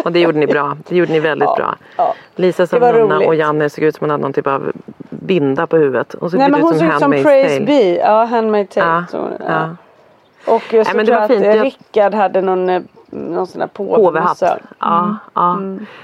Och 0.04 0.12
det 0.12 0.20
gjorde 0.20 0.40
ni 0.40 0.48
bra. 0.48 0.78
Det 0.90 0.96
gjorde 0.96 1.12
ni 1.12 1.20
väldigt 1.20 1.50
Ja, 1.50 1.56
bra. 1.56 1.76
ja. 1.98 2.14
Lisa 2.36 2.68
som 2.68 2.80
nunna 2.80 3.16
roligt. 3.16 3.28
och 3.28 3.36
Janne 3.36 3.70
såg 3.70 3.84
ut 3.84 3.96
som 3.96 4.04
hon 4.06 4.10
hade 4.12 4.22
någon 4.22 4.34
typ 4.34 4.48
av 4.48 4.72
binda 5.10 5.68
på 5.68 5.78
huvudet. 5.78 6.14
Och 6.14 6.32
så 6.32 6.38
Nej 6.38 6.50
men 6.52 6.62
hon 6.62 6.74
såg 6.80 6.88
ut 6.88 7.00
som 7.00 7.14
Handmaid's 7.14 7.24
Praise. 7.24 7.62
Be, 7.66 7.96
ja 7.96 8.26
Handmade 8.26 8.66
Tale. 8.66 9.06
Ja, 9.14 9.30
ja. 9.48 9.76
Och 10.54 10.74
jag 10.74 10.88
så 10.88 10.96
men 10.96 11.06
det 11.06 11.12
tror 11.12 11.16
var 11.16 11.22
jag 11.22 11.28
fint. 11.30 11.46
att 11.48 11.56
Jag- 11.56 11.66
Rickard 11.66 12.14
hade 12.14 12.42
någon, 12.42 12.70
eh, 12.70 12.82
någon 13.12 13.48
sån 13.48 13.62
här 13.62 13.68
Påvehatt. 13.68 14.02
påvemössa. 14.04 14.60
Ja, 14.80 15.16
ja. 15.34 15.60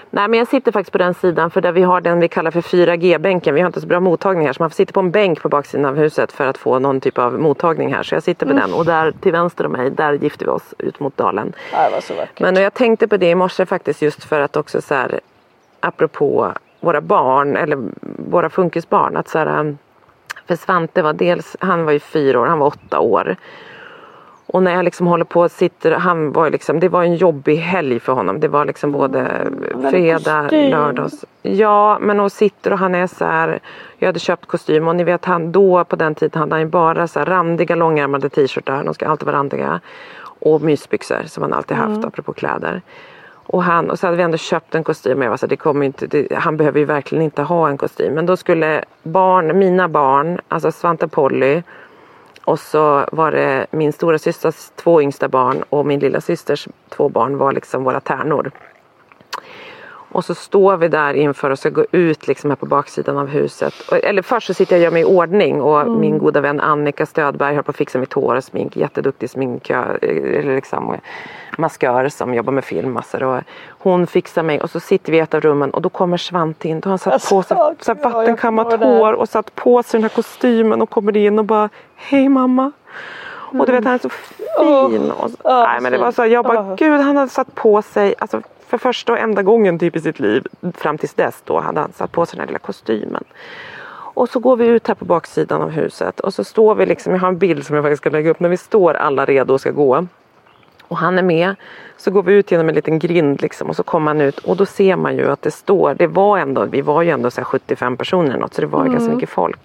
Nej 0.09 0.27
men 0.27 0.33
jag 0.33 0.47
sitter 0.47 0.71
faktiskt 0.71 0.91
på 0.91 0.97
den 0.97 1.13
sidan 1.13 1.51
för 1.51 1.61
där 1.61 1.71
vi 1.71 1.81
har 1.81 2.01
den 2.01 2.19
vi 2.19 2.27
kallar 2.27 2.51
för 2.51 2.61
4G-bänken. 2.61 3.55
Vi 3.55 3.61
har 3.61 3.67
inte 3.67 3.81
så 3.81 3.87
bra 3.87 3.99
mottagning 3.99 4.45
här 4.45 4.53
så 4.53 4.63
man 4.63 4.69
får 4.69 4.75
sitta 4.75 4.93
på 4.93 4.99
en 4.99 5.11
bänk 5.11 5.41
på 5.41 5.49
baksidan 5.49 5.85
av 5.85 5.95
huset 5.95 6.31
för 6.31 6.47
att 6.47 6.57
få 6.57 6.79
någon 6.79 7.01
typ 7.01 7.17
av 7.17 7.39
mottagning 7.39 7.93
här. 7.93 8.03
Så 8.03 8.15
jag 8.15 8.23
sitter 8.23 8.45
på 8.45 8.53
den 8.53 8.73
och 8.73 8.85
där 8.85 9.11
till 9.11 9.31
vänster 9.31 9.65
om 9.65 9.71
mig, 9.71 9.89
där 9.89 10.13
gifter 10.13 10.45
vi 10.45 10.51
oss 10.51 10.73
ut 10.77 10.99
mot 10.99 11.17
dalen. 11.17 11.53
Ja, 11.71 11.85
det 11.85 11.95
var 11.95 12.01
så 12.01 12.13
vackert. 12.13 12.39
Men 12.39 12.55
och 12.57 12.61
jag 12.61 12.73
tänkte 12.73 13.07
på 13.07 13.17
det 13.17 13.29
i 13.29 13.35
morse 13.35 13.65
faktiskt 13.65 14.01
just 14.01 14.23
för 14.23 14.41
att 14.41 14.55
också 14.57 14.81
så 14.81 14.93
här 14.93 15.19
apropå 15.79 16.51
våra 16.79 17.01
barn 17.01 17.55
eller 17.55 17.77
våra 18.29 18.49
funkisbarn 18.49 19.17
att 19.17 19.27
så 19.27 19.39
här 19.39 19.75
för 20.47 20.55
Svante 20.55 21.01
var 21.01 21.13
dels, 21.13 21.55
han 21.59 21.85
var 21.85 21.91
ju 21.91 21.99
fyra 21.99 22.39
år, 22.39 22.45
han 22.45 22.59
var 22.59 22.67
åtta 22.67 22.99
år. 22.99 23.35
Och 24.55 24.63
när 24.63 24.75
jag 24.75 24.85
liksom 24.85 25.07
håller 25.07 25.25
på 25.25 25.41
och 25.41 25.51
sitter, 25.51 25.91
han 25.91 26.31
var 26.31 26.49
liksom, 26.49 26.79
det 26.79 26.89
var 26.89 27.03
en 27.03 27.15
jobbig 27.15 27.55
helg 27.57 27.99
för 27.99 28.13
honom. 28.13 28.39
Det 28.39 28.47
var 28.47 28.65
liksom 28.65 28.91
både 28.91 29.47
fredag, 29.91 30.49
lördags. 30.51 31.25
Ja, 31.41 31.97
men 32.01 32.19
och 32.19 32.31
sitter 32.31 32.73
och 32.73 32.79
han 32.79 32.95
är 32.95 33.07
så 33.07 33.25
här, 33.25 33.59
jag 33.97 34.07
hade 34.07 34.19
köpt 34.19 34.45
kostym 34.45 34.87
och 34.87 34.95
ni 34.95 35.03
vet 35.03 35.25
han 35.25 35.51
då 35.51 35.83
på 35.83 35.95
den 35.95 36.15
tiden 36.15 36.39
hade 36.39 36.55
han 36.55 36.61
ju 36.61 36.67
bara 36.67 37.07
så 37.07 37.19
här 37.19 37.25
randiga 37.25 37.75
långärmade 37.75 38.29
t-shirtar, 38.29 38.83
de 38.83 38.93
ska 38.93 39.07
alltid 39.07 39.25
vara 39.25 39.37
randiga. 39.37 39.79
Och 40.21 40.61
mysbyxor 40.61 41.23
som 41.25 41.43
han 41.43 41.53
alltid 41.53 41.77
haft 41.77 41.97
Mm. 41.97 42.07
apropå 42.07 42.33
kläder. 42.33 42.81
Och, 43.47 43.63
han, 43.63 43.89
och 43.89 43.99
så 43.99 44.07
hade 44.07 44.17
vi 44.17 44.23
ändå 44.23 44.37
köpt 44.37 44.75
en 44.75 44.83
kostym 44.83 45.17
och 45.17 45.25
jag 45.25 45.29
var 45.29 45.37
så 45.37 45.45
här, 45.45 45.49
det 45.49 45.57
kommer 45.57 45.85
inte, 45.85 46.07
det, 46.07 46.35
han 46.35 46.57
behöver 46.57 46.79
ju 46.79 46.85
verkligen 46.85 47.23
inte 47.23 47.41
ha 47.41 47.69
en 47.69 47.77
kostym. 47.77 48.13
Men 48.13 48.25
då 48.25 48.37
skulle 48.37 48.83
barn, 49.03 49.59
mina 49.59 49.87
barn, 49.87 50.39
alltså 50.47 50.71
Svante 50.71 51.07
Polly 51.07 51.61
och 52.45 52.59
så 52.59 53.05
var 53.11 53.31
det 53.31 53.67
min 53.71 53.93
stora 53.93 54.17
systers 54.19 54.71
två 54.75 55.01
yngsta 55.01 55.27
barn 55.27 55.63
och 55.69 55.85
min 55.85 55.99
lilla 55.99 56.21
systers 56.21 56.67
två 56.89 57.09
barn 57.09 57.37
var 57.37 57.53
liksom 57.53 57.83
våra 57.83 57.99
tärnor. 57.99 58.51
Och 60.11 60.25
så 60.25 60.35
står 60.35 60.77
vi 60.77 60.87
där 60.87 61.13
inför 61.13 61.49
och 61.49 61.59
ska 61.59 61.69
gå 61.69 61.85
ut 61.91 62.27
liksom 62.27 62.49
här 62.49 62.55
på 62.57 62.65
baksidan 62.65 63.17
av 63.17 63.27
huset. 63.27 63.73
Eller 64.03 64.21
först 64.21 64.47
så 64.47 64.53
sitter 64.53 64.75
jag 64.75 64.79
och 64.79 64.83
gör 64.83 64.91
mig 64.91 65.01
i 65.01 65.05
ordning 65.05 65.61
och 65.61 65.87
min 65.91 66.17
goda 66.17 66.41
vän 66.41 66.59
Annika 66.59 67.05
Stödberg 67.05 67.55
har 67.55 67.63
på 67.63 67.71
att 67.71 67.77
fixa 67.77 67.99
mitt 67.99 68.13
hår 68.13 68.35
och 68.35 68.43
smink. 68.43 68.77
Jätteduktig 68.77 69.29
sminkör, 69.29 69.99
eller 70.01 70.55
liksom 70.55 70.97
maskör 71.57 72.09
som 72.09 72.33
jobbar 72.33 72.53
med 72.53 72.63
film 72.65 72.91
massor. 72.93 73.23
Och 73.23 73.41
hon 73.79 74.07
fixar 74.07 74.43
mig 74.43 74.61
och 74.61 74.69
så 74.69 74.79
sitter 74.79 75.11
vi 75.11 75.17
i 75.17 75.21
ett 75.21 75.33
av 75.33 75.41
rummen 75.41 75.71
och 75.71 75.81
då 75.81 75.89
kommer 75.89 76.17
Svante 76.17 76.67
in. 76.67 76.79
Då 76.79 76.87
har 76.87 76.91
han 76.91 76.99
satt 76.99 77.13
Alltså, 77.13 77.35
på 77.35 77.43
sig 77.43 77.57
så 77.79 77.93
här 77.93 78.03
vattenkammat 78.11 78.79
hår 78.79 79.13
och 79.13 79.29
satt 79.29 79.55
på 79.55 79.83
sig 79.83 79.97
den 79.97 80.03
här 80.09 80.15
kostymen 80.15 80.81
och 80.81 80.89
kommer 80.89 81.17
in 81.17 81.39
och 81.39 81.45
bara 81.45 81.69
Hej 81.95 82.29
mamma. 82.29 82.71
Och 83.59 83.65
du 83.65 83.71
vet 83.71 83.83
han 83.85 83.93
är 83.93 83.97
så 83.97 84.09
fin. 84.09 85.11
Och 85.11 85.31
så, 85.31 85.37
Ja, 85.43 85.63
nej, 85.67 85.81
men 85.81 85.91
det 85.91 85.97
var 85.97 86.11
så, 86.11 86.25
jag 86.25 86.45
bara 86.45 86.55
Ja. 86.55 86.75
gud 86.77 87.01
han 87.01 87.17
hade 87.17 87.29
satt 87.31 87.55
på 87.55 87.81
sig, 87.81 88.15
alltså 88.19 88.41
för 88.77 88.89
första 88.89 89.13
och 89.13 89.19
enda 89.19 89.43
gången 89.43 89.79
typ 89.79 89.95
i 89.95 90.01
sitt 90.01 90.19
liv 90.19 90.47
fram 90.73 90.97
tills 90.97 91.13
dess 91.13 91.41
då 91.45 91.59
hade 91.59 91.79
han 91.79 91.91
satt 91.91 92.11
på 92.11 92.25
sig 92.25 92.37
den 92.37 92.41
här 92.41 92.47
lilla 92.47 92.59
kostymen. 92.59 93.23
Och 94.15 94.29
så 94.29 94.39
går 94.39 94.55
vi 94.55 94.65
ut 94.65 94.87
här 94.87 94.95
på 94.95 95.05
baksidan 95.05 95.61
av 95.61 95.69
huset 95.69 96.19
och 96.19 96.33
så 96.33 96.43
står 96.43 96.75
vi 96.75 96.85
liksom, 96.85 97.13
jag 97.13 97.19
har 97.19 97.27
en 97.27 97.37
bild 97.37 97.65
som 97.65 97.75
jag 97.75 97.85
faktiskt 97.85 98.01
ska 98.01 98.09
lägga 98.09 98.31
upp 98.31 98.39
när 98.39 98.49
vi 98.49 98.57
står 98.57 98.93
alla 98.93 99.25
redo 99.25 99.53
och 99.53 99.61
ska 99.61 99.71
gå. 99.71 100.07
Och 100.87 100.97
han 100.97 101.17
är 101.17 101.23
med. 101.23 101.55
Så 101.97 102.11
går 102.11 102.23
vi 102.23 102.33
ut 102.33 102.51
genom 102.51 102.69
en 102.69 102.75
liten 102.75 102.99
grind 102.99 103.41
liksom 103.41 103.69
och 103.69 103.75
så 103.75 103.83
kommer 103.83 104.07
han 104.07 104.21
ut 104.21 104.37
och 104.37 104.57
då 104.57 104.65
ser 104.65 104.95
man 104.95 105.17
ju 105.17 105.31
att 105.31 105.41
det 105.41 105.51
står, 105.51 105.93
det 105.93 106.07
var 106.07 106.37
ändå, 106.37 106.65
vi 106.65 106.81
var 106.81 107.01
ju 107.01 107.09
ändå 107.09 107.31
så 107.31 107.41
här 107.41 107.45
75 107.45 107.97
personer 107.97 108.29
eller 108.29 108.39
något 108.39 108.53
så 108.53 108.61
det 108.61 108.67
var 108.67 108.85
ganska 108.85 109.13
mycket 109.13 109.29
folk. 109.29 109.59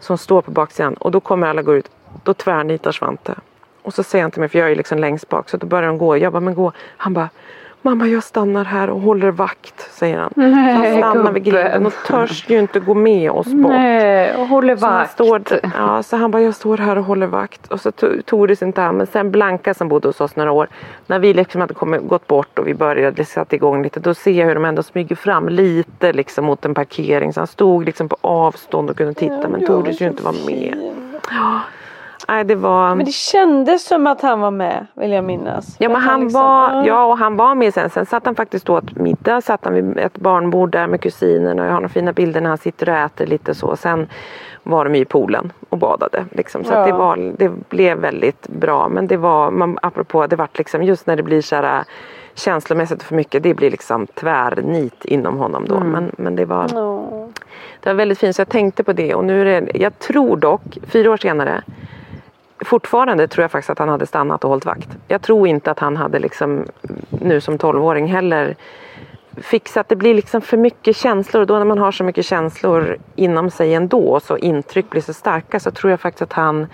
Som 0.00 0.18
står 0.18 0.42
på 0.42 0.50
baksidan 0.50 0.94
och 0.94 1.10
då 1.10 1.20
kommer 1.20 1.46
alla 1.46 1.62
gå 1.62 1.74
ut. 1.74 1.90
Då 2.24 2.34
tvärnitar 2.34 2.92
Svante. 2.92 3.34
Och 3.82 3.94
så 3.94 4.02
säger 4.02 4.22
han 4.22 4.30
till 4.30 4.40
mig, 4.40 4.48
för 4.48 4.58
jag 4.58 4.66
är 4.66 4.70
ju 4.70 4.74
liksom 4.74 4.98
längst 4.98 5.28
bak, 5.28 5.48
så 5.48 5.56
då 5.56 5.66
börjar 5.66 5.88
de 5.88 5.98
gå. 5.98 6.16
Jag 6.16 6.32
bara, 6.32 6.40
men 6.40 6.54
gå. 6.54 6.72
Han 6.96 7.14
bara, 7.14 7.28
mamma 7.82 8.06
jag 8.08 8.22
stannar 8.22 8.64
här 8.64 8.90
och 8.90 9.00
håller 9.00 9.30
vakt, 9.30 9.80
säger 9.92 10.18
han. 10.18 10.30
Så 10.34 10.40
han 10.40 10.50
Nej, 10.52 10.98
stannar 10.98 11.32
vid 11.32 11.44
gubben. 11.44 11.62
grinden 11.62 11.86
och 11.86 11.92
törs 12.06 12.44
ju 12.50 12.58
inte 12.58 12.80
gå 12.80 12.94
med 12.94 13.30
oss 13.30 13.46
bort. 13.46 13.72
Nej, 13.72 14.34
och 14.36 14.46
håller 14.46 14.76
Så 14.76 14.86
han 14.86 14.94
vakt. 14.98 15.12
står, 15.12 15.42
ja, 15.76 16.02
så 16.02 16.16
han 16.16 16.30
bara, 16.30 16.42
jag 16.42 16.54
står 16.54 16.76
här 16.76 16.98
och 16.98 17.04
håller 17.04 17.26
vakt. 17.26 17.66
Och 17.66 17.80
så 17.80 17.90
to- 17.90 18.22
tordes 18.22 18.62
inte 18.62 18.80
han. 18.80 18.96
Men 18.96 19.06
sen 19.06 19.30
Blanka 19.30 19.74
som 19.74 19.88
bodde 19.88 20.08
hos 20.08 20.20
oss 20.20 20.36
några 20.36 20.52
år. 20.52 20.68
När 21.06 21.18
vi 21.18 21.34
liksom 21.34 21.60
hade 21.60 21.74
kommit, 21.74 22.02
gått 22.08 22.26
bort 22.26 22.58
och 22.58 22.68
vi 22.68 22.74
började 22.74 23.24
sätta 23.24 23.56
igång 23.56 23.82
lite. 23.82 24.00
Då 24.00 24.14
ser 24.14 24.30
jag 24.32 24.46
hur 24.46 24.54
de 24.54 24.64
ändå 24.64 24.82
smyger 24.82 25.16
fram 25.16 25.48
lite 25.48 26.12
liksom 26.12 26.44
mot 26.44 26.64
en 26.64 26.74
parkering. 26.74 27.32
Så 27.32 27.40
han 27.40 27.46
stod 27.46 27.84
liksom 27.84 28.08
på 28.08 28.16
avstånd 28.20 28.90
och 28.90 28.96
kunde 28.96 29.14
titta. 29.14 29.48
men 29.48 29.66
tordes 29.66 30.00
ju 30.02 30.06
inte 30.06 30.22
vara 30.22 30.34
med. 30.46 30.74
Nej, 32.28 32.44
det 32.44 32.54
var... 32.54 32.94
Men 32.94 33.06
det 33.06 33.12
kändes 33.12 33.84
som 33.86 34.06
att 34.06 34.20
han 34.20 34.40
var 34.40 34.50
med 34.50 34.86
vill 34.94 35.10
jag 35.12 35.24
minnas. 35.24 35.76
Ja 35.78 35.88
men 35.88 35.96
att 35.96 36.02
han 36.04 36.20
liksom- 36.20 36.42
var, 36.42 36.84
ja 36.86 37.04
och 37.04 37.18
han 37.18 37.36
var 37.36 37.54
med 37.54 37.74
sen. 37.74 37.90
Sen 37.90 38.06
satt 38.06 38.26
han 38.26 38.34
faktiskt 38.34 38.70
åt 38.70 38.96
middag. 38.96 39.40
Satt 39.40 39.64
han 39.64 39.74
vid 39.74 39.98
ett 39.98 40.18
barnbord 40.18 40.70
där 40.70 40.86
med 40.86 41.00
kusinerna. 41.00 41.62
Och 41.62 41.68
jag 41.68 41.72
har 41.72 41.80
några 41.80 41.88
fina 41.88 42.12
bilder 42.12 42.40
när 42.40 42.48
han 42.48 42.58
sitter 42.58 42.88
och 42.88 42.96
äter 42.96 43.26
lite 43.26 43.54
så. 43.54 43.76
Sen 43.76 44.08
var 44.62 44.84
de 44.84 44.94
i 44.94 45.04
poolen 45.04 45.52
och 45.68 45.78
badade. 45.78 46.24
Liksom. 46.30 46.64
Så 46.64 46.74
att 46.74 46.84
det, 46.84 46.90
Ja. 46.90 46.96
var, 46.96 47.32
det 47.38 47.48
blev 47.68 47.98
väldigt 47.98 48.48
bra. 48.48 48.88
Men 48.88 49.06
det 49.06 49.16
var, 49.16 49.50
man, 49.50 49.78
apropå 49.82 50.26
det 50.26 50.36
vart 50.36 50.58
liksom 50.58 50.82
just 50.82 51.06
när 51.06 51.16
det 51.16 51.22
blir 51.22 51.42
så 51.42 51.56
här 51.56 51.78
äh, 51.78 51.82
känslomässigt 52.34 53.02
för 53.02 53.14
mycket. 53.14 53.42
Det 53.42 53.54
blir 53.54 53.70
liksom 53.70 54.06
tvärnit 54.06 55.04
inom 55.04 55.36
honom 55.38 55.64
då. 55.68 55.80
Men, 55.80 56.12
men 56.18 56.36
det 56.36 56.44
var 56.44 56.66
Ja. 56.74 57.04
det 57.80 57.88
var 57.88 57.94
väldigt 57.94 58.18
fint 58.18 58.36
så 58.36 58.40
jag 58.40 58.48
tänkte 58.48 58.84
på 58.84 58.92
det 58.92 59.14
och 59.14 59.24
nu 59.24 59.40
är 59.40 59.60
det, 59.60 59.78
jag 59.78 59.98
tror 59.98 60.36
dock, 60.36 60.78
fyra 60.86 61.10
år 61.10 61.16
senare, 61.16 61.62
fortfarande 62.64 63.28
tror 63.28 63.42
jag 63.42 63.50
faktiskt 63.50 63.70
att 63.70 63.78
han 63.78 63.88
hade 63.88 64.06
stannat 64.06 64.44
och 64.44 64.50
hållit 64.50 64.64
vakt. 64.66 64.88
Jag 65.08 65.22
tror 65.22 65.48
inte 65.48 65.70
att 65.70 65.78
han 65.78 65.96
hade 65.96 66.18
liksom 66.18 66.64
nu 67.08 67.40
som 67.40 67.58
tolvåring 67.58 68.06
heller 68.06 68.56
fixat, 69.36 69.88
det 69.88 69.96
blir 69.96 70.14
liksom 70.14 70.40
för 70.40 70.56
mycket 70.56 70.96
känslor 70.96 71.40
och 71.40 71.46
då 71.46 71.58
när 71.58 71.64
man 71.64 71.78
har 71.78 71.92
så 71.92 72.04
mycket 72.04 72.24
känslor 72.24 72.96
inom 73.16 73.50
sig 73.50 73.74
ändå 73.74 74.20
så 74.20 74.36
intryck 74.36 74.90
blir 74.90 75.02
så 75.02 75.12
starka 75.12 75.60
så 75.60 75.70
tror 75.70 75.90
jag 75.90 76.00
faktiskt 76.00 76.22
att 76.22 76.32
han 76.32 76.66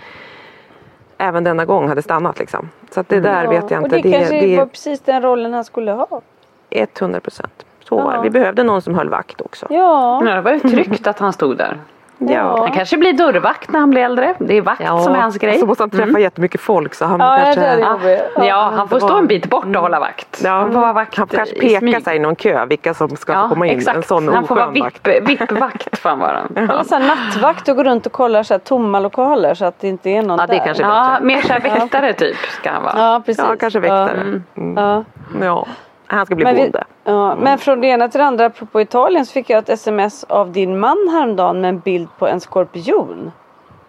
även 1.17 1.43
denna 1.43 1.65
gång 1.65 1.87
hade 1.89 2.01
stannat 2.01 2.39
liksom. 2.39 2.69
Så 2.91 2.99
att 2.99 3.09
det 3.09 3.19
där 3.19 3.47
vet 3.47 3.71
jag 3.71 3.79
Och 3.79 3.85
inte. 3.85 4.09
det, 4.09 4.11
kanske 4.17 4.39
det 4.39 4.57
var 4.57 4.63
är 4.63 4.69
precis 4.69 5.01
den 5.01 5.21
rollen 5.21 5.53
han 5.53 5.65
skulle 5.65 5.91
ha. 5.91 6.21
100 6.69 7.19
procent. 7.19 7.65
Så 7.83 7.95
det. 7.95 8.15
Ja. 8.15 8.21
Vi 8.21 8.29
behövde 8.29 8.63
någon 8.63 8.81
som 8.81 8.95
höll 8.95 9.09
vakt 9.09 9.41
också. 9.41 9.65
Ja. 9.69 10.23
Ja, 10.25 10.35
det 10.35 10.41
var 10.41 10.51
ju 10.51 10.59
tryggt 10.59 11.07
att 11.07 11.19
han 11.19 11.33
stod 11.33 11.57
där. 11.57 11.77
Ja. 12.19 12.55
Han 12.59 12.71
kanske 12.71 12.97
blir 12.97 13.13
dörrvakt 13.13 13.69
när 13.71 13.79
han 13.79 13.89
blir 13.89 14.01
äldre. 14.01 14.33
Det 14.39 14.57
är 14.57 14.61
vakt 14.61 14.87
som 15.03 15.13
är 15.15 15.19
hans 15.21 15.37
grej. 15.37 15.59
Så 15.59 15.65
måste 15.65 15.83
han 15.83 15.89
träffa 15.89 16.03
Mm. 16.09 16.21
jättemycket 16.21 16.61
folk 16.61 16.93
så 16.93 17.05
han 17.05 17.19
Ja, 17.19 17.39
kanske... 17.43 17.61
det 17.61 18.29
Ja, 18.35 18.45
ja, 18.45 18.71
han 18.75 18.87
får 18.87 18.99
stå 18.99 19.17
en 19.17 19.27
bit 19.27 19.49
bort 19.49 19.65
och 19.75 19.81
hålla 19.81 19.99
vakt. 19.99 20.41
Ja, 20.43 20.51
Han 20.51 20.73
får 20.73 20.79
vara 20.81 20.93
vakt 20.93 21.17
han 21.17 21.27
kanske 21.27 21.55
i 21.55 21.59
pekar 21.59 21.79
smyg. 21.79 22.03
sig 22.03 22.15
i 22.15 22.19
någon 22.19 22.35
kö 22.35 22.65
vilka 22.65 22.93
som 22.93 23.09
ska 23.15 23.33
få 23.33 23.39
Ja, 23.39 23.49
komma 23.49 23.67
in. 23.67 23.77
exakt. 23.77 23.97
En 23.97 24.03
sån 24.03 24.27
han 24.33 24.47
får 24.47 24.55
vara 24.55 24.67
oskön 24.67 24.83
vakt. 24.83 25.07
vipp- 25.07 25.27
vippvakt. 25.29 25.97
får 25.97 26.09
han 26.09 26.19
vara. 26.19 26.41
Eller 26.55 26.83
så 26.83 26.95
här 26.95 27.07
nattvakt 27.07 27.67
och 27.69 27.75
gå 27.75 27.83
runt 27.83 28.05
och 28.05 28.11
kolla 28.11 28.43
så 28.43 28.53
här 28.53 28.59
tomma 28.59 28.99
lokaler 28.99 29.53
så 29.53 29.65
att 29.65 29.79
det 29.79 29.87
inte 29.87 30.09
är 30.09 30.21
någon 30.21 30.39
Ja, 30.39 30.47
det 30.47 30.53
där. 30.53 30.65
kanske 30.65 30.83
är 30.83 30.87
Ja, 30.87 31.17
mer 31.21 31.41
såhär 31.41 31.59
väktare 31.81 32.13
typ 32.13 32.37
ska 32.37 32.69
han 32.71 32.83
vara. 32.83 32.93
Ja, 32.97 33.21
precis. 33.25 33.45
Ja, 33.49 33.55
kanske 33.59 33.79
väktare. 33.79 34.21
Mm. 34.21 34.43
Ja. 34.75 35.03
Ja. 35.39 35.45
Ja. 35.45 35.65
Han 36.07 36.25
ska 36.25 36.35
bli 36.35 36.45
Men, 36.45 36.55
vi, 36.55 36.71
ja, 37.07 37.35
men 37.35 37.57
från 37.57 37.81
det 37.81 37.87
ena 37.87 38.07
till 38.09 38.19
det 38.19 38.25
andra, 38.25 38.45
apropå 38.45 38.81
Italien, 38.81 39.25
så 39.25 39.31
fick 39.33 39.49
jag 39.49 39.57
ett 39.59 39.69
sms 39.69 40.23
av 40.23 40.51
din 40.51 40.79
man 40.79 40.97
häromdagen 41.11 41.61
med 41.61 41.69
en 41.69 41.79
bild 41.79 42.07
på 42.19 42.27
en 42.27 42.39
skorpion. 42.39 43.31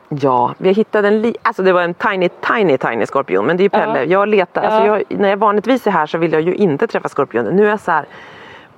Ja, 0.08 0.54
vi 0.58 0.72
hittade 0.72 1.08
en 1.08 1.22
li- 1.22 1.36
alltså 1.42 1.62
det 1.62 1.72
var 1.72 1.82
en 1.82 1.94
tiny, 1.94 2.28
tiny, 2.28 2.78
tiny 2.78 3.06
skorpion. 3.06 3.46
Men 3.46 3.56
det 3.56 3.60
är 3.60 3.64
ju 3.64 3.68
Pelle. 3.68 3.98
Ja. 3.98 4.04
Jag 4.04 4.28
letar, 4.28 4.62
alltså 4.62 4.86
Ja. 4.86 4.98
jag, 5.08 5.20
när 5.20 5.28
jag 5.28 5.36
vanligtvis 5.36 5.86
är 5.86 5.90
här 5.90 6.06
så 6.06 6.18
vill 6.18 6.32
jag 6.32 6.42
ju 6.42 6.54
inte 6.54 6.86
träffa 6.86 7.08
skorpioner. 7.08 7.52
Nu 7.52 7.66
är 7.66 7.70
jag 7.70 7.80
så 7.80 7.90
här. 7.90 8.04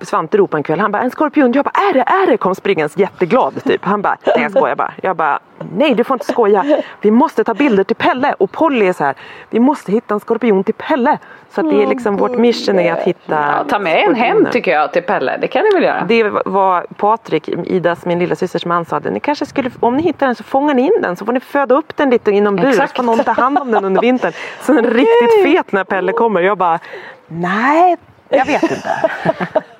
Svante 0.03 0.37
ropade 0.39 0.59
en 0.59 0.63
kväll, 0.63 0.81
han 0.81 0.93
bara 0.93 1.03
en 1.03 1.11
skorpion, 1.11 1.53
jag 1.53 1.65
bara 1.65 1.89
är 1.91 1.93
det, 1.95 2.01
är 2.01 2.27
det? 2.27 2.37
Kom 2.37 2.55
springandes 2.55 2.97
jätteglad 2.97 3.65
typ. 3.65 3.85
Han 3.85 4.03
bara, 4.03 4.17
nej 4.27 4.43
jag 4.43 4.51
skojar 4.51 4.77
bara. 4.77 4.93
Jag 5.03 5.17
bara, 5.17 5.39
nej 5.77 5.95
du 5.95 6.05
får 6.05 6.15
inte 6.15 6.27
skoja. 6.33 6.65
Vi 7.01 7.11
måste 7.11 7.45
ta 7.45 7.55
bilder 7.55 7.85
till 7.85 7.97
Pelle. 7.97 8.35
Och 8.39 8.53
Polly 8.53 8.87
är 8.87 8.93
så 8.93 9.05
här, 9.05 9.15
vi 9.51 9.61
måste 9.61 9.93
hitta 9.93 10.15
en 10.15 10.21
skorpion 10.21 10.65
till 10.65 10.75
Pelle. 10.75 11.19
Så 11.51 11.61
att 11.61 11.71
det 11.71 11.83
är 11.83 11.87
liksom 11.87 12.17
vårt 12.17 12.39
mission 12.39 12.79
är 12.79 12.93
att 12.93 13.03
hitta 13.03 13.55
Ja, 13.59 13.65
ta 13.69 13.79
med 13.79 14.05
en 14.09 14.15
hem 14.15 14.47
tycker 14.53 14.71
jag 14.71 14.93
till 14.93 15.03
Pelle. 15.03 15.39
Det 15.41 15.49
kan 15.49 15.63
ni 15.65 15.71
väl 15.75 15.83
göra? 15.83 16.05
Det 16.09 16.23
var 16.45 16.87
Patrik, 16.97 17.49
Idas, 17.49 18.05
min 18.05 18.19
lilla 18.19 18.35
systers 18.35 18.65
man 18.67 18.85
sa 18.85 19.01
det. 19.01 19.11
Ni 19.11 19.21
kanske 19.21 19.47
skulle, 19.47 19.71
om 19.81 19.97
ni 19.97 20.03
hittar 20.03 20.27
den 20.27 20.35
så 20.35 20.45
fångar 20.45 20.75
ni 20.75 20.83
in 20.83 21.03
den 21.03 21.17
så 21.17 21.25
får 21.25 21.33
ni 21.33 21.41
föda 21.41 21.75
upp 21.75 21.97
den 21.97 22.11
lite 22.11 22.31
inom 22.31 22.57
bur. 22.57 22.73
Så 22.73 22.87
får 22.87 23.03
någon 23.03 23.19
ta 23.19 23.33
hand 23.33 23.59
om 23.59 23.71
den 23.71 23.85
under 23.85 24.01
vintern. 24.01 24.33
Så 24.63 24.73
den 24.73 24.85
är 24.85 24.91
riktigt 24.91 25.43
fet 25.43 25.73
när 25.73 25.85
Pelle 25.85 26.13
kommer. 26.13 26.41
Jag 26.41 26.59
bara, 26.59 26.79
nej, 27.27 27.97
jag 28.29 28.47
vet 28.47 28.63
inte. 28.63 29.11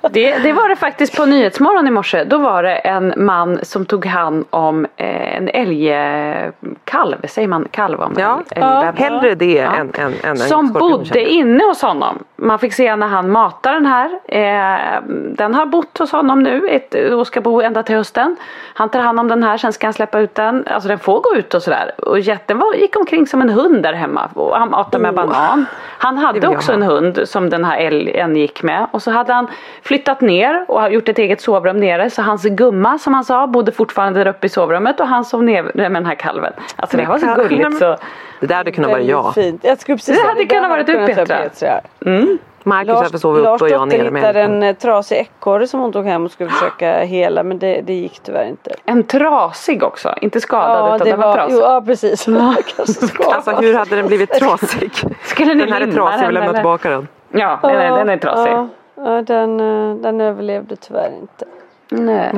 Det, 0.09 0.37
det 0.37 0.53
var 0.53 0.69
det 0.69 0.75
faktiskt 0.75 1.17
på 1.17 1.25
Nyhetsmorgon 1.25 1.87
i 1.87 1.91
morse. 1.91 2.23
Då 2.23 2.37
var 2.37 2.63
det 2.63 2.75
en 2.75 3.13
man 3.17 3.59
som 3.63 3.85
tog 3.85 4.05
hand 4.05 4.45
om 4.49 4.85
eh, 4.97 5.37
en 5.37 5.49
älgkalv. 5.53 7.15
Säger 7.27 7.47
man 7.47 7.67
kalv 7.71 8.01
om 8.01 8.13
Ja, 8.17 8.41
en 8.49 8.63
älgbebis? 8.63 8.99
hellre 9.01 9.35
det 9.35 9.53
Ja. 9.53 9.75
än, 9.75 9.91
än, 9.97 10.13
än 10.23 10.29
en 10.29 10.37
Som 10.37 10.71
bodde 10.71 11.29
inne 11.29 11.63
hos 11.63 11.81
honom. 11.81 12.23
Man 12.35 12.59
fick 12.59 12.73
se 12.73 12.95
när 12.95 13.07
han 13.07 13.31
matar 13.31 13.73
den 13.73 13.85
här. 13.85 14.09
Eh, 14.27 15.01
den 15.35 15.53
har 15.55 15.65
bott 15.65 15.97
hos 15.97 16.11
honom 16.11 16.39
nu 16.43 16.67
ett, 16.69 16.95
och 17.13 17.27
ska 17.27 17.41
bo 17.41 17.61
ända 17.61 17.83
till 17.83 17.95
hösten. 17.95 18.35
Han 18.73 18.89
tar 18.89 18.99
hand 18.99 19.19
om 19.19 19.27
den 19.27 19.43
här, 19.43 19.57
sen 19.57 19.73
ska 19.73 19.87
han 19.87 19.93
släppa 19.93 20.19
ut 20.19 20.35
den. 20.35 20.67
Alltså 20.67 20.89
den 20.89 20.99
får 20.99 21.19
gå 21.21 21.35
ut 21.35 21.53
och 21.53 21.61
sådär. 21.63 21.91
Och 21.97 22.19
jätten 22.19 22.59
var, 22.59 22.73
gick 22.73 22.95
omkring 22.97 23.27
som 23.27 23.41
en 23.41 23.49
hund 23.49 23.83
där 23.83 23.93
hemma. 23.93 24.29
Och 24.33 24.57
han 24.57 24.69
matade 24.69 25.01
med 25.01 25.11
Oh. 25.11 25.15
banan. 25.15 25.65
Han 25.97 26.17
hade 26.17 26.47
också 26.47 26.71
ha. 26.71 26.75
en 26.77 26.83
hund 26.83 27.19
som 27.25 27.49
den 27.49 27.65
här 27.65 27.77
älgen 27.77 28.35
gick 28.35 28.63
med. 28.63 28.87
Och 28.91 29.01
så 29.01 29.11
hade 29.11 29.33
han 29.33 29.47
flyttat 29.91 30.21
ner 30.21 30.65
och 30.67 30.81
har 30.81 30.89
gjort 30.89 31.09
ett 31.09 31.19
eget 31.19 31.41
sovrum 31.41 31.77
nere. 31.77 32.09
Så 32.09 32.21
hans 32.21 32.43
gumma 32.43 32.97
som 32.97 33.13
han 33.13 33.23
sa 33.23 33.47
bodde 33.47 33.71
fortfarande 33.71 34.19
där 34.23 34.27
uppe 34.31 34.45
i 34.45 34.49
sovrummet. 34.49 34.99
Och 34.99 35.07
han 35.07 35.25
sov 35.25 35.43
ner 35.43 35.63
med 35.63 35.91
den 35.93 36.05
här 36.05 36.15
kalven. 36.15 36.53
Alltså 36.75 36.97
det 36.97 37.05
var 37.05 37.17
så 37.17 37.35
gulligt 37.35 37.77
så. 37.77 37.97
Det 38.39 38.47
där 38.47 38.55
hade 38.55 38.71
kunnat 38.71 38.91
vara 38.91 39.01
jag. 39.01 39.33
Fint. 39.33 39.63
Jag 39.63 39.79
skulle 39.79 39.97
precis 39.97 40.21
Det 40.21 40.27
hade 40.27 40.45
kunnat 40.45 40.69
varit 40.69 40.87
hade 40.87 40.99
du, 41.01 41.07
Petra. 41.13 41.25
vara 41.37 41.49
Petra. 41.49 41.81
Marcus 42.63 42.95
hade 42.95 43.09
fått 43.09 43.21
sova 43.21 43.39
Lars 43.39 43.61
och 43.61 43.69
jag 43.69 43.87
nere 43.87 43.97
hittade 43.97 44.11
med. 44.11 44.35
en 44.35 44.63
eh, 44.63 44.75
trasig 44.75 45.17
ekorre 45.17 45.67
som 45.67 45.79
hon 45.79 45.91
tog 45.91 46.05
hem 46.05 46.25
och 46.25 46.31
skulle 46.31 46.49
försöka 46.49 46.99
hela 46.99 47.43
men 47.43 47.59
det, 47.59 47.81
det 47.81 47.93
gick 47.93 48.19
tyvärr 48.23 48.45
inte. 48.45 48.71
En 48.85 49.03
trasig 49.03 49.83
också, 49.83 50.15
inte 50.21 50.41
skadad 50.41 50.77
Ja, 50.89 50.95
utan 50.95 51.05
det 51.05 51.11
den 51.11 51.19
var, 51.19 51.27
var, 51.27 51.33
trasig. 51.35 51.53
jo, 51.55 51.61
ja 51.61 51.81
precis. 51.85 52.25
Kanske 52.75 53.07
skadad. 53.07 53.33
Alltså 53.33 53.51
hur 53.51 53.73
hade 53.73 53.95
den 53.95 54.07
blivit 54.07 54.29
trasig? 54.31 54.91
Skulle 55.23 55.53
ni 55.53 55.63
Den 55.65 55.73
här 55.73 55.81
är 55.81 55.91
trasig, 55.91 56.21
jag 56.23 56.27
vill 56.27 56.27
den, 56.27 56.33
lämna 56.33 56.49
eller? 56.49 56.53
tillbaka 56.53 56.89
den. 56.89 57.07
Ja, 57.31 57.59
den 57.61 57.75
är, 57.75 57.97
den 57.97 58.09
är 58.09 58.17
trasig. 58.17 58.51
Ja, 58.51 58.67
ja 59.03 59.21
den, 59.21 59.59
eh, 59.59 59.95
den 59.95 60.21
överlevde 60.21 60.75
tyvärr 60.75 61.11
inte. 61.19 61.45
Nej. 61.89 62.31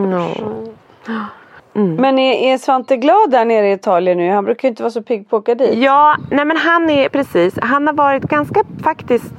Men 1.74 2.20
är, 2.20 2.54
är 2.54 2.58
Svante 2.58 2.98
glad 2.98 3.32
där 3.32 3.46
nere 3.46 3.70
i 3.70 3.72
Italien 3.72 4.18
nu? 4.18 4.30
Han 4.30 4.46
brukar 4.46 4.68
ju 4.68 4.70
inte 4.70 4.84
vara 4.84 4.92
så 4.92 5.02
pigg 5.02 5.30
på 5.30 5.36
att 5.36 5.42
åka 5.42 5.56
dit. 5.56 5.74
Ja, 5.78 6.18
nej 6.32 6.46
men 6.46 6.58
han 6.58 6.90
är 6.90 7.10
precis. 7.10 7.54
Han 7.62 7.88
har 7.88 7.94
varit 7.94 8.24
ganska 8.24 8.64
faktiskt 8.84 9.34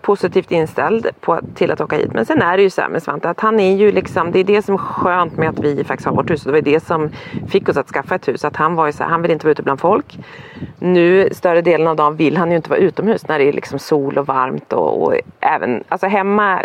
positivt 0.00 0.50
inställd 0.50 1.06
på, 1.20 1.40
till 1.54 1.70
att 1.70 1.80
åka 1.80 1.96
hit. 1.96 2.12
Men 2.12 2.26
sen 2.26 2.42
är 2.42 2.56
det 2.56 2.62
ju 2.62 2.70
så 2.70 2.80
här 2.80 2.88
med 2.88 3.02
Svante 3.02 3.30
att 3.30 3.40
han 3.40 3.60
är 3.60 3.76
ju 3.76 3.92
liksom, 3.92 4.32
det 4.32 4.38
är 4.38 4.44
det 4.44 4.62
som 4.62 4.74
är 4.74 4.78
skönt 4.78 5.36
med 5.36 5.48
att 5.48 5.58
vi 5.58 5.84
faktiskt 5.84 6.06
har 6.06 6.16
vårt 6.16 6.30
hus. 6.30 6.42
Det 6.42 6.52
var 6.52 6.60
det 6.60 6.84
som 6.84 7.10
fick 7.48 7.68
oss 7.68 7.76
att 7.76 7.88
skaffa 7.88 8.14
ett 8.14 8.28
hus. 8.28 8.44
Att 8.44 8.56
han 8.56 8.74
var 8.74 8.86
ju 8.86 8.92
så 8.92 9.02
här, 9.02 9.10
han 9.10 9.22
vill 9.22 9.30
inte 9.30 9.46
vara 9.46 9.52
ute 9.52 9.62
bland 9.62 9.80
folk. 9.80 10.18
Nu 10.78 11.28
större 11.32 11.62
delen 11.62 11.86
av 11.86 11.96
dagen 11.96 12.16
vill 12.16 12.36
han 12.36 12.50
ju 12.50 12.56
inte 12.56 12.70
vara 12.70 12.80
utomhus 12.80 13.28
när 13.28 13.38
det 13.38 13.44
är 13.44 13.52
liksom 13.52 13.78
sol 13.78 14.18
och 14.18 14.26
varmt 14.26 14.72
och, 14.72 15.02
och 15.02 15.14
även, 15.40 15.84
alltså 15.88 16.06
hemma 16.06 16.62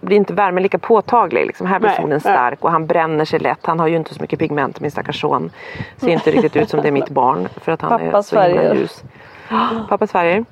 blir 0.00 0.16
inte 0.16 0.32
värmen 0.32 0.62
lika 0.62 0.78
påtaglig. 0.78 1.46
Liksom. 1.46 1.66
Här 1.66 1.78
blir 1.78 1.88
Nej, 1.88 1.96
solen 1.96 2.10
nej. 2.10 2.20
stark 2.20 2.64
och 2.64 2.70
han 2.70 2.86
bränner 2.86 3.24
sig 3.24 3.40
lätt. 3.40 3.58
Han 3.62 3.80
har 3.80 3.86
ju 3.86 3.96
inte 3.96 4.14
så 4.14 4.20
mycket 4.20 4.38
pigment, 4.38 4.80
min 4.80 4.90
stackars 4.90 5.20
son. 5.20 5.50
Ser 5.96 6.08
inte 6.08 6.30
riktigt 6.30 6.56
ut 6.56 6.70
som 6.70 6.82
det 6.82 6.88
är 6.88 6.92
mitt 6.92 7.10
barn 7.10 7.48
för 7.56 7.72
att 7.72 7.80
han 7.80 7.92
är 7.92 8.06
Pappas 8.06 8.28
så 8.28 8.40
himla 8.40 8.74
ljus. 8.74 9.04
Pappas 9.88 10.12
färger. 10.12 10.44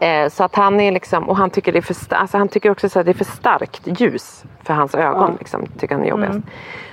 Eh, 0.00 0.28
så 0.28 0.44
att 0.44 0.54
han 0.54 0.80
är 0.80 0.92
liksom, 0.92 1.28
och 1.28 1.36
han 1.36 1.50
tycker, 1.50 1.72
det 1.72 1.78
är 1.78 1.82
för, 1.82 2.14
alltså 2.16 2.38
han 2.38 2.48
tycker 2.48 2.70
också 2.70 2.86
att 2.86 3.06
det 3.06 3.12
är 3.12 3.14
för 3.14 3.24
starkt 3.24 4.00
ljus 4.00 4.44
för 4.64 4.74
hans 4.74 4.94
ögon. 4.94 5.36
Liksom, 5.38 5.66
tycker 5.78 5.94
han 5.94 6.04
är 6.04 6.08
jobbigast. 6.08 6.32
Mm. 6.32 6.46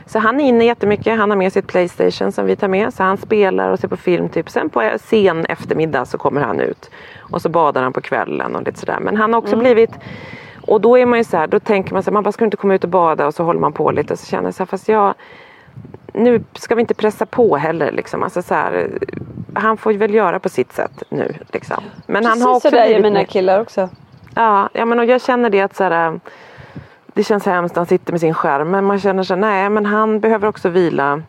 Så 0.06 0.20
han 0.20 0.40
är 0.40 0.46
inne 0.46 0.66
jättemycket. 0.66 1.20
Han 1.20 1.30
har 1.30 1.38
med 1.38 1.54
sitt 1.54 1.68
Playstation 1.68 2.32
som 2.32 2.46
vi 2.46 2.56
tar 2.56 2.68
med. 2.68 2.94
Så 2.94 3.04
han 3.04 3.18
spelar 3.18 3.70
och 3.70 3.80
ser 3.80 3.88
på 3.88 3.98
film. 3.98 4.30
Typ. 4.30 4.50
Sen 4.50 4.70
på 4.70 4.92
sen 5.02 5.46
eftermiddag 5.46 6.06
så 6.06 6.18
kommer 6.18 6.42
han 6.42 6.60
ut. 6.60 6.90
Och 7.20 7.42
så 7.42 7.50
badar 7.50 7.84
han 7.84 7.94
på 7.94 8.02
kvällen 8.02 8.56
och 8.56 8.64
lite 8.64 8.80
sådär. 8.80 9.00
Men 9.00 9.18
han 9.18 9.34
har 9.34 9.38
också 9.42 9.54
Mm. 9.54 9.64
blivit 9.64 9.92
och 10.68 10.82
då 10.82 10.98
är 10.98 11.06
man 11.06 11.20
ju 11.20 11.24
så 11.24 11.38
här, 11.38 11.48
då 11.48 11.60
tänker 11.60 11.94
man 11.94 12.04
så 12.04 12.10
här, 12.10 12.14
man 12.14 12.24
bara 12.24 12.32
ska 12.32 12.46
inte 12.46 12.58
komma 12.58 12.76
ut 12.76 12.84
och 12.84 12.90
bada 12.90 13.28
och 13.28 13.34
så 13.34 13.44
håller 13.44 13.60
man 13.60 13.74
på 13.74 13.92
lite 13.92 14.14
och 14.14 14.20
så 14.20 14.26
känner 14.26 14.48
jag 14.48 14.54
så 14.54 14.64
här, 14.64 14.66
fast 14.66 14.88
jag 14.90 15.14
nu 16.14 16.44
ska 16.54 16.76
vi 16.76 16.82
inte 16.82 16.94
pressa 16.94 17.26
på 17.26 17.58
heller 17.58 17.92
liksom. 17.92 18.24
Alltså 18.24 18.42
så 18.42 18.54
här, 18.54 18.90
han 19.56 19.78
får 19.78 19.94
väl 19.94 20.14
göra 20.14 20.40
på 20.40 20.50
sitt 20.50 20.74
sätt 20.74 21.04
nu 21.10 21.34
liksom. 21.52 21.84
Men 22.08 22.26
han 22.26 22.42
har 22.42 22.54
Precis 22.54 22.66
också 22.66 22.70
sådär 22.70 22.82
är 22.82 22.86
blivit 22.86 23.04
mina 23.04 23.26
killar 23.26 23.60
också. 23.62 23.90
Ja, 24.36 24.70
ja 24.74 24.86
men 24.86 25.00
och 25.00 25.06
jag 25.06 25.22
känner 25.22 25.50
det 25.50 25.62
att 25.62 25.76
så 25.76 25.84
här, 25.84 26.20
det 27.14 27.24
känns 27.24 27.46
hemskt, 27.46 27.76
han 27.76 27.86
sitter 27.86 28.14
med 28.14 28.20
sin 28.20 28.34
skärm. 28.34 28.72
Men 28.72 28.86
man 28.86 29.00
känner 29.00 29.24
så 29.24 29.34
här, 29.34 29.42
nej 29.42 29.70
men 29.70 29.86
han 29.86 30.20
behöver 30.20 30.48
också 30.48 30.70
vila. 30.70 31.22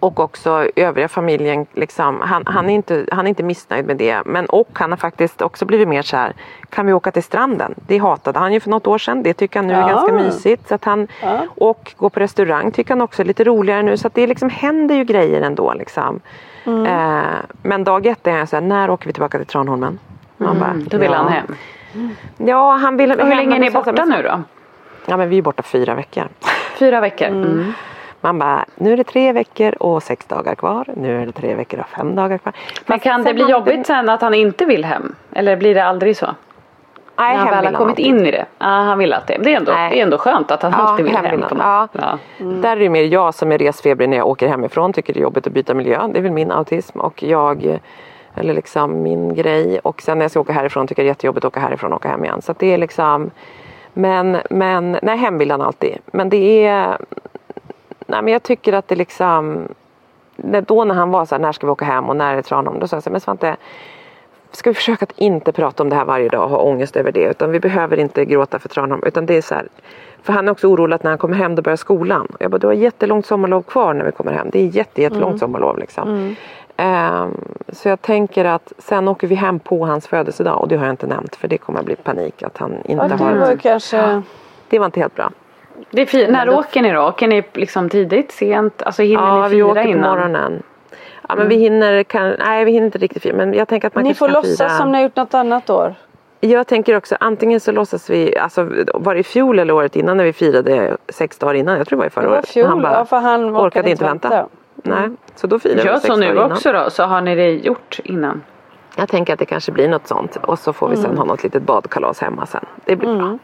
Och 0.00 0.20
också 0.20 0.66
övriga 0.76 1.08
familjen, 1.08 1.66
liksom, 1.72 2.20
han, 2.20 2.42
han, 2.46 2.70
är 2.70 2.74
inte, 2.74 3.06
han 3.12 3.26
är 3.26 3.28
inte 3.28 3.42
missnöjd 3.42 3.86
med 3.86 3.96
det. 3.96 4.22
Men 4.26 4.46
och 4.46 4.68
han 4.72 4.92
har 4.92 4.96
faktiskt 4.96 5.42
också 5.42 5.64
blivit 5.64 5.88
mer 5.88 6.02
så 6.02 6.16
här, 6.16 6.32
kan 6.70 6.86
vi 6.86 6.92
åka 6.92 7.10
till 7.10 7.22
stranden? 7.22 7.74
Det 7.86 7.98
hatade 7.98 8.38
han 8.38 8.52
ju 8.52 8.60
för 8.60 8.70
något 8.70 8.86
år 8.86 8.98
sedan. 8.98 9.22
Det 9.22 9.34
tycker 9.34 9.58
han 9.58 9.66
nu 9.66 9.74
är 9.74 9.80
Ja. 9.80 9.88
ganska 9.88 10.12
mysigt. 10.12 10.68
Så 10.68 10.74
att 10.74 10.84
han, 10.84 11.08
Ja. 11.22 11.40
Och 11.56 11.94
gå 11.96 12.10
på 12.10 12.20
restaurang 12.20 12.70
tycker 12.72 12.90
han 12.90 13.00
också 13.00 13.22
är 13.22 13.26
lite 13.26 13.44
roligare 13.44 13.82
nu. 13.82 13.96
Så 13.96 14.06
att 14.06 14.14
det 14.14 14.26
liksom 14.26 14.50
händer 14.50 14.94
ju 14.94 15.04
grejer 15.04 15.42
ändå. 15.42 15.74
Liksom. 15.74 16.20
Mm. 16.66 16.86
Eh, 16.86 17.34
men 17.62 17.84
dag 17.84 18.06
ett 18.06 18.26
är 18.26 18.38
jag 18.38 18.48
så 18.48 18.56
här, 18.56 18.60
när 18.60 18.90
åker 18.90 19.06
vi 19.06 19.12
tillbaka 19.12 19.38
till 19.38 19.46
Tranholmen? 19.46 19.98
Man 20.36 20.58
bara, 20.58 20.70
Mm, 20.70 20.84
Då 20.90 20.98
vill 20.98 21.10
ja. 21.10 21.16
han 21.16 21.32
hem. 21.32 21.54
Ja, 22.36 22.76
han 22.76 22.96
vill 22.96 23.12
Och 23.12 23.26
hur 23.26 23.34
länge 23.36 23.56
är 23.56 23.60
ni 23.60 23.70
borta 23.70 24.04
nu 24.04 24.22
då? 24.22 24.42
Ja, 25.06 25.16
men 25.16 25.28
vi 25.28 25.38
är 25.38 25.42
borta 25.42 25.62
fyra 25.62 25.94
veckor. 25.94 26.28
Fyra 26.78 27.00
veckor? 27.00 27.26
Mm. 27.26 27.72
Man 28.20 28.38
bara, 28.38 28.64
nu 28.74 28.92
är 28.92 28.96
det 28.96 29.04
tre 29.04 29.32
veckor 29.32 29.74
och 29.82 30.02
sex 30.02 30.26
dagar 30.26 30.54
kvar. 30.54 30.84
Nu 30.96 31.22
är 31.22 31.26
det 31.26 31.32
tre 31.32 31.54
veckor 31.54 31.80
och 31.80 31.88
fem 31.88 32.14
dagar 32.14 32.38
kvar. 32.38 32.52
Men 32.86 32.98
kan 32.98 33.22
det 33.24 33.34
bli 33.34 33.44
jobbigt 33.50 33.86
sen 33.86 34.08
att 34.08 34.20
han 34.20 34.34
inte 34.34 34.64
vill 34.64 34.84
hem? 34.84 35.14
Eller 35.32 35.56
blir 35.56 35.74
det 35.74 35.84
aldrig 35.84 36.16
så? 36.16 36.26
Nej, 37.18 37.36
När 37.36 37.44
han 37.44 37.50
väl 37.50 37.64
har 37.66 37.72
kommit 37.80 37.92
alltid. 37.92 38.06
in 38.06 38.26
i 38.26 38.30
det? 38.30 38.46
Ja, 38.58 38.66
han 38.66 38.98
vill 38.98 39.12
alltid. 39.12 39.36
Det 39.42 39.52
är 39.52 39.56
ändå, 39.56 39.72
Nej. 39.72 39.90
det 39.90 39.98
är 39.98 40.02
ändå 40.02 40.18
skönt 40.18 40.50
att 40.50 40.62
han 40.62 40.72
Ja, 40.72 40.78
alltid 40.78 41.04
vill 41.04 41.16
hem 41.16 41.24
hem. 41.24 41.44
Ja. 41.58 41.88
Ja. 41.92 42.18
Där 42.38 42.76
är 42.76 42.80
det 42.80 42.88
mer 42.88 43.02
jag 43.02 43.34
som 43.34 43.52
är 43.52 43.58
resfebrig 43.58 44.08
när 44.08 44.16
jag 44.16 44.26
åker 44.26 44.48
hemifrån. 44.48 44.92
Tycker 44.92 45.12
det 45.14 45.20
är 45.20 45.22
jobbigt 45.22 45.46
att 45.46 45.52
byta 45.52 45.74
miljö. 45.74 46.08
Det 46.12 46.18
är 46.18 46.22
väl 46.22 46.32
min 46.32 46.50
autism. 46.52 47.00
Och 47.00 47.22
jag, 47.22 47.78
eller 48.34 48.54
liksom 48.54 49.02
min 49.02 49.34
grej. 49.34 49.78
Och 49.78 50.02
sen 50.02 50.18
när 50.18 50.24
jag 50.24 50.30
ska 50.30 50.40
åka 50.40 50.52
härifrån 50.52 50.86
tycker 50.86 51.02
jag 51.02 51.06
det 51.06 51.08
är 51.08 51.10
jättejobbigt 51.10 51.44
att 51.44 51.52
åka 51.52 51.60
härifrån 51.60 51.92
och 51.92 51.96
åka 51.96 52.08
hem 52.08 52.24
igen. 52.24 52.42
Så 52.42 52.52
att 52.52 52.58
det 52.58 52.74
är 52.74 52.78
liksom 52.78 53.30
Men, 53.92 54.36
men 54.50 54.98
nej 55.02 55.16
hem 55.18 55.38
vill 55.38 55.50
han 55.50 55.62
alltid. 55.62 55.98
Men 56.06 56.28
det 56.28 56.66
är 56.66 56.98
Nej 58.06 58.22
men 58.22 58.32
jag 58.32 58.42
tycker 58.42 58.72
att 58.72 58.88
det 58.88 58.94
liksom 58.96 59.68
när- 60.36 60.60
Då 60.60 60.84
när 60.84 60.94
han 60.94 61.10
var 61.10 61.24
så 61.24 61.34
här, 61.34 61.42
när 61.42 61.52
ska 61.52 61.66
vi 61.66 61.70
åka 61.72 61.84
hem 61.84 62.04
och 62.08 62.16
när 62.16 62.32
är 62.32 62.36
det 62.36 62.42
Tranholm? 62.42 62.78
Då 62.80 62.88
sa 62.88 62.96
jag 62.96 63.02
så 63.02 63.10
här, 63.10 63.12
men 63.12 63.20
Svante 63.20 63.56
Ska 64.52 64.70
vi 64.70 64.74
försöka 64.74 65.02
att 65.04 65.12
inte 65.18 65.52
prata 65.52 65.82
om 65.82 65.88
det 65.88 65.96
här 65.96 66.04
varje 66.04 66.28
dag 66.28 66.42
och 66.44 66.50
ha 66.50 66.58
ångest 66.58 66.96
över 66.96 67.12
det. 67.12 67.24
Utan 67.24 67.50
vi 67.50 67.60
behöver 67.60 67.96
inte 67.98 68.24
gråta 68.24 68.58
för 68.58 68.68
Tranholm. 68.68 69.02
Utan 69.06 69.26
det 69.26 69.36
är 69.36 69.42
så 69.42 69.54
här, 69.54 69.66
för 70.22 70.32
han 70.32 70.48
är 70.48 70.52
också 70.52 70.66
orolig 70.68 70.94
att 70.94 71.02
när 71.02 71.10
han 71.10 71.18
kommer 71.18 71.36
hem 71.36 71.54
då 71.54 71.62
börjar 71.62 71.76
skolan. 71.76 72.26
Och 72.26 72.36
jag 72.42 72.50
bara, 72.50 72.58
du 72.58 72.66
har 72.66 72.74
jättelångt 72.74 73.26
sommarlov 73.26 73.62
kvar 73.62 73.94
när 73.94 74.04
vi 74.04 74.12
kommer 74.12 74.32
hem. 74.32 74.48
Det 74.52 74.58
är 74.60 74.66
jätte, 74.66 75.02
jättelångt 75.02 75.38
sommarlov 75.38 75.78
liksom. 75.78 76.36
Ehm, 76.76 77.30
så 77.68 77.88
jag 77.88 78.02
tänker 78.02 78.44
att 78.44 78.72
sen 78.78 79.08
åker 79.08 79.26
vi 79.26 79.34
hem 79.34 79.58
på 79.58 79.86
hans 79.86 80.06
födelsedag. 80.08 80.60
Och 80.60 80.68
det 80.68 80.76
har 80.76 80.84
jag 80.86 80.92
inte 80.92 81.06
nämnt 81.06 81.36
för 81.36 81.48
det 81.48 81.58
kommer 81.58 81.78
att 81.80 81.86
bli 81.86 81.96
panik 81.96 82.42
att 82.42 82.58
han 82.58 82.72
inte 82.84 82.92
Ja, 82.92 83.08
det 83.08 83.24
har. 83.24 83.34
var 83.34 83.56
kanske... 83.56 84.22
Det 84.68 84.78
var 84.78 84.86
inte 84.86 85.00
helt 85.00 85.14
bra. 85.14 85.30
Det 85.90 86.02
är 86.02 86.06
fi- 86.06 86.30
när 86.30 86.48
åker 86.50 86.82
ni 86.82 86.92
då? 86.92 87.02
Åker 87.02 87.28
ni 87.28 87.42
liksom 87.52 87.88
tidigt, 87.88 88.32
sent? 88.32 88.82
Alltså 88.82 89.02
hinner 89.02 89.22
Ja, 89.22 89.42
ni 89.42 89.48
vi 89.48 89.54
fira 89.56 89.66
åker 89.66 89.82
på 89.82 89.88
innan? 89.88 90.10
morgonen. 90.18 90.62
Ja, 91.28 91.34
men 91.36 91.48
vi 91.48 91.54
hinner, 91.56 92.02
kan, 92.02 92.34
nej 92.38 92.64
vi 92.64 92.70
hinner 92.72 92.86
inte 92.86 92.98
riktigt 92.98 93.22
fira. 93.22 93.36
Men 93.36 93.54
jag 93.54 93.68
tänker 93.68 93.88
att 93.88 93.94
man 93.94 94.04
Ni 94.04 94.08
kanske 94.10 94.18
får 94.18 94.26
kan 94.26 94.34
låtsas 94.34 94.58
fira. 94.58 94.68
som 94.68 94.92
ni 94.92 94.98
har 94.98 95.02
gjort 95.02 95.16
något 95.16 95.34
annat 95.34 95.70
år. 95.70 95.94
Jag 96.40 96.66
tänker 96.66 96.96
också 96.96 97.16
antingen 97.20 97.60
så 97.60 97.72
låtsas 97.72 98.10
vi, 98.10 98.38
alltså 98.38 98.68
var 98.94 99.14
det 99.14 99.20
i 99.20 99.22
fjol 99.22 99.58
eller 99.58 99.74
året 99.74 99.96
innan 99.96 100.16
när 100.16 100.24
vi 100.24 100.32
firade 100.32 100.96
sex 101.08 101.38
dagar 101.38 101.54
innan? 101.54 101.78
Jag 101.78 101.86
tror 101.86 101.96
det 101.96 102.00
var 102.00 102.06
i 102.06 102.10
förra 102.10 102.22
Det 102.24 102.28
var 102.30 102.36
året. 102.36 102.48
fjol, 102.48 102.66
han 102.66 102.82
bara 102.82 102.92
ja, 102.92 103.04
för 103.04 103.16
han 103.18 103.56
orkade, 103.56 103.90
inte 103.90 104.04
vänta. 104.04 104.46
Nej, 104.74 105.08
så 105.34 105.46
då 105.46 105.58
firar 105.58 105.74
vi 105.74 105.82
Gör 105.82 105.94
sex 105.94 106.06
så 106.06 106.12
dagar 106.12 106.26
nu 106.28 106.32
innan. 106.34 106.52
också 106.52 106.72
då, 106.72 106.90
så 106.90 107.02
har 107.02 107.20
ni 107.20 107.34
det 107.34 107.50
gjort 107.50 107.98
innan. 108.04 108.42
Jag 108.96 109.08
tänker 109.08 109.32
att 109.32 109.38
det 109.38 109.44
kanske 109.44 109.72
blir 109.72 109.88
något 109.88 110.06
sånt 110.06 110.36
och 110.42 110.58
så 110.58 110.72
får 110.72 110.88
vi 110.88 110.96
sen 110.96 111.18
ha 111.18 111.24
något 111.24 111.42
litet 111.42 111.62
badkalas 111.62 112.20
hemma 112.20 112.46
sen. 112.46 112.64
Det 112.84 112.96
blir 112.96 113.16
bra. 113.16 113.38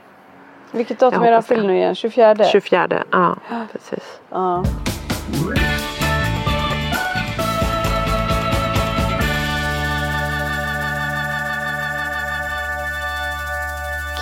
Vilket 0.70 0.98
datum 0.98 1.22
är 1.22 1.30
det 1.30 1.56
han 1.56 1.66
nu 1.66 1.76
igen? 1.76 1.94
24? 1.94 2.44
24, 2.44 2.88
ja 3.10 3.36
precis. 3.72 4.20
Ja. 4.30 4.64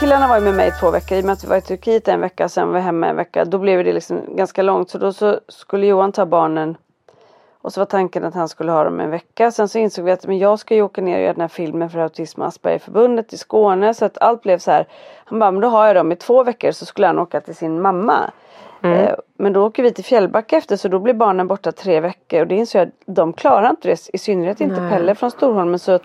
Killarna 0.00 0.28
var 0.28 0.36
ju 0.36 0.44
med 0.44 0.54
mig 0.54 0.68
i 0.68 0.72
två 0.80 0.90
veckor 0.90 1.18
i 1.18 1.20
och 1.20 1.24
med 1.24 1.32
att 1.32 1.44
vi 1.44 1.48
var 1.48 1.56
i 1.56 1.60
Turkiet 1.60 2.08
en 2.08 2.20
vecka 2.20 2.48
sen 2.48 2.68
var 2.68 2.74
vi 2.74 2.80
hemma 2.80 3.06
en 3.06 3.16
vecka. 3.16 3.44
Då 3.44 3.58
blev 3.58 3.84
det 3.84 3.92
liksom 3.92 4.36
ganska 4.36 4.62
långt 4.62 4.90
så 4.90 4.98
då 4.98 5.12
så 5.12 5.40
skulle 5.48 5.86
Johan 5.86 6.12
ta 6.12 6.26
barnen 6.26 6.76
och 7.62 7.72
så 7.72 7.80
var 7.80 7.86
tanken 7.86 8.24
att 8.24 8.34
han 8.34 8.48
skulle 8.48 8.72
ha 8.72 8.84
dem 8.84 9.00
en 9.00 9.10
vecka. 9.10 9.50
Sen 9.50 9.68
så 9.68 9.78
insåg 9.78 10.04
vi 10.04 10.10
att 10.10 10.26
men 10.26 10.38
jag 10.38 10.58
ska 10.58 10.74
ju 10.74 10.82
åka 10.82 11.00
ner 11.00 11.16
och 11.16 11.22
göra 11.22 11.32
den 11.32 11.40
här 11.40 11.48
filmen 11.48 11.90
för 11.90 11.98
Autism 11.98 12.40
och 12.40 12.46
Aspergerförbundet 12.46 13.32
i 13.32 13.38
Skåne. 13.38 13.94
Så 13.94 14.04
att 14.04 14.18
allt 14.18 14.42
blev 14.42 14.58
så 14.58 14.70
här. 14.70 14.86
Han 15.24 15.38
bara, 15.38 15.50
men 15.50 15.60
då 15.60 15.68
har 15.68 15.86
jag 15.86 15.96
dem 15.96 16.12
i 16.12 16.16
två 16.16 16.44
veckor 16.44 16.72
så 16.72 16.86
skulle 16.86 17.06
han 17.06 17.18
åka 17.18 17.40
till 17.40 17.56
sin 17.56 17.80
mamma. 17.80 18.30
Eh, 18.82 19.14
men 19.36 19.52
då 19.52 19.66
åker 19.66 19.82
vi 19.82 19.92
till 19.92 20.04
Fjällbacka 20.04 20.56
efter 20.56 20.76
så 20.76 20.88
då 20.88 20.98
blir 20.98 21.14
barnen 21.14 21.46
borta 21.46 21.72
tre 21.72 22.00
veckor. 22.00 22.40
Och 22.40 22.46
det 22.46 22.54
insåg 22.54 22.80
jag 22.80 22.88
att 22.88 22.94
de 23.06 23.32
klarar 23.32 23.70
inte 23.70 23.88
det. 23.88 24.08
I 24.12 24.18
synnerhet 24.18 24.60
inte 24.60 24.80
Nej. 24.80 24.90
Pelle 24.90 25.14
från 25.14 25.30
Storholmen. 25.30 25.78
Så 25.78 25.98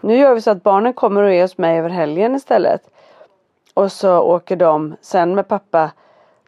nu 0.00 0.16
gör 0.16 0.34
vi 0.34 0.40
så 0.40 0.50
att 0.50 0.62
barnen 0.62 0.92
kommer 0.92 1.22
och 1.22 1.32
är 1.32 1.42
hos 1.42 1.58
mig 1.58 1.78
över 1.78 1.90
helgen 1.90 2.34
istället. 2.34 2.80
Och 3.76 3.92
så 3.92 4.18
åker 4.18 4.56
de 4.56 4.96
sen 5.00 5.34
med 5.34 5.48
pappa 5.48 5.90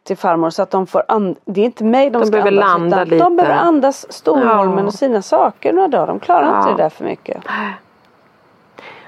till 0.03 0.17
farmor 0.17 0.49
så 0.49 0.61
att 0.61 0.71
de 0.71 0.87
får 0.87 1.03
andas. 1.07 1.37
Det 1.45 1.61
är 1.61 1.65
inte 1.65 1.83
mig 1.83 2.09
de, 2.09 2.19
De 2.19 2.25
ska 2.25 2.31
behöver 2.31 2.51
andas 2.51 2.69
landa 2.71 3.03
lite. 3.03 3.23
de 3.23 3.35
behöver 3.35 3.55
andas 3.55 4.11
Storholmen 4.13 4.77
Ja. 4.79 4.85
och 4.85 4.93
sina 4.93 5.21
saker 5.21 5.73
några 5.73 5.87
dagar. 5.87 6.07
De 6.07 6.19
klarar 6.19 6.57
inte 6.57 6.69
Ja. 6.69 6.75
det 6.77 6.83
där 6.83 6.89
för 6.89 7.03
mycket. 7.03 7.43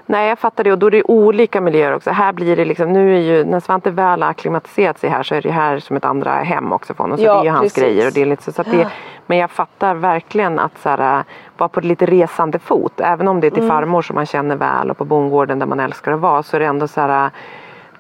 Nej 0.06 0.30
jag 0.30 0.40
fattar 0.40 0.64
det 0.64 0.72
och 0.72 0.78
då 0.78 0.88
är 0.88 0.92
det 0.92 1.04
olika 1.04 1.62
miljöer 1.62 1.94
också. 1.96 2.10
Här 2.10 2.34
blir 2.34 2.56
det 2.56 2.66
liksom, 2.66 2.94
nu 2.94 3.16
är 3.16 3.20
ju, 3.20 3.46
när 3.46 3.60
Svante 3.60 3.90
väl 3.92 4.22
har 4.24 4.30
acklimatiserat 4.30 5.00
sig 5.00 5.10
här 5.10 5.24
så 5.24 5.36
är 5.36 5.42
det 5.42 5.52
här 5.52 5.80
som 5.80 5.96
ett 5.96 6.06
andra 6.06 6.32
hem 6.32 6.72
också 6.72 6.94
för 6.94 7.04
honom. 7.04 7.18
Så 7.18 7.24
Ja, 7.24 7.34
det 7.34 7.40
är 7.40 7.44
ju 7.44 7.50
hans 7.50 7.62
precis. 7.74 7.84
grejer 7.84 8.08
och 8.08 8.14
det 8.14 8.22
är 8.22 8.26
lite 8.26 8.44
så, 8.44 8.52
så 8.52 8.62
att 8.62 8.72
det, 8.72 8.88
Men 9.26 9.38
jag 9.38 9.52
fattar 9.52 9.96
verkligen 9.96 10.60
att 10.60 10.78
så 10.82 10.90
här, 10.90 11.24
vara 11.58 11.70
på 11.70 11.80
lite 11.82 12.06
resande 12.06 12.60
fot. 12.60 13.00
Även 13.00 13.28
om 13.28 13.40
det 13.42 13.48
är 13.48 13.52
till 13.52 13.64
Mm. 13.64 13.70
farmor 13.76 14.02
som 14.02 14.16
man 14.16 14.26
känner 14.26 14.56
väl 14.56 14.92
och 14.92 14.98
på 14.98 15.06
bondgården 15.06 15.60
där 15.60 15.66
man 15.66 15.80
älskar 15.80 16.12
att 16.12 16.20
vara 16.20 16.44
så 16.44 16.56
är 16.56 16.60
det 16.60 16.66
ändå 16.66 16.88
så 16.88 17.02
här 17.02 17.30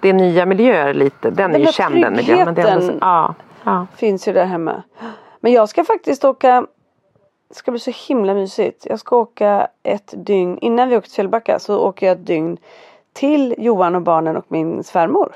det 0.01 0.09
är 0.09 0.13
nya 0.13 0.45
miljöer 0.45 0.93
lite. 0.93 1.29
Den, 1.29 1.49
är 1.49 1.51
Den 1.51 1.59
ju 1.59 1.65
där 1.65 1.71
känd 1.73 2.01
den 2.01 2.13
miljön. 2.15 2.45
Men 2.45 2.53
det 2.55 2.61
är 2.61 2.79
så, 2.81 2.93
ja, 3.01 3.35
ja. 3.63 3.87
Finns 3.95 4.27
ju 4.27 4.33
där 4.33 4.45
hemma. 4.45 4.83
Men 5.39 5.51
jag 5.51 5.69
ska 5.69 5.83
faktiskt 5.83 6.25
åka. 6.25 6.65
Det 7.49 7.55
ska 7.55 7.71
bli 7.71 7.79
så 7.79 7.91
himla 8.07 8.33
mysigt. 8.33 8.85
Jag 8.89 8.99
ska 8.99 9.15
åka 9.17 9.67
ett 9.83 10.13
dygn. 10.17 10.57
Innan 10.57 10.89
vi 10.89 10.97
åker 10.97 11.07
till 11.07 11.15
Fjällbacka 11.15 11.59
så 11.59 11.79
åker 11.79 12.05
jag 12.07 12.17
ett 12.17 12.25
dygn 12.25 12.57
till 13.13 13.55
Johan 13.57 13.95
och 13.95 14.01
barnen 14.01 14.37
och 14.37 14.45
min 14.47 14.83
svärmor. 14.83 15.35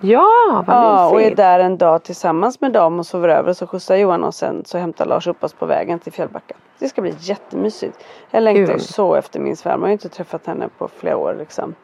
ja 0.00 0.64
vad 0.66 0.76
Ja, 0.76 1.06
och 1.08 1.12
är 1.12 1.16
mysigt. 1.16 1.36
där 1.36 1.58
en 1.60 1.78
dag 1.78 2.02
tillsammans 2.02 2.60
med 2.60 2.72
dem 2.72 2.98
och 2.98 3.06
sover 3.06 3.28
över. 3.28 3.52
Så 3.52 3.66
skjutsar 3.66 3.96
Johan 3.96 4.24
och 4.24 4.34
sen 4.34 4.62
så 4.64 4.78
hämtar 4.78 5.06
Lars 5.06 5.26
upp 5.26 5.44
oss 5.44 5.52
på 5.52 5.66
vägen 5.66 5.98
till 5.98 6.12
Fjällbacka. 6.12 6.54
Det 6.78 6.88
ska 6.88 7.02
bli 7.02 7.14
jättemysigt. 7.18 8.04
Jag 8.30 8.42
längtar 8.42 8.60
ju 8.60 8.66
Kul. 8.66 8.80
så 8.80 9.14
efter 9.14 9.40
min 9.40 9.56
svärmor. 9.56 9.80
Jag 9.82 9.88
har 9.88 9.92
inte 9.92 10.08
träffat 10.08 10.46
henne 10.46 10.68
på 10.78 10.88
flera 10.88 11.16
år 11.16 11.36
liksom. 11.38 11.74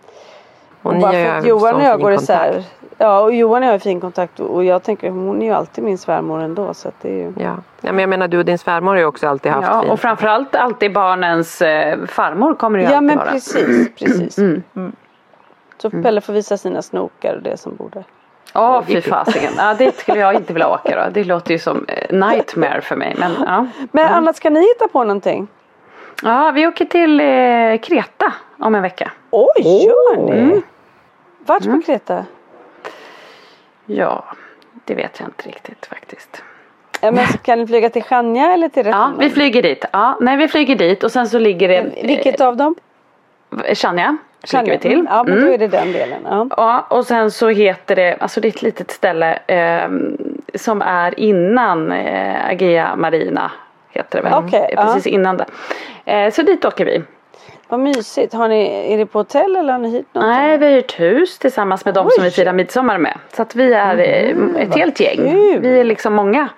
Och 0.82 0.94
ni 0.94 1.00
bara 1.00 1.12
har 1.34 1.42
Johan 1.46 1.74
och 1.74 1.82
jag 1.82 1.94
fin 1.96 2.02
går 2.02 2.12
isär. 2.12 2.64
Ja 2.98 3.20
och 3.20 3.34
Johan 3.34 3.62
och 3.62 3.66
jag 3.68 3.72
har 3.72 3.78
fin 3.78 4.00
kontakt 4.00 4.40
och 4.40 4.54
och 4.54 4.64
jag 4.64 4.82
tänker 4.82 5.10
hon 5.10 5.42
är 5.42 5.46
ju 5.46 5.52
alltid 5.52 5.84
min 5.84 5.98
svärmor 5.98 6.42
ändå. 6.42 6.74
Så 6.74 6.88
att 6.88 6.94
det 7.02 7.08
är 7.08 7.16
ju... 7.16 7.32
Ja. 7.38 7.56
ja, 7.80 7.92
men 7.92 7.98
jag 7.98 8.08
menar 8.08 8.28
du 8.28 8.38
och 8.38 8.44
din 8.44 8.58
svärmor 8.58 8.92
har 8.92 8.98
ju 8.98 9.04
också 9.04 9.28
alltid 9.28 9.52
haft 9.52 9.68
Ja, 9.70 9.80
fint. 9.80 9.92
och 9.92 10.00
framförallt 10.00 10.54
alltid 10.54 10.92
barnens 10.92 11.62
eh, 11.62 11.98
farmor 12.06 12.54
kommer 12.54 12.78
ju 12.78 12.84
Ja 12.84 12.90
alltid 12.90 13.02
men 13.06 13.18
vara. 13.18 13.30
precis, 13.30 13.94
precis. 13.98 14.38
Mm. 14.38 14.62
Så 15.78 15.90
Pelle 15.90 16.20
får 16.20 16.32
visa 16.32 16.56
sina 16.56 16.82
snokar 16.82 17.34
och 17.36 17.42
det 17.42 17.56
som 17.56 17.76
borde. 17.76 18.04
Ja, 18.54 18.82
fy 18.86 19.00
fasiken. 19.00 19.52
Ja, 19.56 19.74
det 19.78 19.96
skulle 19.96 20.18
jag 20.20 20.34
inte 20.34 20.52
vilja 20.52 20.68
åka 20.68 21.04
då. 21.04 21.10
Det 21.12 21.24
låter 21.24 21.52
ju 21.52 21.58
som 21.58 21.84
eh, 21.88 22.16
nightmare 22.18 22.80
för 22.80 22.96
mig. 22.96 23.16
Men 23.18 23.32
ja. 23.46 23.66
Men 23.92 24.06
annars 24.14 24.36
ska 24.36 24.50
ni 24.50 24.60
hitta 24.60 24.88
på 24.88 25.04
någonting? 25.04 25.48
ja, 26.22 26.50
vi 26.54 26.66
åker 26.66 26.84
till 26.84 27.20
eh, 27.20 27.80
Kreta 27.88 28.32
om 28.58 28.74
en 28.74 28.82
vecka. 28.82 29.12
Oj, 29.30 29.84
gör 29.86 30.16
ni? 30.16 30.62
Vart 31.46 31.64
på 31.64 31.82
Kreta? 31.86 32.26
Ja, 33.86 34.24
det 34.84 34.94
vet 34.94 35.20
jag 35.20 35.28
inte 35.28 35.48
riktigt 35.48 35.86
faktiskt. 35.86 36.42
Ja, 37.00 37.10
men 37.10 37.26
kan 37.26 37.58
ni 37.58 37.66
flyga 37.66 37.90
till 37.90 38.02
Chania 38.02 38.52
eller 38.52 38.68
till 38.68 38.86
Ja, 38.86 39.12
vi 39.18 39.30
flyger 39.30 39.62
dit. 39.62 39.84
Ja, 39.92 40.18
nej, 40.20 40.36
vi 40.36 40.48
flyger 40.48 40.76
dit 40.76 41.04
och 41.04 41.12
sen 41.12 41.28
så 41.28 41.38
ligger 41.38 41.68
det... 41.68 41.92
Vilket 42.02 42.40
av 42.40 42.56
dem? 42.56 42.74
Chania 43.74 44.16
Chania. 44.44 44.72
vi 44.74 44.78
till. 44.78 44.92
Mm, 44.92 45.06
Ja 45.10 45.24
men 45.24 45.32
Mm. 45.32 45.46
då 45.46 45.52
är 45.52 45.58
det 45.58 45.68
den 45.68 45.92
delen. 45.92 46.20
Ja. 46.24 46.46
Ja, 46.56 46.86
och 46.96 47.06
sen 47.06 47.30
så 47.30 47.48
heter 47.48 47.96
det, 47.96 48.16
alltså 48.20 48.40
det 48.40 48.48
är 48.48 48.50
ett 48.50 48.62
litet 48.62 48.90
ställe 48.90 49.38
eh, 49.46 49.90
som 50.54 50.82
är 50.82 51.20
innan 51.20 51.92
eh, 51.92 52.46
Agea 52.50 52.96
Marina. 52.96 53.50
Heter 53.90 54.22
det 54.22 54.30
väl? 54.30 54.72
Eh, 54.72 54.84
Precis 54.84 55.06
innan 55.06 55.36
det. 55.36 55.46
Eh, 56.04 56.30
så 56.30 56.42
dit 56.42 56.64
åker 56.64 56.84
vi. 56.84 57.02
Vad 57.72 57.80
mysigt. 57.80 58.34
Har 58.34 58.48
ni, 58.48 58.92
är 58.92 58.98
det 58.98 59.06
på 59.06 59.18
hotell 59.18 59.56
eller 59.56 59.72
har 59.72 59.80
ni 59.80 59.90
hyrt 59.90 60.06
något? 60.14 60.24
Nej, 60.24 60.58
vi 60.58 60.66
har 60.66 60.72
hyrt 60.72 61.00
hus 61.00 61.38
tillsammans 61.38 61.84
med 61.84 61.94
de 61.94 62.10
som 62.10 62.24
vi 62.24 62.30
firar 62.30 62.52
midsommar 62.52 62.98
med. 62.98 63.18
Så 63.32 63.42
att 63.42 63.56
vi 63.56 63.72
är 63.72 63.98
eh, 63.98 64.62
ett 64.62 64.74
helt 64.74 65.00
gäng. 65.00 65.16
kul. 65.16 65.60
Vi 65.60 65.80
är 65.80 65.84
liksom 65.84 66.14
många. 66.14 66.48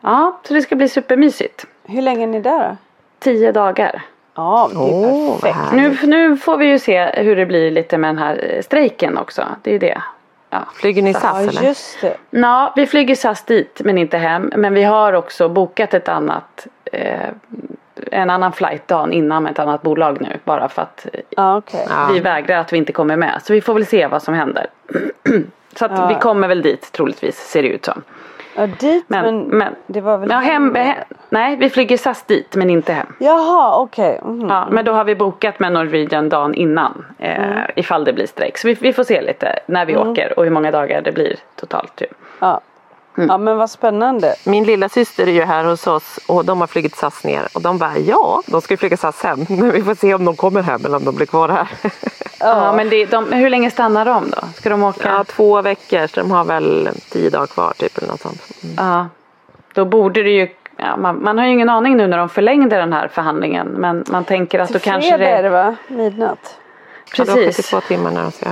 Ja, 0.00 0.40
så 0.44 0.54
det 0.54 0.62
ska 0.62 0.76
bli 0.76 0.88
supermysigt. 0.88 1.66
Hur 1.84 2.02
länge 2.02 2.22
är 2.22 2.26
ni 2.26 2.40
där 2.40 2.68
då? 2.68 2.76
Tio 3.18 3.52
dagar. 3.52 4.02
Ja, 4.34 4.70
det 4.72 4.78
är 4.78 5.28
vad 5.30 5.40
perfekt. 5.40 5.72
Nu, 5.72 5.96
nu 6.08 6.36
får 6.36 6.56
vi 6.56 6.66
ju 6.66 6.78
se 6.78 7.04
hur 7.04 7.36
det 7.36 7.46
blir 7.46 7.70
lite 7.70 7.98
med 7.98 8.08
den 8.08 8.18
här 8.18 8.54
eh, 8.56 8.62
strejken 8.62 9.18
också. 9.18 9.42
Det 9.62 9.70
är 9.70 9.72
ju 9.72 9.78
det. 9.78 10.02
Ja. 10.50 10.58
Flyger 10.74 11.02
ni 11.02 11.14
SAS 11.14 11.22
Ja 11.24 11.40
eller? 11.40 11.62
just 11.62 12.00
det. 12.00 12.16
Ja, 12.30 12.72
vi 12.76 12.86
flyger 12.86 13.14
SAS 13.14 13.44
dit 13.44 13.80
men 13.84 13.98
inte 13.98 14.18
hem. 14.18 14.52
Men 14.56 14.74
vi 14.74 14.82
har 14.82 15.12
också 15.12 15.48
bokat 15.48 15.94
ett 15.94 16.08
annat 16.08 16.66
eh, 16.92 17.30
en 18.12 18.30
annan 18.30 18.52
flight 18.52 18.88
dagen 18.88 19.12
innan 19.12 19.42
med 19.42 19.52
ett 19.52 19.58
annat 19.58 19.82
bolag 19.82 20.20
nu. 20.20 20.38
Bara 20.44 20.68
för 20.68 20.82
att 20.82 21.06
okej. 21.36 21.86
Ja. 21.88 22.08
vi 22.12 22.20
vägrar 22.20 22.58
att 22.58 22.72
vi 22.72 22.76
inte 22.76 22.92
kommer 22.92 23.16
med. 23.16 23.40
Så 23.42 23.52
vi 23.52 23.60
får 23.60 23.74
väl 23.74 23.86
se 23.86 24.06
vad 24.06 24.22
som 24.22 24.34
händer. 24.34 24.66
så 25.76 25.84
att 25.84 25.92
Ja. 25.98 26.06
vi 26.06 26.14
kommer 26.14 26.48
väl 26.48 26.62
dit 26.62 26.92
troligtvis 26.92 27.36
ser 27.36 27.62
det 27.62 27.68
ut 27.68 27.84
som. 27.84 28.02
Ja 28.54 28.66
dit 28.66 29.04
Men, 29.08 29.24
men, 29.24 29.58
men, 29.58 29.74
det 29.86 30.00
var 30.00 30.18
väl 30.18 30.28
ja, 30.30 30.36
hem, 30.38 30.74
he, 30.74 30.94
nej 31.28 31.56
vi 31.56 31.70
flyger 31.70 31.96
SAS 31.96 32.22
dit 32.22 32.54
men 32.56 32.70
inte 32.70 32.92
hem. 32.92 33.06
Jaha 33.18 33.76
okej. 33.80 34.20
Mhm. 34.24 34.48
Ja, 34.48 34.68
men 34.70 34.84
då 34.84 34.92
har 34.92 35.04
vi 35.04 35.14
bokat 35.14 35.60
med 35.60 35.72
Norwegian 35.72 36.28
dagen 36.28 36.54
innan. 36.54 37.04
Eh, 37.18 37.38
Ifall 37.76 38.04
det 38.04 38.12
blir 38.12 38.26
strejk. 38.26 38.58
Så 38.58 38.68
vi, 38.68 38.74
vi 38.74 38.92
får 38.92 39.04
se 39.04 39.20
lite 39.22 39.58
när 39.66 39.86
vi 39.86 39.96
åker 39.96 40.38
och 40.38 40.44
hur 40.44 40.50
många 40.50 40.70
dagar 40.70 41.02
det 41.02 41.12
blir 41.12 41.36
totalt. 41.56 42.00
Ju. 42.00 42.06
Ja. 42.38 42.60
Ja 43.28 43.38
men 43.38 43.56
vad 43.56 43.70
spännande. 43.70 44.34
Min 44.44 44.64
lilla 44.64 44.88
syster 44.88 45.26
är 45.26 45.32
ju 45.32 45.42
här 45.42 45.64
hos 45.64 45.86
oss 45.86 46.18
och 46.26 46.44
de 46.44 46.60
har 46.60 46.66
flugit 46.66 46.96
SAS 46.96 47.24
ner 47.24 47.48
och 47.52 47.62
de 47.62 47.78
bara 47.78 47.98
ja, 47.98 48.42
de 48.46 48.60
ska 48.60 48.72
ju 48.72 48.78
flyga 48.78 48.96
SAS 48.96 49.22
hem. 49.22 49.38
Men 49.48 49.70
vi 49.70 49.82
får 49.82 49.94
se 49.94 50.14
om 50.14 50.24
de 50.24 50.36
kommer 50.36 50.62
hem 50.62 50.84
eller 50.84 50.96
om 50.96 51.04
de 51.04 51.14
blir 51.14 51.26
kvar 51.26 51.48
här. 51.48 51.68
Ja, 52.42 52.72
men 52.72 52.88
det, 52.88 53.06
de, 53.06 53.32
hur 53.32 53.50
länge 53.50 53.70
stannar 53.70 54.04
de 54.04 54.30
då? 54.30 54.38
Ska 54.54 54.68
de 54.68 54.82
åka? 54.82 55.08
Ja, 55.08 55.24
två 55.24 55.62
veckor 55.62 56.06
så 56.06 56.20
de 56.20 56.30
har 56.30 56.44
väl 56.44 56.88
tio 57.08 57.30
dagar 57.30 57.46
kvar 57.46 57.72
typ 57.76 57.98
eller 57.98 58.08
något 58.08 58.20
sånt. 58.20 58.42
Mm. 58.62 58.74
Ja, 58.78 59.08
då 59.74 59.84
borde 59.84 60.22
det 60.22 60.30
ju 60.30 60.48
ja, 60.76 60.96
man, 60.96 61.22
man 61.22 61.38
har 61.38 61.44
ju 61.44 61.52
ingen 61.52 61.68
aning 61.68 61.96
nu 61.96 62.06
när 62.06 62.18
de 62.18 62.28
förlängde 62.28 62.76
den 62.76 62.92
här 62.92 63.08
förhandlingen 63.08 63.66
men 63.66 64.04
man 64.08 64.24
tänker 64.24 64.58
att 64.58 64.70
då 64.70 64.78
kanske 64.78 65.10
fredag 65.10 65.30
är 65.30 65.42
det... 65.42 65.48
det 65.48 65.50
va? 65.50 65.76
Midnatt. 65.88 66.56
Ja, 67.16 67.24
det 67.24 67.32
Precis, 67.34 67.56
72 67.56 67.80
timmar 67.80 68.10
när 68.10 68.22
de 68.22 68.32
ska 68.32 68.48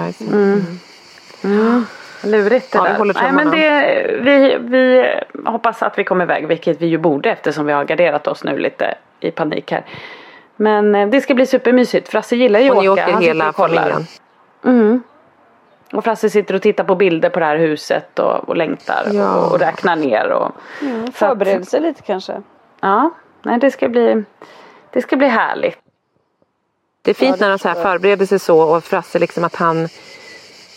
ja, 1.43 1.83
lurigt 2.25 2.73
det 2.73 2.79
Ja, 2.79 2.83
vi 2.83 2.89
där. 2.91 2.99
håller 2.99 3.15
Nej, 3.15 3.33
men 3.33 3.51
det, 3.51 4.21
vi, 4.21 4.57
vi 4.61 5.07
hoppas 5.51 5.83
att 5.83 5.99
vi 5.99 6.05
kommer 6.05 6.25
iväg 6.25 6.47
vilket 6.47 6.81
vi 6.83 6.87
ju 6.87 6.99
borde 6.99 7.31
eftersom 7.31 7.67
vi 7.67 7.73
har 7.73 7.85
garderat 7.85 8.27
oss 8.27 8.45
nu 8.45 8.59
lite 8.59 8.95
i 9.21 9.31
panik 9.31 9.71
här. 9.73 9.85
Men 10.57 10.95
eh, 10.95 11.09
det 11.09 11.21
ska 11.21 11.35
bli 11.35 11.47
supermysigt. 11.47 12.09
Frasse 12.09 12.37
gillar 12.37 12.61
ju 12.61 12.71
att 12.71 12.77
åka. 12.77 12.93
åker 12.93 13.03
Han 13.03 13.13
sitter 13.13 13.27
hela 13.35 13.49
och 13.49 13.55
kollar. 13.55 13.83
familjen? 13.83 14.07
Mm. 14.65 15.03
Och 15.93 16.05
Frasse 16.05 16.31
sitter 16.31 16.55
och 16.55 16.63
tittar 16.63 16.85
på 16.85 16.95
bilder 16.95 17.31
på 17.31 17.41
det 17.41 17.47
här 17.47 17.57
huset 17.57 18.19
och, 18.19 18.49
och 18.49 18.57
längtar 18.57 19.07
Ja. 19.13 19.37
och, 19.37 19.53
och 19.53 19.59
räknar 19.61 19.97
ner. 19.97 20.31
Och, 20.31 20.51
Mm, 20.83 21.13
förbereder 21.13 21.65
sig 21.65 21.81
lite 21.81 22.03
kanske. 22.03 22.43
Ja, 22.81 23.11
nej, 23.43 23.59
det 23.59 23.71
ska 23.71 23.89
bli 23.89 24.25
det 24.93 25.03
ska 25.03 25.17
bli 25.17 25.27
härligt. 25.29 25.79
Det 27.03 27.11
är 27.11 27.15
fint 27.15 27.31
Ja, 27.31 27.37
det 27.37 27.45
när 27.45 27.51
de 27.51 27.59
så 27.59 27.69
här 27.69 27.83
förbereder 27.83 28.27
sig 28.27 28.39
så 28.39 28.61
och 28.61 28.85
Frasse 28.85 29.19
liksom 29.19 29.45
att 29.45 29.55
han 29.57 29.89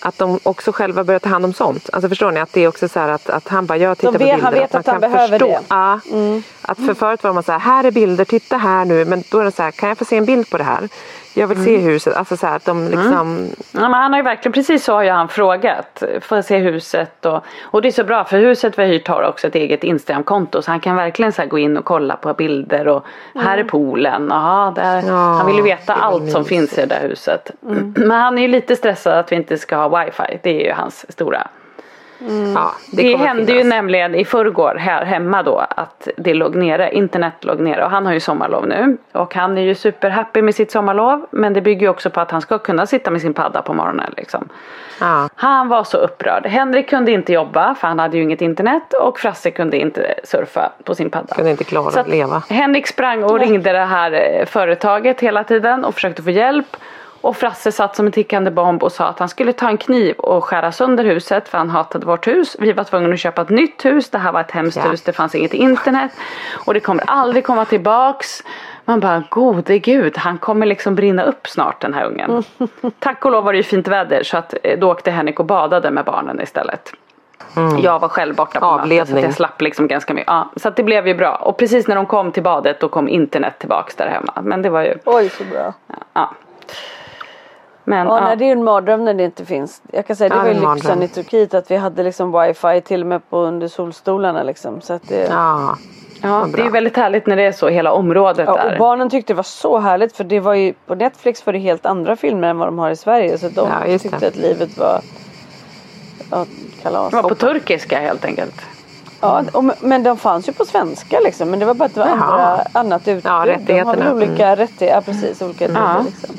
att 0.01 0.17
de 0.17 0.39
också 0.43 0.71
själva 0.71 1.03
börjar 1.03 1.19
ta 1.19 1.29
hand 1.29 1.45
om 1.45 1.53
sånt. 1.53 1.89
Alltså 1.93 2.09
förstår 2.09 2.31
ni 2.31 2.39
att 2.39 2.53
det 2.53 2.61
är 2.61 2.67
också 2.67 2.87
så 2.87 2.99
här 2.99 3.09
att, 3.09 3.29
att 3.29 3.47
han 3.47 3.65
bara, 3.65 3.77
jag 3.77 3.97
tittar 3.97 4.11
vet, 4.11 4.19
på 4.19 4.25
bilder. 4.25 4.43
han 4.43 4.53
vet 4.53 4.75
att, 4.75 4.87
han 4.87 4.99
behöver 5.01 5.27
förstå. 5.27 5.47
det. 5.47 5.59
Ja, 5.69 5.99
mm. 6.11 6.43
Att 6.61 6.77
för 6.77 6.93
förut 6.93 7.23
var 7.23 7.33
man 7.33 7.43
så 7.43 7.51
här, 7.51 7.59
här 7.59 7.83
är 7.83 7.91
bilder, 7.91 8.25
titta 8.25 8.57
här 8.57 8.85
nu. 8.85 9.05
Men 9.05 9.23
då 9.29 9.39
är 9.39 9.45
det 9.45 9.51
så 9.51 9.63
här, 9.63 9.71
kan 9.71 9.89
jag 9.89 9.97
få 9.97 10.05
se 10.05 10.17
en 10.17 10.25
bild 10.25 10.49
på 10.49 10.57
det 10.57 10.63
här? 10.63 10.89
Jag 11.34 11.47
vill 11.47 11.63
se 11.63 11.77
huset. 11.77 12.15
Alltså 12.15 12.38
så 12.38 12.47
här, 12.47 12.55
att 12.55 12.65
de 12.65 12.84
liksom... 12.84 13.11
Mm. 13.11 13.49
Ja, 13.71 13.82
men 13.82 13.93
han 13.93 14.11
har 14.11 14.19
ju 14.19 14.23
verkligen, 14.23 14.53
precis 14.53 14.84
så 14.84 14.93
har 14.93 15.03
ju 15.03 15.09
han 15.09 15.27
frågat. 15.27 16.03
Får 16.21 16.38
jag 16.38 16.45
se 16.45 16.57
huset? 16.57 17.25
Och, 17.25 17.45
och 17.63 17.82
det 17.82 17.88
är 17.88 17.91
så 17.91 18.03
bra 18.03 18.23
för 18.23 18.38
huset 18.38 18.79
vi 18.79 18.84
har 18.84 18.89
hyrt 18.89 19.07
har 19.07 19.23
också 19.23 19.47
ett 19.47 19.55
eget 19.55 19.84
Instagramkonto. 19.84 20.61
Så 20.61 20.71
han 20.71 20.79
kan 20.79 20.95
verkligen 20.95 21.32
så 21.32 21.45
gå 21.45 21.59
in 21.59 21.77
och 21.77 21.86
kolla 21.86 22.15
på 22.15 22.34
bilder. 22.34 22.88
Och 22.88 23.05
här 23.36 23.57
är 23.57 23.63
poolen. 23.63 24.32
Aha, 24.32 24.71
där. 24.75 25.03
Ja, 25.07 25.13
han 25.13 25.47
vill 25.47 25.55
ju 25.55 25.61
veta 25.61 25.93
allt 25.93 26.32
som 26.32 26.45
finns 26.45 26.77
i 26.77 26.82
det 26.82 26.88
där 26.88 27.07
huset. 27.07 27.51
Men 27.95 28.11
han 28.11 28.38
är 28.38 28.41
ju 28.41 28.47
lite 28.47 28.75
stressad 28.75 29.13
att 29.13 29.32
vi 29.32 29.36
inte 29.36 29.57
ska 29.57 29.75
ha 29.75 30.03
wifi. 30.03 30.39
Det 30.43 30.61
är 30.61 30.67
ju 30.67 30.73
hans 30.73 31.11
stora 31.11 31.47
Ja, 32.55 32.72
det 32.91 33.03
det 33.03 33.17
hände 33.17 33.51
ju 33.51 33.63
nämligen 33.63 34.15
i 34.15 34.26
förrgår 34.26 34.76
här 34.76 35.05
hemma 35.05 35.43
då 35.43 35.65
att 35.69 36.07
det 36.17 36.34
låg 36.34 36.55
nere, 36.55 36.91
internet 36.91 37.34
låg 37.39 37.59
nere 37.59 37.86
och 37.86 37.91
han 37.91 38.05
har 38.05 38.13
ju 38.13 38.19
sommarlov 38.19 38.67
nu. 38.67 38.97
Och 39.11 39.36
han 39.36 39.57
är 39.57 39.61
ju 39.61 39.76
superhappy 39.76 40.41
med 40.41 40.55
sitt 40.55 40.72
sommarlov 40.72 41.26
men 41.32 41.53
det 41.53 41.61
bygger 41.61 41.82
ju 41.82 41.89
också 41.89 42.09
på 42.09 42.19
att 42.19 42.32
han 42.32 42.41
ska 42.41 42.57
kunna 42.57 42.86
sitta 42.86 43.11
med 43.11 43.22
sin 43.22 43.34
padda 43.34 43.61
på 43.61 43.74
morgonen 43.74 44.13
liksom. 44.17 44.49
Ja. 44.99 45.30
Han 45.36 45.67
var 45.67 45.84
så 45.84 45.97
upprörd. 45.97 46.45
Henrik 46.45 46.89
kunde 46.89 47.11
inte 47.11 47.34
jobba 47.34 47.76
för 47.76 47.88
han 47.88 47.99
hade 47.99 48.17
ju 48.17 48.24
inget 48.24 48.41
internet 48.41 48.93
och 48.93 49.19
Frasse 49.19 49.51
kunde 49.51 49.78
inte 49.78 50.15
surfa 50.24 50.72
på 50.84 50.95
sin 50.95 51.09
padda. 51.09 51.36
Kunde 51.36 51.51
inte 51.51 51.63
klara 51.63 51.99
att 52.01 52.07
leva. 52.07 52.43
Henrik 52.49 52.88
sprang 52.88 53.24
och 53.24 53.39
ringde 53.39 53.72
det 53.72 53.86
här 53.86 54.11
eh, 54.11 54.45
företaget 54.45 55.22
hela 55.22 55.43
tiden 55.43 55.86
och 55.86 55.93
försökte 55.93 56.24
få 56.24 56.30
hjälp. 56.30 56.78
Och 57.22 57.38
Frasse 57.38 57.72
satt 57.72 57.95
som 57.95 58.05
en 58.05 58.11
tickande 58.11 58.51
bomb 58.51 58.84
och 58.84 58.91
sa 58.91 59.05
att 59.05 59.19
han 59.19 59.30
skulle 59.30 59.53
ta 59.53 59.67
en 59.69 59.78
kniv 59.78 60.15
och 60.15 60.43
skära 60.45 60.72
sönder 60.72 61.03
huset 61.03 61.47
för 61.49 61.57
han 61.57 61.69
hatade 61.69 62.05
vårt 62.05 62.28
hus. 62.28 62.55
Vi 62.59 62.72
var 62.74 62.84
tvungna 62.84 63.13
att 63.13 63.19
köpa 63.19 63.41
ett 63.41 63.49
nytt 63.49 63.86
hus. 63.86 64.09
Det 64.09 64.17
här 64.17 64.32
var 64.32 64.41
ett 64.41 64.51
hemskt 64.51 64.78
Ja. 64.78 64.84
hus. 64.91 65.01
Det 65.01 65.13
fanns 65.13 65.36
inget 65.36 65.53
internet. 65.53 66.11
Och 66.65 66.74
det 66.74 66.80
kommer 66.80 67.03
aldrig 67.07 67.45
komma 67.45 67.65
tillbaks. 67.65 68.43
Man 68.86 68.99
bara 68.99 69.24
gode 69.30 69.80
gud, 69.80 70.17
han 70.17 70.38
kommer 70.38 70.65
liksom 70.65 70.95
brinna 70.95 71.24
upp 71.24 71.47
snart 71.47 71.82
den 71.82 71.93
här 71.93 72.05
ungen. 72.05 72.43
Tack 72.99 73.26
och 73.26 73.32
lov 73.32 73.43
var 73.43 73.53
det 73.53 73.57
ju 73.57 73.63
fint 73.63 73.88
väder 73.88 74.24
så 74.24 74.38
att 74.38 74.53
eh, 74.63 74.80
då 74.80 74.91
åkte 74.91 75.11
Henrik 75.11 75.39
och 75.39 75.45
badade 75.45 75.91
med 75.91 76.05
barnen 76.05 76.41
istället. 76.41 76.93
Jag 77.82 77.99
var 77.99 78.07
själv 78.07 78.36
borta 78.36 78.59
på 78.59 78.65
mötet 78.65 78.67
så 78.67 78.76
att 78.76 78.82
Avledning. 78.82 79.24
jag 79.24 79.34
slapp 79.34 79.61
liksom 79.61 79.88
ganska 79.88 80.13
mycket. 80.13 80.28
Ja, 80.28 80.49
så 80.55 80.69
det 80.69 80.84
blev 80.84 81.07
ju 81.07 81.15
bra. 81.15 81.36
Och 81.36 81.57
precis 81.57 81.88
när 81.88 81.95
de 81.95 82.05
kom 82.05 82.32
till 82.32 82.43
badet 82.43 82.80
då 82.80 82.89
kom 82.89 83.09
internet 83.09 83.53
tillbaks 83.59 83.95
där 83.95 84.07
hemma. 84.07 84.34
Men 84.41 84.61
det 84.61 84.69
var 84.69 84.82
ju, 84.82 84.93
Oj 85.05 85.30
så 85.30 85.43
bra. 85.43 85.74
ja. 86.13 86.32
Men 87.84 88.07
Ja, 88.07 88.17
ja, 88.17 88.23
nej, 88.25 88.38
det 88.38 88.43
är 88.43 88.45
ju 88.45 88.51
en 88.51 88.63
mardröm 88.63 89.05
när 89.05 89.13
det 89.13 89.23
inte 89.23 89.45
finns. 89.45 89.82
Jag 89.91 90.07
kan 90.07 90.15
säga 90.15 90.29
det 90.29 90.36
Ja, 90.36 90.41
var 90.41 90.47
ju 90.47 90.53
är 90.53 90.55
en 90.55 90.73
lyxan 90.73 90.89
mardröm. 90.89 91.03
i 91.03 91.07
Turkiet 91.07 91.53
att 91.53 91.71
vi 91.71 91.75
hade 91.75 92.03
liksom 92.03 92.39
wifi 92.41 92.82
till 92.82 93.01
och 93.01 93.07
med 93.07 93.29
på 93.29 93.38
under 93.38 93.67
solstolarna 93.67 94.43
liksom. 94.43 94.82
Så 94.82 94.93
att 94.93 95.07
det, 95.07 95.27
ja. 95.29 95.77
Ja. 96.21 96.39
ja, 96.41 96.47
det 96.55 96.61
är 96.61 96.65
ju 96.65 96.71
väldigt 96.71 96.97
härligt 96.97 97.27
när 97.27 97.36
det 97.36 97.43
är 97.43 97.51
så 97.51 97.67
hela 97.69 97.91
området 97.91 98.49
och 98.49 98.57
där. 98.57 98.75
barnen 98.79 99.09
tyckte 99.09 99.34
det 99.34 99.38
var 99.38 99.43
så 99.43 99.79
härligt 99.79 100.17
för 100.17 100.23
det 100.23 100.39
var 100.39 100.53
ju 100.53 100.73
på 100.73 100.95
Netflix 100.95 101.45
var 101.45 101.53
det 101.53 101.59
helt 101.59 101.86
andra 101.86 102.15
filmer 102.15 102.47
än 102.47 102.57
vad 102.57 102.67
de 102.67 102.79
har 102.79 102.91
i 102.91 102.95
Sverige. 102.95 103.38
Så 103.38 103.49
de 103.49 103.69
Ja, 103.88 103.97
tyckte 103.99 104.17
det. 104.19 104.27
att 104.27 104.36
livet 104.36 104.77
var 104.77 105.01
ja, 106.32 106.45
kalas. 106.82 107.09
Det 107.11 107.15
var 107.21 107.29
på 107.29 107.36
turkiska 107.36 107.99
helt 107.99 108.25
enkelt. 108.25 108.61
Ja, 109.23 109.43
och, 109.53 109.63
men 109.79 110.03
de 110.03 110.17
fanns 110.17 110.49
ju 110.49 110.53
på 110.53 110.65
svenska 110.65 111.19
liksom. 111.19 111.49
Men 111.49 111.59
det 111.59 111.65
var 111.65 111.73
bara 111.73 111.86
att 111.86 111.93
det 111.93 111.99
var 111.99 112.07
andra, 112.07 112.61
annat 112.73 113.07
utbud. 113.07 113.21
Ja, 113.25 113.32
De 113.32 113.38
har 113.39 113.45
rättigheterna. 113.47 114.13
olika 114.13 114.55
rättigheter. 114.55 114.95
Ja 114.95 115.01
precis, 115.01 115.41
olika 115.41 115.65
Ja. 115.65 115.71
ja. 115.73 116.05
liksom. 116.05 116.36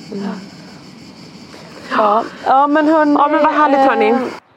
Ja. 1.99 2.25
ja 2.47 2.67
men 2.67 2.89
hörni. 2.89 3.15
Ja, 3.19 3.29
men 3.29 3.43
vad 3.43 3.55
härligt, 3.55 3.81
hörni. 3.81 4.15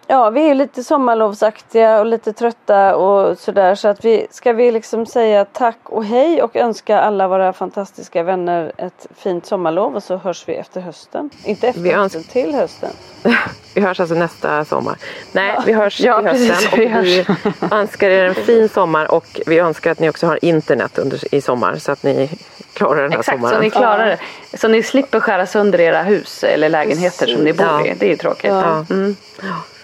Ja 0.07 0.29
vi 0.29 0.49
är 0.49 0.55
lite 0.55 0.83
sommarlovsaktiga 0.83 1.99
och 1.99 2.05
lite 2.05 2.33
trötta 2.33 2.95
och 2.95 3.37
sådär 3.39 3.75
så 3.75 3.87
att 3.87 4.05
vi 4.05 4.27
ska 4.31 4.53
vi 4.53 4.71
liksom 4.71 5.05
säga 5.05 5.45
tack 5.45 5.77
och 5.83 6.05
hej 6.05 6.41
och 6.41 6.55
önska 6.55 6.99
alla 6.99 7.27
våra 7.27 7.53
fantastiska 7.53 8.23
vänner 8.23 8.71
ett 8.77 9.07
fint 9.17 9.45
sommarlov 9.45 9.95
och 9.95 10.03
så 10.03 10.17
hörs 10.17 10.43
vi 10.47 10.55
efter 10.55 10.81
hösten. 10.81 11.29
Inte 11.43 11.67
efter 11.67 11.81
Vi 11.81 11.91
hösten, 11.91 12.23
till 12.23 12.55
hösten. 12.55 12.89
Vi 13.75 13.81
hörs 13.81 13.99
alltså 13.99 14.15
nästa 14.15 14.65
sommar. 14.65 14.95
Nej, 15.31 15.57
vi 15.65 15.73
hörs 15.73 15.99
Ja, 16.01 16.17
till 16.17 16.27
hösten. 16.27 16.47
precis, 16.47 16.73
och 16.73 16.79
vi 16.79 16.85
vi 16.87 17.25
önskar 17.75 18.09
er 18.09 18.25
en 18.25 18.35
fin 18.45 18.69
sommar 18.69 19.11
och 19.11 19.41
vi 19.45 19.59
önskar 19.59 19.91
att 19.91 19.99
ni 19.99 20.09
också 20.09 20.27
har 20.27 20.45
internet 20.45 20.97
under, 20.97 21.35
i 21.35 21.41
sommar 21.41 21.75
så 21.75 21.91
att 21.91 22.03
ni 22.03 22.29
klarar 22.73 23.01
den 23.03 23.11
här 23.11 23.19
Exakt, 23.19 23.37
så 23.37 23.41
sommaren. 23.47 23.61
ni 23.63 23.69
klarar 23.69 24.05
det. 24.51 24.57
Så 24.57 24.67
ni 24.67 24.83
slipper 24.83 25.19
skära 25.19 25.45
sönder 25.45 25.79
era 25.81 26.03
hus 26.03 26.43
eller 26.43 26.69
lägenheter 26.69 27.27
som 27.27 27.43
ni 27.43 27.53
bor 27.53 27.65
Ja. 27.67 27.85
i. 27.85 27.93
Det 27.99 28.05
är 28.05 28.09
ju 28.09 28.17
tråkigt. 28.17 28.51
Ja. 28.51 28.85
Mm. 28.89 29.15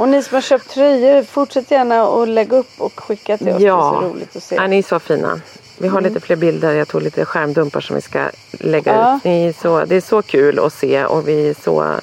Och 0.02 0.10
ni 0.10 0.24
som 0.24 0.36
har 0.36 0.42
köpt 0.42 0.70
tröjor 0.70 1.24
fortsätt 1.24 1.72
gärna 1.72 2.04
att 2.04 2.28
lägga 2.30 2.58
upp 2.58 2.72
och 2.78 3.00
skicka 3.00 3.38
till 3.38 3.50
oss. 3.50 3.62
Ja. 3.62 3.76
Det 4.02 4.06
är 4.06 4.10
så 4.10 4.14
roligt 4.16 4.36
att 4.36 4.44
se. 4.44 4.56
Ja, 4.56 4.68
ni 4.68 4.78
är 4.78 4.84
så 4.84 5.00
fina. 5.00 5.42
Vi 5.78 5.88
har 5.88 6.02
lite 6.02 6.20
fler 6.20 6.36
bilder. 6.36 6.72
Jag 6.72 6.88
tog 6.88 7.02
lite 7.02 7.26
skärmdumpar 7.26 7.82
som 7.82 7.96
vi 7.96 8.02
ska 8.02 8.26
lägga 8.52 8.96
Ja. 8.96 9.18
ut. 9.18 9.24
Ni 9.24 9.46
är 9.48 9.54
så, 9.54 9.86
det 9.86 9.96
är 9.96 10.02
så 10.02 10.22
kul 10.22 10.60
att 10.60 10.74
se 10.74 11.06
och 11.06 11.28
vi 11.28 11.50
är 11.50 11.54
så 11.54 11.96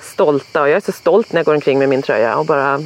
stolta. 0.00 0.62
Och 0.62 0.68
jag 0.68 0.76
är 0.76 0.80
så 0.80 0.92
stolt 0.92 1.32
när 1.32 1.38
jag 1.38 1.46
går 1.46 1.54
omkring 1.54 1.78
med 1.78 1.88
min 1.88 2.02
tröja 2.02 2.36
och 2.36 2.46
bara... 2.46 2.80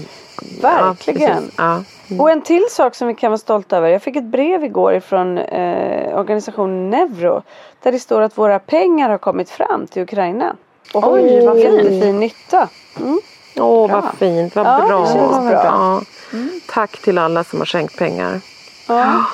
Verkligen. 0.62 1.50
Ja, 1.56 1.82
ja. 2.08 2.22
Och 2.22 2.30
en 2.30 2.42
till 2.42 2.66
sak 2.70 2.94
som 2.94 3.08
vi 3.08 3.14
kan 3.14 3.30
vara 3.30 3.38
stolta 3.38 3.76
över. 3.76 3.88
Jag 3.88 4.02
fick 4.02 4.16
ett 4.16 4.24
brev 4.24 4.64
igår 4.64 4.94
ifrån 4.94 5.38
eh, 5.38 6.18
organisationen 6.18 6.90
Nevro. 6.90 7.42
Där 7.82 7.92
det 7.92 7.98
står 8.00 8.20
att 8.20 8.38
våra 8.38 8.58
pengar 8.58 9.10
har 9.10 9.18
kommit 9.18 9.50
fram 9.50 9.86
till 9.86 10.02
Ukraina. 10.02 10.56
Och 10.94 11.02
vad 11.02 11.20
fint. 11.20 11.58
jättefin 11.64 12.20
nytta. 12.20 12.68
Åh, 13.60 13.90
vad 13.90 14.04
fint. 14.18 14.56
Vad 14.56 14.66
Ja, 14.66 14.86
bra. 14.86 15.06
bra. 15.42 15.52
Ja. 15.52 16.00
Tack 16.66 16.98
till 16.98 17.18
alla 17.18 17.44
som 17.44 17.58
har 17.58 17.66
skänkt 17.66 17.96
pengar. 17.96 18.40
Ja. 18.86 19.24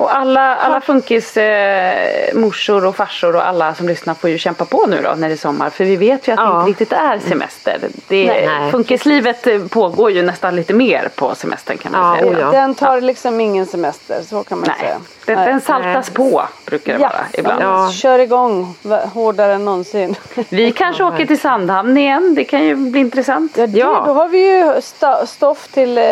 Och 0.00 0.16
alla, 0.16 0.56
alla 0.56 0.80
funkis 0.80 1.36
eh, 1.36 2.34
morsor 2.34 2.84
och 2.86 2.96
farsor 2.96 3.36
och 3.36 3.46
alla 3.46 3.74
som 3.74 3.88
lyssnar 3.88 4.14
får 4.14 4.30
ju 4.30 4.38
kämpa 4.38 4.64
på 4.64 4.86
nu 4.86 5.00
då 5.02 5.14
när 5.16 5.28
det 5.28 5.34
är 5.34 5.36
sommar. 5.36 5.70
För 5.70 5.84
vi 5.84 5.96
vet 5.96 6.28
ju 6.28 6.32
att 6.32 6.36
det 6.38 6.42
Ja. 6.42 6.58
inte 6.58 6.70
riktigt 6.70 6.92
är 6.92 7.18
semester. 7.28 7.78
Det, 8.08 8.26
Nej. 8.26 8.70
Funkislivet 8.70 9.46
eh, 9.46 9.66
pågår 9.66 10.10
ju 10.10 10.22
nästan 10.22 10.56
lite 10.56 10.74
mer 10.74 11.08
på 11.14 11.34
semestern 11.34 11.78
kan 11.78 11.92
man 11.92 12.16
Ja, 12.16 12.22
säga. 12.22 12.32
oh 12.36 12.40
ja. 12.40 12.50
Den 12.50 12.74
tar 12.74 13.00
liksom 13.00 13.40
ingen 13.40 13.66
semester. 13.66 14.22
Så 14.22 14.44
kan 14.44 14.58
man 14.58 14.68
Nej, 14.68 14.76
säga. 14.80 14.96
den, 15.24 15.36
Nej. 15.36 15.46
den 15.48 15.60
saltas 15.60 16.10
på 16.10 16.42
brukar 16.66 16.92
det 16.92 16.98
vara 16.98 17.12
ibland. 17.32 17.62
Ja. 17.62 17.90
Kör 17.92 18.18
igång 18.18 18.74
hårdare 19.12 19.54
än 19.54 19.64
någonsin. 19.64 20.14
Vi 20.48 20.72
kanske 20.72 21.04
åker 21.04 21.26
till 21.26 21.40
Sandhamn 21.40 21.96
igen. 21.96 22.34
Det 22.34 22.44
kan 22.44 22.64
ju 22.64 22.74
bli 22.76 23.00
intressant. 23.00 23.56
Ja, 23.56 23.66
det, 23.66 23.78
Ja. 23.78 24.02
Då 24.06 24.12
har 24.12 24.28
vi 24.28 24.58
ju 24.58 24.80
stoff 25.26 25.68
till 25.68 25.98
eh, 25.98 26.04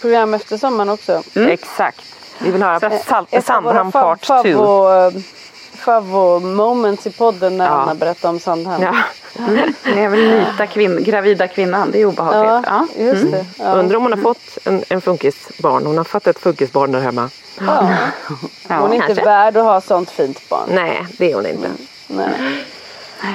program 0.00 0.34
efter 0.34 0.56
sommaren 0.56 0.88
också. 0.90 1.22
Exakt. 1.34 2.00
Vi 2.38 2.50
vill 2.50 2.62
höra 2.62 2.76
Ett 2.76 3.12
av 3.12 3.26
våra 3.30 3.42
Sandhamn 3.42 3.92
part 3.92 4.20
2. 4.20 4.34
favvo, 4.42 5.12
favvo 5.74 6.40
moments 6.40 7.06
i 7.06 7.10
podden 7.10 7.56
när 7.56 7.64
Ja. 7.66 7.70
Anna 7.70 7.94
berättar 7.94 8.28
om 8.28 8.40
Sandhamn. 8.40 8.82
Ja. 8.82 8.94
Ni 9.84 10.00
är 10.00 10.08
väl 10.08 10.20
nyta 10.30 10.66
kvinn, 10.66 11.04
gravida 11.04 11.48
kvinnan. 11.48 11.90
Det 11.90 12.00
är 12.00 12.06
obehagligt. 12.06 12.66
Ja, 12.70 12.86
Ja. 12.96 13.02
just 13.04 13.32
det. 13.32 13.44
Ja. 13.58 13.72
Undrar 13.72 13.96
om 13.96 14.02
hon 14.02 14.12
har 14.12 14.20
fått 14.20 14.58
en, 14.64 14.84
en 14.88 15.00
funkisbarn. 15.00 15.86
Hon 15.86 15.96
har 15.96 16.04
fått 16.04 16.26
ett 16.26 16.38
funkisbarn 16.38 16.92
där 16.92 17.00
hemma. 17.00 17.30
Ja. 17.60 17.88
Ja, 18.68 18.76
Hon 18.76 18.90
är 18.90 18.94
inte 18.94 19.06
kanske. 19.06 19.24
värd 19.24 19.56
att 19.56 19.64
ha 19.64 19.80
sånt 19.80 20.10
fint 20.10 20.48
barn. 20.48 20.68
Nej, 20.68 21.06
det 21.18 21.30
är 21.30 21.34
hon 21.34 21.46
inte. 21.46 21.68
Nej. 22.06 22.64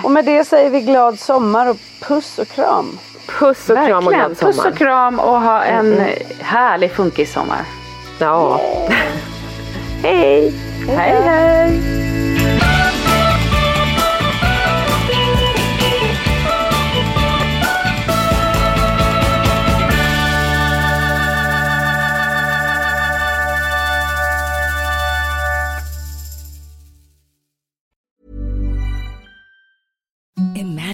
Och 0.04 0.12
med 0.12 0.26
det 0.26 0.46
säger 0.46 0.70
vi 0.70 0.82
glad 0.82 1.20
sommar 1.20 1.66
och 1.70 1.78
puss 2.02 2.40
och 2.40 2.48
kram. 2.48 2.98
Puss 3.28 3.70
och 3.70 3.76
kram 3.76 4.08
och 4.08 4.14
Verkligen. 4.14 4.26
glad 4.34 4.38
sommar. 4.38 4.54
Puss 4.54 4.66
och 4.66 4.78
kram 4.78 5.20
och 5.20 5.42
ha 5.42 5.64
en 5.64 5.98
eh, 6.00 6.08
härlig 6.42 6.92
funkissommar. 6.92 7.66
Ja. 8.20 8.60
Hej! 10.02 10.52
Hej 10.88 11.14
hej! 11.24 12.09